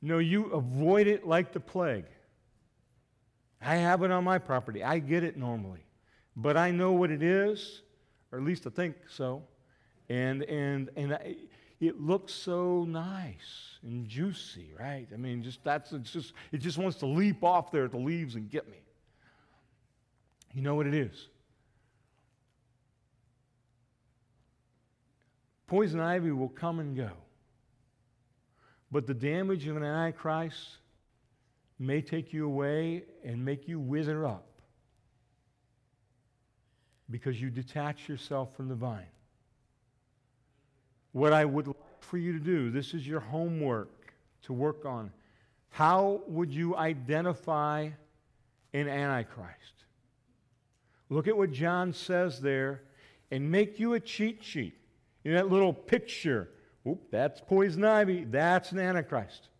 No, 0.00 0.18
you 0.18 0.46
avoid 0.52 1.06
it 1.06 1.26
like 1.26 1.52
the 1.52 1.60
plague. 1.60 2.06
I 3.60 3.76
have 3.76 4.02
it 4.02 4.10
on 4.10 4.24
my 4.24 4.38
property. 4.38 4.82
I 4.82 4.98
get 4.98 5.22
it 5.22 5.36
normally. 5.36 5.84
But 6.34 6.56
I 6.56 6.70
know 6.70 6.92
what 6.92 7.10
it 7.10 7.22
is, 7.22 7.82
or 8.30 8.38
at 8.38 8.44
least 8.44 8.66
I 8.66 8.70
think 8.70 8.96
so. 9.08 9.42
And, 10.08 10.42
and, 10.44 10.90
and 10.96 11.14
I, 11.14 11.36
it 11.80 12.00
looks 12.00 12.32
so 12.32 12.84
nice 12.84 13.78
and 13.82 14.06
juicy, 14.08 14.72
right? 14.78 15.06
I 15.12 15.16
mean, 15.16 15.42
just 15.42 15.62
that's 15.64 15.92
it's 15.92 16.12
just 16.12 16.32
it 16.52 16.58
just 16.58 16.78
wants 16.78 16.98
to 16.98 17.06
leap 17.06 17.42
off 17.42 17.70
there 17.70 17.84
at 17.84 17.90
the 17.90 17.98
leaves 17.98 18.34
and 18.36 18.48
get 18.48 18.68
me. 18.70 18.81
You 20.54 20.62
know 20.62 20.74
what 20.74 20.86
it 20.86 20.94
is? 20.94 21.28
Poison 25.66 26.00
ivy 26.00 26.30
will 26.32 26.50
come 26.50 26.80
and 26.80 26.94
go. 26.94 27.10
But 28.90 29.06
the 29.06 29.14
damage 29.14 29.66
of 29.66 29.76
an 29.78 29.84
antichrist 29.84 30.76
may 31.78 32.02
take 32.02 32.32
you 32.32 32.44
away 32.44 33.04
and 33.24 33.42
make 33.42 33.66
you 33.66 33.80
wither 33.80 34.26
up 34.26 34.46
because 37.10 37.40
you 37.40 37.50
detach 37.50 38.08
yourself 38.08 38.54
from 38.54 38.68
the 38.68 38.74
vine. 38.74 39.06
What 41.12 41.32
I 41.32 41.44
would 41.44 41.66
like 41.66 41.76
for 42.00 42.18
you 42.18 42.32
to 42.32 42.38
do, 42.38 42.70
this 42.70 42.94
is 42.94 43.06
your 43.06 43.20
homework 43.20 44.12
to 44.42 44.52
work 44.52 44.84
on. 44.84 45.10
How 45.70 46.20
would 46.26 46.52
you 46.52 46.76
identify 46.76 47.88
an 48.74 48.88
Antichrist? 48.88 49.84
Look 51.12 51.28
at 51.28 51.36
what 51.36 51.52
John 51.52 51.92
says 51.92 52.40
there 52.40 52.80
and 53.30 53.50
make 53.50 53.78
you 53.78 53.92
a 53.92 54.00
cheat 54.00 54.42
sheet. 54.42 54.74
You 55.22 55.32
know 55.32 55.36
that 55.36 55.52
little 55.52 55.74
picture. 55.74 56.48
Oop, 56.88 57.10
that's 57.10 57.38
poison 57.38 57.84
ivy. 57.84 58.24
That's 58.24 58.72
an 58.72 58.78
Antichrist. 58.78 59.50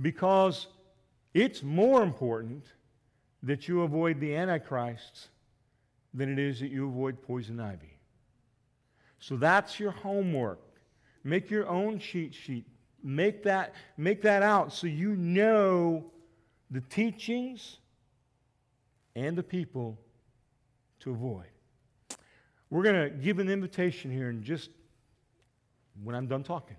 Because 0.00 0.66
it's 1.32 1.62
more 1.62 2.02
important 2.02 2.66
that 3.44 3.66
you 3.66 3.80
avoid 3.80 4.20
the 4.20 4.36
Antichrists 4.36 5.28
than 6.12 6.30
it 6.30 6.38
is 6.38 6.60
that 6.60 6.70
you 6.70 6.86
avoid 6.86 7.22
poison 7.22 7.58
ivy. 7.58 7.98
So 9.18 9.36
that's 9.36 9.80
your 9.80 9.90
homework. 9.90 10.60
Make 11.24 11.50
your 11.50 11.66
own 11.66 11.98
cheat 11.98 12.34
sheet. 12.34 12.66
Make 13.02 13.42
that, 13.44 13.74
make 13.96 14.20
that 14.22 14.42
out 14.42 14.74
so 14.74 14.86
you 14.86 15.16
know 15.16 16.04
the 16.70 16.82
teachings 16.82 17.78
and 19.14 19.34
the 19.34 19.42
people 19.42 19.98
to 21.00 21.10
avoid. 21.10 21.46
We're 22.70 22.82
going 22.82 23.10
to 23.10 23.10
give 23.10 23.38
an 23.38 23.48
invitation 23.48 24.10
here 24.10 24.28
in 24.30 24.42
just 24.42 24.70
when 26.02 26.14
I'm 26.14 26.26
done 26.26 26.42
talking. 26.42 26.76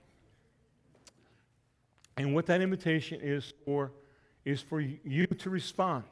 And 2.18 2.34
what 2.34 2.48
that 2.48 2.62
invitation 2.62 3.20
is 3.22 3.54
for 3.64 3.92
is 4.44 4.62
for 4.62 4.80
you 4.80 5.28
to 5.28 5.50
respond. 5.50 6.06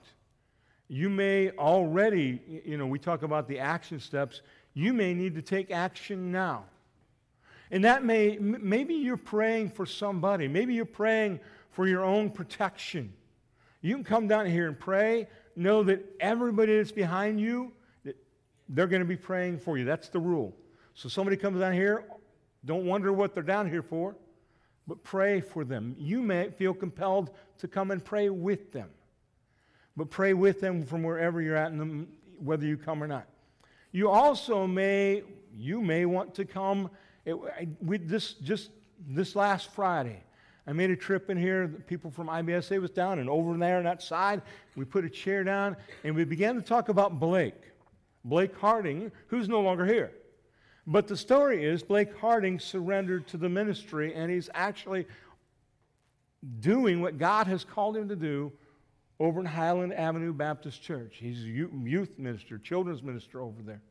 You 0.88 1.10
may 1.10 1.52
already, 1.52 2.62
you 2.66 2.78
know, 2.78 2.86
we 2.86 3.00
talk 3.00 3.24
about 3.24 3.48
the 3.48 3.60
action 3.60 4.00
steps. 4.00 4.42
You 4.74 4.94
may 4.94 5.14
need 5.14 5.36
to 5.36 5.42
take 5.42 5.72
action 5.72 6.32
now. 6.32 6.66
And 7.72 7.84
that 7.86 8.04
may, 8.04 8.38
maybe 8.38 8.94
you're 8.94 9.18
praying 9.18 9.72
for 9.72 9.86
somebody. 9.86 10.48
Maybe 10.48 10.76
you're 10.76 10.86
praying 10.86 11.40
for 11.72 11.88
your 11.88 12.04
own 12.04 12.30
protection. 12.30 13.12
You 13.82 13.96
can 13.96 14.04
come 14.04 14.28
down 14.28 14.46
here 14.46 14.68
and 14.68 14.80
pray. 14.80 15.28
Know 15.56 15.84
that 15.84 16.06
everybody 16.20 16.78
that's 16.78 16.92
behind 16.92 17.40
you, 17.40 17.72
they're 18.70 18.88
going 18.88 19.02
to 19.02 19.08
be 19.08 19.18
praying 19.18 19.60
for 19.60 19.78
you. 19.78 19.86
That's 19.86 20.10
the 20.10 20.20
rule. 20.20 20.56
So 20.94 21.10
somebody 21.10 21.38
comes 21.38 21.60
down 21.60 21.74
here, 21.74 22.06
don't 22.64 22.86
wonder 22.86 23.12
what 23.14 23.34
they're 23.34 23.44
down 23.44 23.70
here 23.70 23.84
for, 23.84 24.16
but 24.88 25.04
pray 25.04 25.42
for 25.42 25.64
them. 25.64 25.96
You 25.98 26.22
may 26.22 26.50
feel 26.52 26.74
compelled 26.74 27.32
to 27.60 27.68
come 27.68 27.92
and 27.92 28.04
pray 28.04 28.30
with 28.30 28.72
them 28.72 28.90
but 29.98 30.10
pray 30.10 30.34
with 30.34 30.60
them 30.62 30.84
from 30.84 31.04
wherever 31.04 31.42
you're 31.42 31.56
at, 31.56 31.76
the, 31.78 32.06
whether 32.40 32.66
you 32.66 32.78
come 32.78 33.02
or 33.02 33.08
not. 33.08 33.28
You 33.92 34.10
also 34.10 34.68
may, 34.68 35.24
you 35.54 35.82
may 35.82 36.06
want 36.06 36.36
to 36.36 36.46
come. 36.46 36.90
Eh, 37.26 37.34
it, 37.60 37.70
we, 37.82 37.98
this, 37.98 38.34
just 38.34 38.72
this 39.08 39.36
last 39.36 39.72
Friday, 39.72 40.22
I 40.68 40.74
made 40.74 40.90
a 40.90 40.96
trip 40.96 41.30
in 41.30 41.38
here. 41.38 41.68
People 41.88 42.12
from 42.12 42.28
IBSA 42.28 42.82
was 42.82 42.92
down, 42.92 43.20
and 43.20 43.30
over 43.30 43.56
there 43.58 43.78
on 43.78 43.84
that 43.86 44.04
side, 44.04 44.42
we 44.76 44.84
put 44.84 45.06
a 45.06 45.10
chair 45.10 45.44
down, 45.44 45.78
and 46.04 46.16
we 46.16 46.26
began 46.26 46.56
to 46.56 46.62
talk 46.62 46.90
about 46.90 47.20
Blake. 47.20 47.72
Blake 48.26 48.58
Harding, 48.58 49.12
who's 49.28 49.48
no 49.48 49.62
longer 49.62 49.86
here. 49.86 50.12
But 50.88 51.08
the 51.08 51.16
story 51.16 51.64
is 51.64 51.82
Blake 51.82 52.16
Harding 52.18 52.60
surrendered 52.60 53.28
to 53.28 53.38
the 53.38 53.48
ministry, 53.48 54.14
and 54.14 54.30
he's 54.30 54.50
actually 54.54 55.06
doing 56.60 57.02
what 57.02 57.18
God 57.18 57.48
has 57.48 57.64
called 57.64 57.96
him 57.96 58.10
to 58.10 58.16
do 58.16 58.52
over 59.20 59.40
in 59.40 59.46
Highland 59.46 59.94
Avenue 59.94 60.34
Baptist 60.34 60.82
Church. 60.82 61.16
He's 61.20 61.44
a 61.44 61.48
youth 61.48 62.18
minister, 62.18 62.58
children's 62.58 63.02
minister 63.02 63.42
over 63.42 63.62
there. 63.64 63.82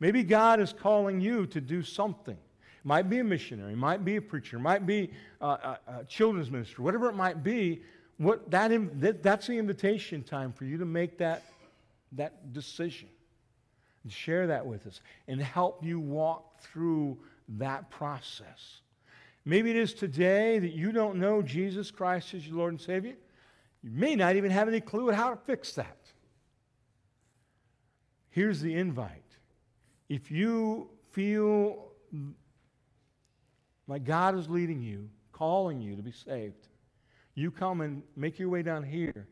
Maybe 0.00 0.22
God 0.22 0.60
is 0.60 0.72
calling 0.72 1.20
you 1.20 1.46
to 1.46 1.60
do 1.60 1.82
something. 1.82 2.36
Might 2.84 3.08
be 3.10 3.18
a 3.18 3.24
missionary, 3.24 3.74
might 3.74 4.04
be 4.04 4.16
a 4.16 4.22
preacher, 4.22 4.58
might 4.58 4.86
be 4.86 5.10
a, 5.40 5.46
a, 5.46 5.78
a 6.00 6.04
children's 6.04 6.50
minister, 6.50 6.82
whatever 6.82 7.08
it 7.08 7.16
might 7.16 7.42
be. 7.42 7.82
What 8.18 8.50
that, 8.50 8.70
that, 9.00 9.22
that's 9.22 9.46
the 9.46 9.58
invitation 9.58 10.22
time 10.22 10.52
for 10.52 10.64
you 10.64 10.78
to 10.78 10.84
make 10.84 11.18
that, 11.18 11.42
that 12.12 12.52
decision. 12.52 13.08
And 14.04 14.12
share 14.12 14.46
that 14.46 14.64
with 14.64 14.86
us 14.86 15.00
and 15.26 15.40
help 15.40 15.84
you 15.84 15.98
walk 16.00 16.60
through 16.60 17.18
that 17.58 17.90
process. 17.90 18.80
Maybe 19.44 19.70
it 19.70 19.76
is 19.76 19.94
today 19.94 20.58
that 20.58 20.72
you 20.72 20.92
don't 20.92 21.16
know 21.16 21.42
Jesus 21.42 21.90
Christ 21.90 22.34
as 22.34 22.46
your 22.46 22.56
Lord 22.56 22.74
and 22.74 22.80
Savior. 22.80 23.16
You 23.82 23.90
may 23.90 24.14
not 24.14 24.36
even 24.36 24.50
have 24.50 24.68
any 24.68 24.80
clue 24.80 25.10
how 25.10 25.30
to 25.30 25.36
fix 25.36 25.72
that. 25.72 25.96
Here's 28.30 28.60
the 28.60 28.74
invite. 28.74 29.22
If 30.08 30.30
you 30.30 30.90
feel 31.10 31.92
like 33.86 34.04
God 34.04 34.38
is 34.38 34.48
leading 34.48 34.82
you, 34.82 35.08
calling 35.32 35.80
you 35.80 35.96
to 35.96 36.02
be 36.02 36.12
saved, 36.12 36.68
you 37.34 37.50
come 37.50 37.80
and 37.80 38.02
make 38.16 38.38
your 38.38 38.48
way 38.48 38.62
down 38.62 38.82
here, 38.82 39.26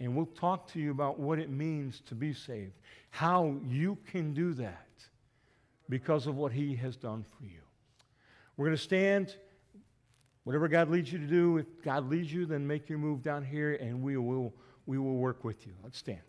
and 0.00 0.16
we'll 0.16 0.26
talk 0.26 0.70
to 0.72 0.80
you 0.80 0.90
about 0.90 1.18
what 1.18 1.38
it 1.38 1.50
means 1.50 2.00
to 2.06 2.14
be 2.14 2.32
saved, 2.32 2.72
how 3.10 3.56
you 3.66 3.96
can 4.10 4.34
do 4.34 4.52
that 4.54 4.88
because 5.88 6.26
of 6.26 6.36
what 6.36 6.52
He 6.52 6.74
has 6.76 6.96
done 6.96 7.24
for 7.38 7.44
you. 7.44 7.60
We're 8.56 8.66
going 8.66 8.76
to 8.76 8.82
stand. 8.82 9.36
Whatever 10.44 10.68
God 10.68 10.90
leads 10.90 11.10
you 11.12 11.18
to 11.18 11.26
do, 11.26 11.56
if 11.58 11.66
God 11.82 12.08
leads 12.10 12.32
you, 12.32 12.44
then 12.44 12.66
make 12.66 12.88
your 12.88 12.98
move 12.98 13.22
down 13.22 13.44
here 13.44 13.74
and 13.74 14.02
we 14.02 14.16
will, 14.16 14.52
we 14.86 14.98
will 14.98 15.16
work 15.16 15.42
with 15.42 15.66
you. 15.66 15.72
Let's 15.82 15.98
stand. 15.98 16.20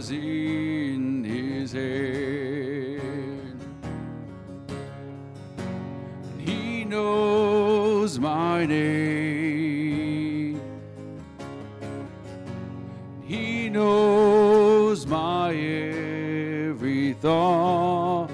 Was 0.00 0.10
in 0.12 1.22
his 1.22 1.72
hand. 1.72 3.60
He 6.38 6.86
knows 6.86 8.18
my 8.18 8.64
name. 8.64 10.58
He 13.26 13.68
knows 13.68 15.06
my 15.06 15.52
every 15.52 17.12
thought. 17.12 18.30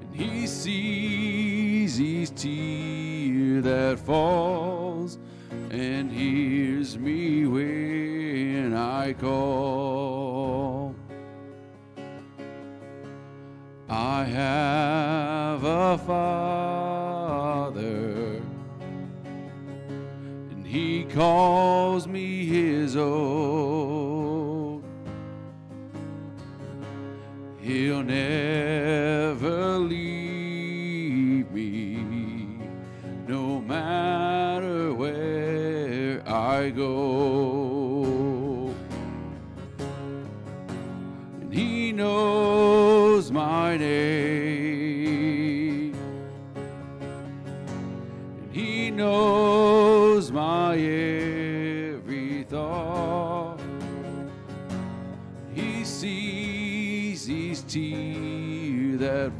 And 0.00 0.12
he 0.12 0.48
sees 0.48 2.00
each 2.00 2.34
tear 2.34 3.62
that 3.62 4.00
falls 4.00 5.20
and 5.70 6.10
hears 6.10 6.98
me 6.98 7.46
when 7.46 8.74
I 8.74 9.12
call. 9.12 9.63
Have 14.34 15.62
a 15.62 15.96
father, 15.98 17.72
and 20.50 20.66
he 20.66 21.04
calls 21.04 22.08
me 22.08 22.44
his 22.44 22.96
own. 22.96 24.82
He'll 27.60 28.02
never 28.02 28.73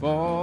tear 0.05 0.34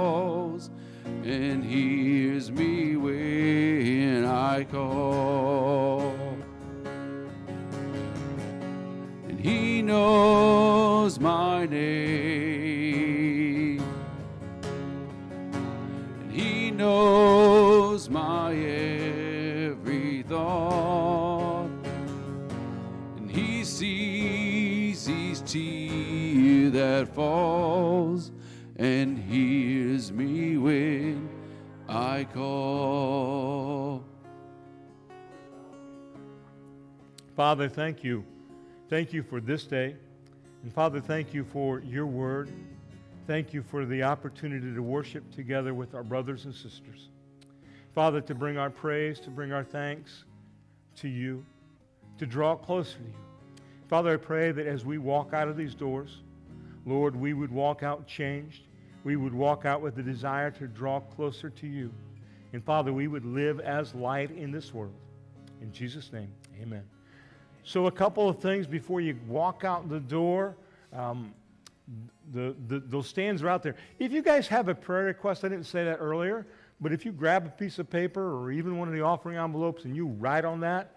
Father, 37.36 37.68
thank 37.68 38.04
you. 38.04 38.24
Thank 38.88 39.12
you 39.12 39.22
for 39.22 39.40
this 39.40 39.64
day. 39.64 39.96
And 40.62 40.72
Father, 40.72 41.00
thank 41.00 41.32
you 41.34 41.44
for 41.44 41.80
your 41.80 42.06
word. 42.06 42.52
Thank 43.26 43.54
you 43.54 43.62
for 43.62 43.86
the 43.86 44.02
opportunity 44.02 44.74
to 44.74 44.82
worship 44.82 45.30
together 45.34 45.74
with 45.74 45.94
our 45.94 46.02
brothers 46.02 46.44
and 46.44 46.54
sisters. 46.54 47.08
Father, 47.94 48.20
to 48.20 48.34
bring 48.34 48.58
our 48.58 48.70
praise, 48.70 49.18
to 49.20 49.30
bring 49.30 49.52
our 49.52 49.64
thanks 49.64 50.24
to 50.96 51.08
you, 51.08 51.44
to 52.18 52.26
draw 52.26 52.56
closer 52.56 52.98
to 52.98 53.04
you. 53.04 53.14
Father, 53.88 54.14
I 54.14 54.16
pray 54.16 54.52
that 54.52 54.66
as 54.66 54.84
we 54.84 54.98
walk 54.98 55.34
out 55.34 55.48
of 55.48 55.56
these 55.56 55.74
doors, 55.74 56.22
Lord, 56.86 57.14
we 57.14 57.32
would 57.32 57.50
walk 57.50 57.82
out 57.82 58.06
changed. 58.06 58.62
We 59.04 59.16
would 59.16 59.34
walk 59.34 59.64
out 59.64 59.82
with 59.82 59.96
the 59.96 60.02
desire 60.02 60.50
to 60.52 60.66
draw 60.66 61.00
closer 61.00 61.50
to 61.50 61.66
you. 61.66 61.92
And 62.52 62.64
Father, 62.64 62.92
we 62.92 63.08
would 63.08 63.24
live 63.24 63.60
as 63.60 63.94
light 63.94 64.30
in 64.30 64.50
this 64.50 64.74
world. 64.74 64.94
In 65.60 65.72
Jesus' 65.72 66.12
name, 66.12 66.28
amen. 66.60 66.82
So, 67.64 67.86
a 67.86 67.92
couple 67.92 68.28
of 68.28 68.40
things 68.40 68.66
before 68.66 69.00
you 69.00 69.16
walk 69.28 69.64
out 69.64 69.88
the 69.88 70.00
door. 70.00 70.56
Um, 70.92 71.32
the, 72.32 72.54
the, 72.68 72.80
those 72.80 73.06
stands 73.06 73.42
are 73.42 73.48
out 73.48 73.62
there. 73.62 73.76
If 73.98 74.12
you 74.12 74.22
guys 74.22 74.48
have 74.48 74.68
a 74.68 74.74
prayer 74.74 75.04
request, 75.04 75.44
I 75.44 75.48
didn't 75.48 75.66
say 75.66 75.84
that 75.84 75.96
earlier, 75.96 76.46
but 76.80 76.92
if 76.92 77.04
you 77.04 77.12
grab 77.12 77.46
a 77.46 77.50
piece 77.50 77.78
of 77.78 77.90
paper 77.90 78.36
or 78.36 78.50
even 78.52 78.78
one 78.78 78.88
of 78.88 78.94
the 78.94 79.02
offering 79.02 79.36
envelopes 79.36 79.84
and 79.84 79.94
you 79.94 80.06
write 80.06 80.44
on 80.44 80.60
that, 80.60 80.96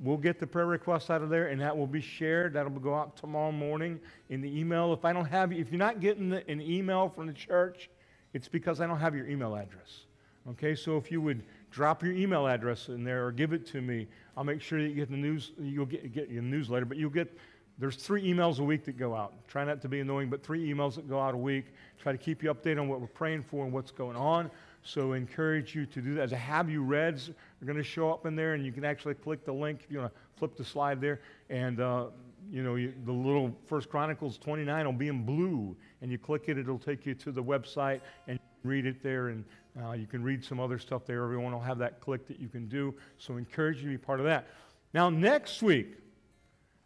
we'll 0.00 0.16
get 0.16 0.38
the 0.38 0.46
prayer 0.46 0.66
request 0.66 1.10
out 1.10 1.22
of 1.22 1.28
there 1.28 1.48
and 1.48 1.60
that 1.60 1.76
will 1.76 1.86
be 1.86 2.00
shared. 2.00 2.54
That'll 2.54 2.70
go 2.72 2.94
out 2.94 3.16
tomorrow 3.16 3.52
morning 3.52 4.00
in 4.30 4.40
the 4.40 4.58
email. 4.58 4.92
If 4.92 5.04
I 5.04 5.12
don't 5.12 5.26
have, 5.26 5.52
if 5.52 5.70
you're 5.70 5.78
not 5.78 6.00
getting 6.00 6.30
the, 6.30 6.48
an 6.48 6.60
email 6.60 7.08
from 7.08 7.26
the 7.26 7.32
church, 7.32 7.90
it's 8.32 8.48
because 8.48 8.80
I 8.80 8.86
don't 8.86 8.98
have 9.00 9.14
your 9.14 9.26
email 9.26 9.54
address. 9.54 10.06
Okay, 10.50 10.74
so 10.74 10.96
if 10.96 11.10
you 11.12 11.20
would 11.20 11.44
drop 11.70 12.02
your 12.02 12.12
email 12.12 12.48
address 12.48 12.88
in 12.88 13.04
there 13.04 13.26
or 13.26 13.32
give 13.32 13.52
it 13.52 13.64
to 13.66 13.80
me, 13.80 14.08
I'll 14.36 14.44
make 14.44 14.60
sure 14.60 14.82
that 14.82 14.88
you 14.88 14.94
get 14.94 15.10
the 15.10 15.16
news. 15.16 15.52
You'll 15.58 15.86
get, 15.86 16.12
get 16.12 16.30
your 16.30 16.42
newsletter, 16.42 16.84
but 16.84 16.96
you'll 16.96 17.10
get. 17.10 17.36
There's 17.78 17.96
three 17.96 18.22
emails 18.22 18.58
a 18.58 18.62
week 18.62 18.84
that 18.84 18.98
go 18.98 19.14
out. 19.14 19.34
Try 19.48 19.64
not 19.64 19.80
to 19.82 19.88
be 19.88 20.00
annoying, 20.00 20.28
but 20.28 20.42
three 20.42 20.72
emails 20.72 20.96
that 20.96 21.08
go 21.08 21.20
out 21.20 21.34
a 21.34 21.38
week. 21.38 21.66
Try 22.00 22.12
to 22.12 22.18
keep 22.18 22.42
you 22.42 22.52
updated 22.52 22.80
on 22.80 22.88
what 22.88 23.00
we're 23.00 23.06
praying 23.06 23.42
for 23.44 23.64
and 23.64 23.72
what's 23.72 23.90
going 23.90 24.16
on. 24.16 24.50
So 24.82 25.12
encourage 25.12 25.74
you 25.74 25.86
to 25.86 26.00
do 26.00 26.14
that. 26.14 26.22
As 26.22 26.32
a 26.32 26.36
have 26.36 26.68
you 26.68 26.82
reads 26.82 27.30
are 27.30 27.64
going 27.64 27.78
to 27.78 27.84
show 27.84 28.10
up 28.10 28.26
in 28.26 28.34
there, 28.34 28.54
and 28.54 28.66
you 28.66 28.72
can 28.72 28.84
actually 28.84 29.14
click 29.14 29.44
the 29.44 29.52
link 29.52 29.82
if 29.84 29.92
you 29.92 30.00
want 30.00 30.12
to 30.12 30.20
flip 30.36 30.56
the 30.56 30.64
slide 30.64 31.00
there, 31.00 31.20
and 31.50 31.80
uh, 31.80 32.06
you 32.50 32.64
know 32.64 32.74
you, 32.74 32.92
the 33.04 33.12
little 33.12 33.56
First 33.66 33.88
Chronicles 33.88 34.38
29 34.38 34.84
will 34.84 34.92
be 34.92 35.06
in 35.06 35.24
blue, 35.24 35.76
and 36.00 36.10
you 36.10 36.18
click 36.18 36.44
it, 36.48 36.58
it'll 36.58 36.80
take 36.80 37.06
you 37.06 37.14
to 37.14 37.30
the 37.30 37.42
website 37.42 38.00
and 38.26 38.40
read 38.64 38.86
it 38.86 39.02
there, 39.02 39.28
and 39.28 39.44
uh, 39.80 39.92
you 39.92 40.06
can 40.06 40.22
read 40.22 40.44
some 40.44 40.60
other 40.60 40.78
stuff 40.78 41.06
there. 41.06 41.22
Everyone 41.22 41.52
will 41.52 41.60
have 41.60 41.78
that 41.78 42.00
click 42.00 42.26
that 42.28 42.38
you 42.40 42.48
can 42.48 42.68
do. 42.68 42.94
So 43.18 43.36
encourage 43.36 43.78
you 43.78 43.84
to 43.84 43.88
be 43.88 43.98
part 43.98 44.20
of 44.20 44.26
that. 44.26 44.48
Now 44.92 45.08
next 45.08 45.62
week, 45.62 45.96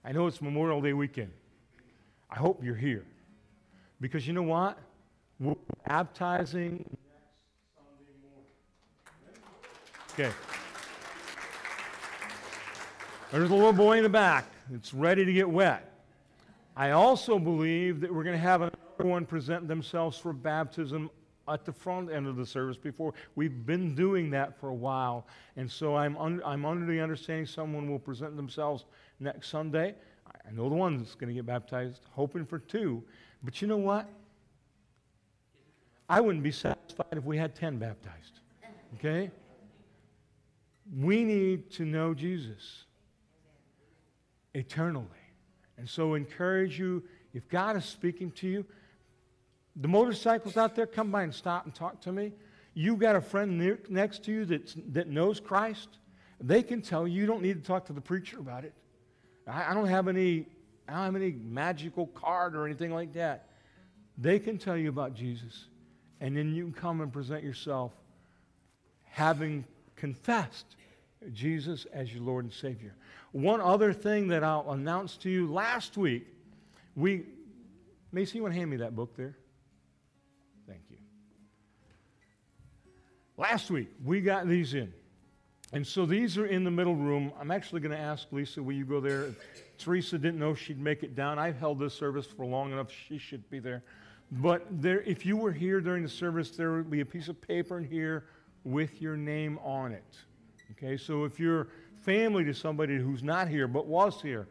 I 0.05 0.13
know 0.13 0.27
it's 0.27 0.41
Memorial 0.41 0.81
Day 0.81 0.93
weekend. 0.93 1.33
I 2.31 2.37
hope 2.37 2.63
you're 2.63 2.75
here 2.77 3.05
because 4.01 4.27
you 4.27 4.33
know 4.33 4.43
what? 4.43 4.79
We're 5.39 5.55
baptizing 5.87 6.85
Okay. 10.19 10.33
There's 13.31 13.51
a 13.51 13.55
little 13.55 13.75
boy 13.75 13.99
in 13.99 14.03
the 14.03 14.09
back 14.09 14.47
that's 14.71 14.95
ready 14.95 15.27
to 15.27 15.33
get 15.33 15.47
wet. 15.47 15.93
I 16.75 16.93
also 16.93 17.39
believe 17.39 18.01
that 18.01 18.15
we're 18.15 18.25
going 18.25 18.35
to 18.35 18.41
have 18.41 18.63
another 18.63 18.79
one 18.97 19.27
present 19.27 19.69
themselves 19.69 20.17
for 20.17 20.33
baptism 20.33 21.11
at 21.49 21.65
the 21.65 21.73
front 21.73 22.11
end 22.11 22.27
of 22.27 22.37
the 22.37 22.47
service 22.47 22.77
before. 22.77 23.15
We've 23.35 23.67
been 23.67 23.95
doing 23.95 24.31
that 24.31 24.59
for 24.59 24.69
a 24.69 24.75
while. 24.75 25.27
And 25.57 25.71
so 25.71 25.97
I'm, 25.97 26.17
un- 26.17 26.43
I'm 26.45 26.65
under 26.65 26.87
the 26.87 27.01
understanding 27.01 27.47
someone 27.47 27.91
will 27.91 27.99
present 27.99 28.37
themselves 28.37 28.85
next 29.21 29.49
Sunday. 29.49 29.95
I 30.27 30.51
know 30.53 30.69
the 30.69 30.75
one 30.75 30.99
that's 30.99 31.15
going 31.15 31.29
to 31.29 31.35
get 31.35 31.47
baptized, 31.47 32.03
hoping 32.11 32.45
for 32.45 32.59
two. 32.59 33.03
But 33.43 33.61
you 33.63 33.69
know 33.69 33.77
what? 33.77 34.09
I 36.09 36.21
wouldn't 36.21 36.45
be 36.45 36.53
satisfied 36.53 37.13
if 37.13 37.25
we 37.25 37.37
had 37.37 37.55
10 37.55 37.79
baptized. 37.79 38.41
Okay? 38.95 39.31
We 40.97 41.25
need 41.25 41.71
to 41.73 41.85
know 41.85 42.15
Jesus 42.15 42.85
eternally. 44.55 45.07
And 45.79 45.89
so 45.89 46.15
encourage 46.15 46.79
you, 46.79 47.03
if 47.35 47.49
God 47.49 47.77
is 47.77 47.85
speaking 47.85 48.31
to 48.33 48.49
you, 48.49 48.65
the 49.77 49.89
motorcycles 49.89 50.57
out 50.57 50.75
there, 50.75 50.87
come 50.87 51.11
by 51.11 51.23
and 51.23 51.35
stop 51.35 51.65
and 51.65 51.75
talk 51.75 52.01
to 52.03 52.13
me. 52.13 52.33
You've 52.75 52.99
got 52.99 53.17
a 53.17 53.21
friend 53.21 53.59
near, 53.59 53.79
next 53.89 54.25
to 54.25 54.33
you 54.33 54.45
that's, 54.45 54.77
that 54.89 55.09
knows 55.09 55.41
Christ. 55.41 55.89
They 56.41 56.63
can 56.63 56.83
tell 56.83 57.07
you. 57.07 57.21
You 57.21 57.27
don't 57.27 57.43
need 57.43 57.63
to 57.63 57.67
talk 57.67 57.87
to 57.87 57.93
the 57.93 58.01
preacher 58.01 58.39
about 58.39 58.65
it. 58.65 58.75
I, 59.47 59.71
I 59.71 59.75
don't 59.75 59.89
have 59.89 60.09
any. 60.09 60.47
I 60.89 60.93
don't 60.93 61.05
have 61.05 61.17
any 61.17 61.33
magical 61.33 62.07
card 62.07 62.55
or 62.55 62.65
anything 62.65 62.93
like 62.95 63.15
that. 63.15 63.49
They 64.19 64.39
can 64.39 64.57
tell 64.57 64.77
you 64.77 64.89
about 64.89 65.15
Jesus, 65.15 65.65
and 66.21 66.37
then 66.37 66.55
you 66.55 66.65
can 66.65 66.73
come 66.73 67.01
and 67.01 67.13
present 67.13 67.43
yourself, 67.43 67.93
having 69.05 69.65
confessed 69.97 70.77
Jesus 71.33 71.87
as 71.93 72.13
your 72.15 72.23
Lord 72.23 72.45
and 72.45 72.53
Savior. 72.53 72.95
One 73.33 73.61
other 73.61 73.93
thing 73.93 74.29
that 74.29 74.45
I'll 74.45 74.71
announce 74.71 75.17
to 75.19 75.31
you 75.31 75.53
last 75.53 75.97
week, 75.97 76.27
we, 76.95 77.25
Macy, 78.13 78.39
you 78.39 78.43
want 78.43 78.55
to 78.55 78.59
hand 78.59 78.71
me 78.71 78.77
that 78.77 78.95
book 78.95 79.17
there? 79.17 79.37
Last 83.39 83.71
week, 83.71 83.89
we 84.05 84.21
got 84.21 84.49
these 84.49 84.75
in. 84.75 84.93
And 85.73 85.87
so 85.87 86.07
these 86.07 86.39
are 86.39 86.47
in 86.47 86.65
the 86.65 86.71
middle 86.71 86.95
room. 86.95 87.33
I'm 87.39 87.51
actually 87.51 87.81
going 87.81 87.93
to 87.93 87.99
ask 87.99 88.29
Lisa, 88.31 88.63
will 88.63 88.73
you 88.75 88.85
go 88.85 89.01
there? 89.01 89.35
Teresa 89.79 90.17
didn't 90.17 90.39
know 90.39 90.55
she'd 90.55 90.81
make 90.81 91.03
it 91.03 91.15
down. 91.15 91.39
I've 91.39 91.59
held 91.59 91.79
this 91.79 91.93
service 91.93 92.27
for 92.27 92.47
long 92.47 92.73
enough. 92.73 92.89
She 92.91 93.19
should 93.19 93.49
be 93.51 93.59
there. 93.59 93.83
But 94.33 94.65
there, 94.71 95.03
if 95.03 95.27
you 95.27 95.37
were 95.37 95.53
here 95.53 95.81
during 95.81 96.03
the 96.03 96.09
service, 96.09 96.51
there 96.51 96.73
would 96.73 96.91
be 96.91 97.01
a 97.01 97.05
piece 97.05 97.29
of 97.29 97.41
paper 97.41 97.79
in 97.79 97.85
here 97.85 98.25
with 98.65 99.03
your 99.03 99.17
name 99.17 99.59
on 99.63 99.93
it. 99.93 100.17
Okay, 100.73 100.97
so 100.97 101.25
if 101.25 101.39
you're 101.39 101.69
family 102.01 102.45
to 102.45 102.55
somebody 102.55 102.97
who's 102.97 103.23
not 103.23 103.49
here 103.49 103.69
but 103.69 103.87
was 103.87 104.21
here, 104.23 104.49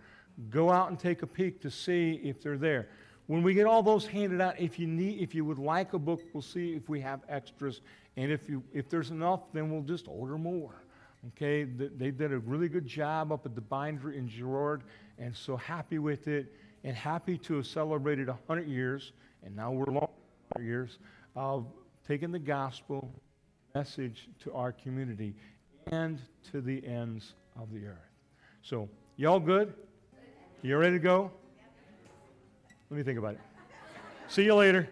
go 0.49 0.71
out 0.71 0.89
and 0.89 0.99
take 0.99 1.23
a 1.23 1.27
peek 1.27 1.61
to 1.61 1.71
see 1.71 2.21
if 2.23 2.41
they're 2.41 2.57
there. 2.57 2.89
When 3.27 3.41
we 3.41 3.53
get 3.53 3.65
all 3.65 3.81
those 3.81 4.05
handed 4.05 4.39
out, 4.39 4.59
if 4.59 4.77
you 4.77 4.85
need, 4.85 5.19
if 5.21 5.33
you 5.33 5.43
would 5.45 5.57
like 5.57 5.93
a 5.93 5.99
book, 5.99 6.21
we'll 6.33 6.43
see 6.43 6.73
if 6.73 6.87
we 6.87 7.01
have 7.01 7.21
extras, 7.27 7.81
and 8.17 8.31
if 8.31 8.47
you, 8.49 8.63
if 8.73 8.89
there's 8.89 9.11
enough, 9.11 9.41
then 9.53 9.71
we'll 9.71 9.81
just 9.81 10.07
order 10.07 10.37
more. 10.37 10.83
Okay, 11.29 11.63
they 11.63 12.11
did 12.11 12.31
a 12.31 12.39
really 12.39 12.69
good 12.69 12.85
job 12.85 13.31
up 13.31 13.45
at 13.45 13.55
the 13.55 13.61
bindery 13.61 14.17
in 14.17 14.29
Girard, 14.29 14.83
and 15.17 15.35
so 15.35 15.57
happy 15.57 15.97
with 15.97 16.27
it, 16.27 16.53
and 16.83 16.95
happy 16.95 17.37
to 17.39 17.55
have 17.55 17.67
celebrated 17.67 18.27
100 18.27 18.67
years, 18.67 19.11
and 19.43 19.55
now 19.55 19.71
we're 19.71 19.85
long 19.85 20.09
100 20.53 20.65
years 20.65 20.99
of 21.35 21.65
taking 22.07 22.31
the 22.31 22.39
gospel 22.39 23.11
message 23.73 24.29
to 24.43 24.53
our 24.53 24.71
community 24.71 25.33
and 25.87 26.19
to 26.51 26.61
the 26.61 26.85
ends 26.85 27.33
of 27.59 27.73
the 27.73 27.85
earth. 27.85 27.97
So, 28.61 28.87
y'all 29.17 29.39
good? 29.39 29.73
You 30.61 30.77
ready 30.77 30.93
to 30.93 30.99
go? 30.99 31.31
Let 32.89 32.97
me 32.97 33.03
think 33.03 33.17
about 33.17 33.33
it. 33.33 33.39
See 34.27 34.45
you 34.45 34.55
later. 34.55 34.89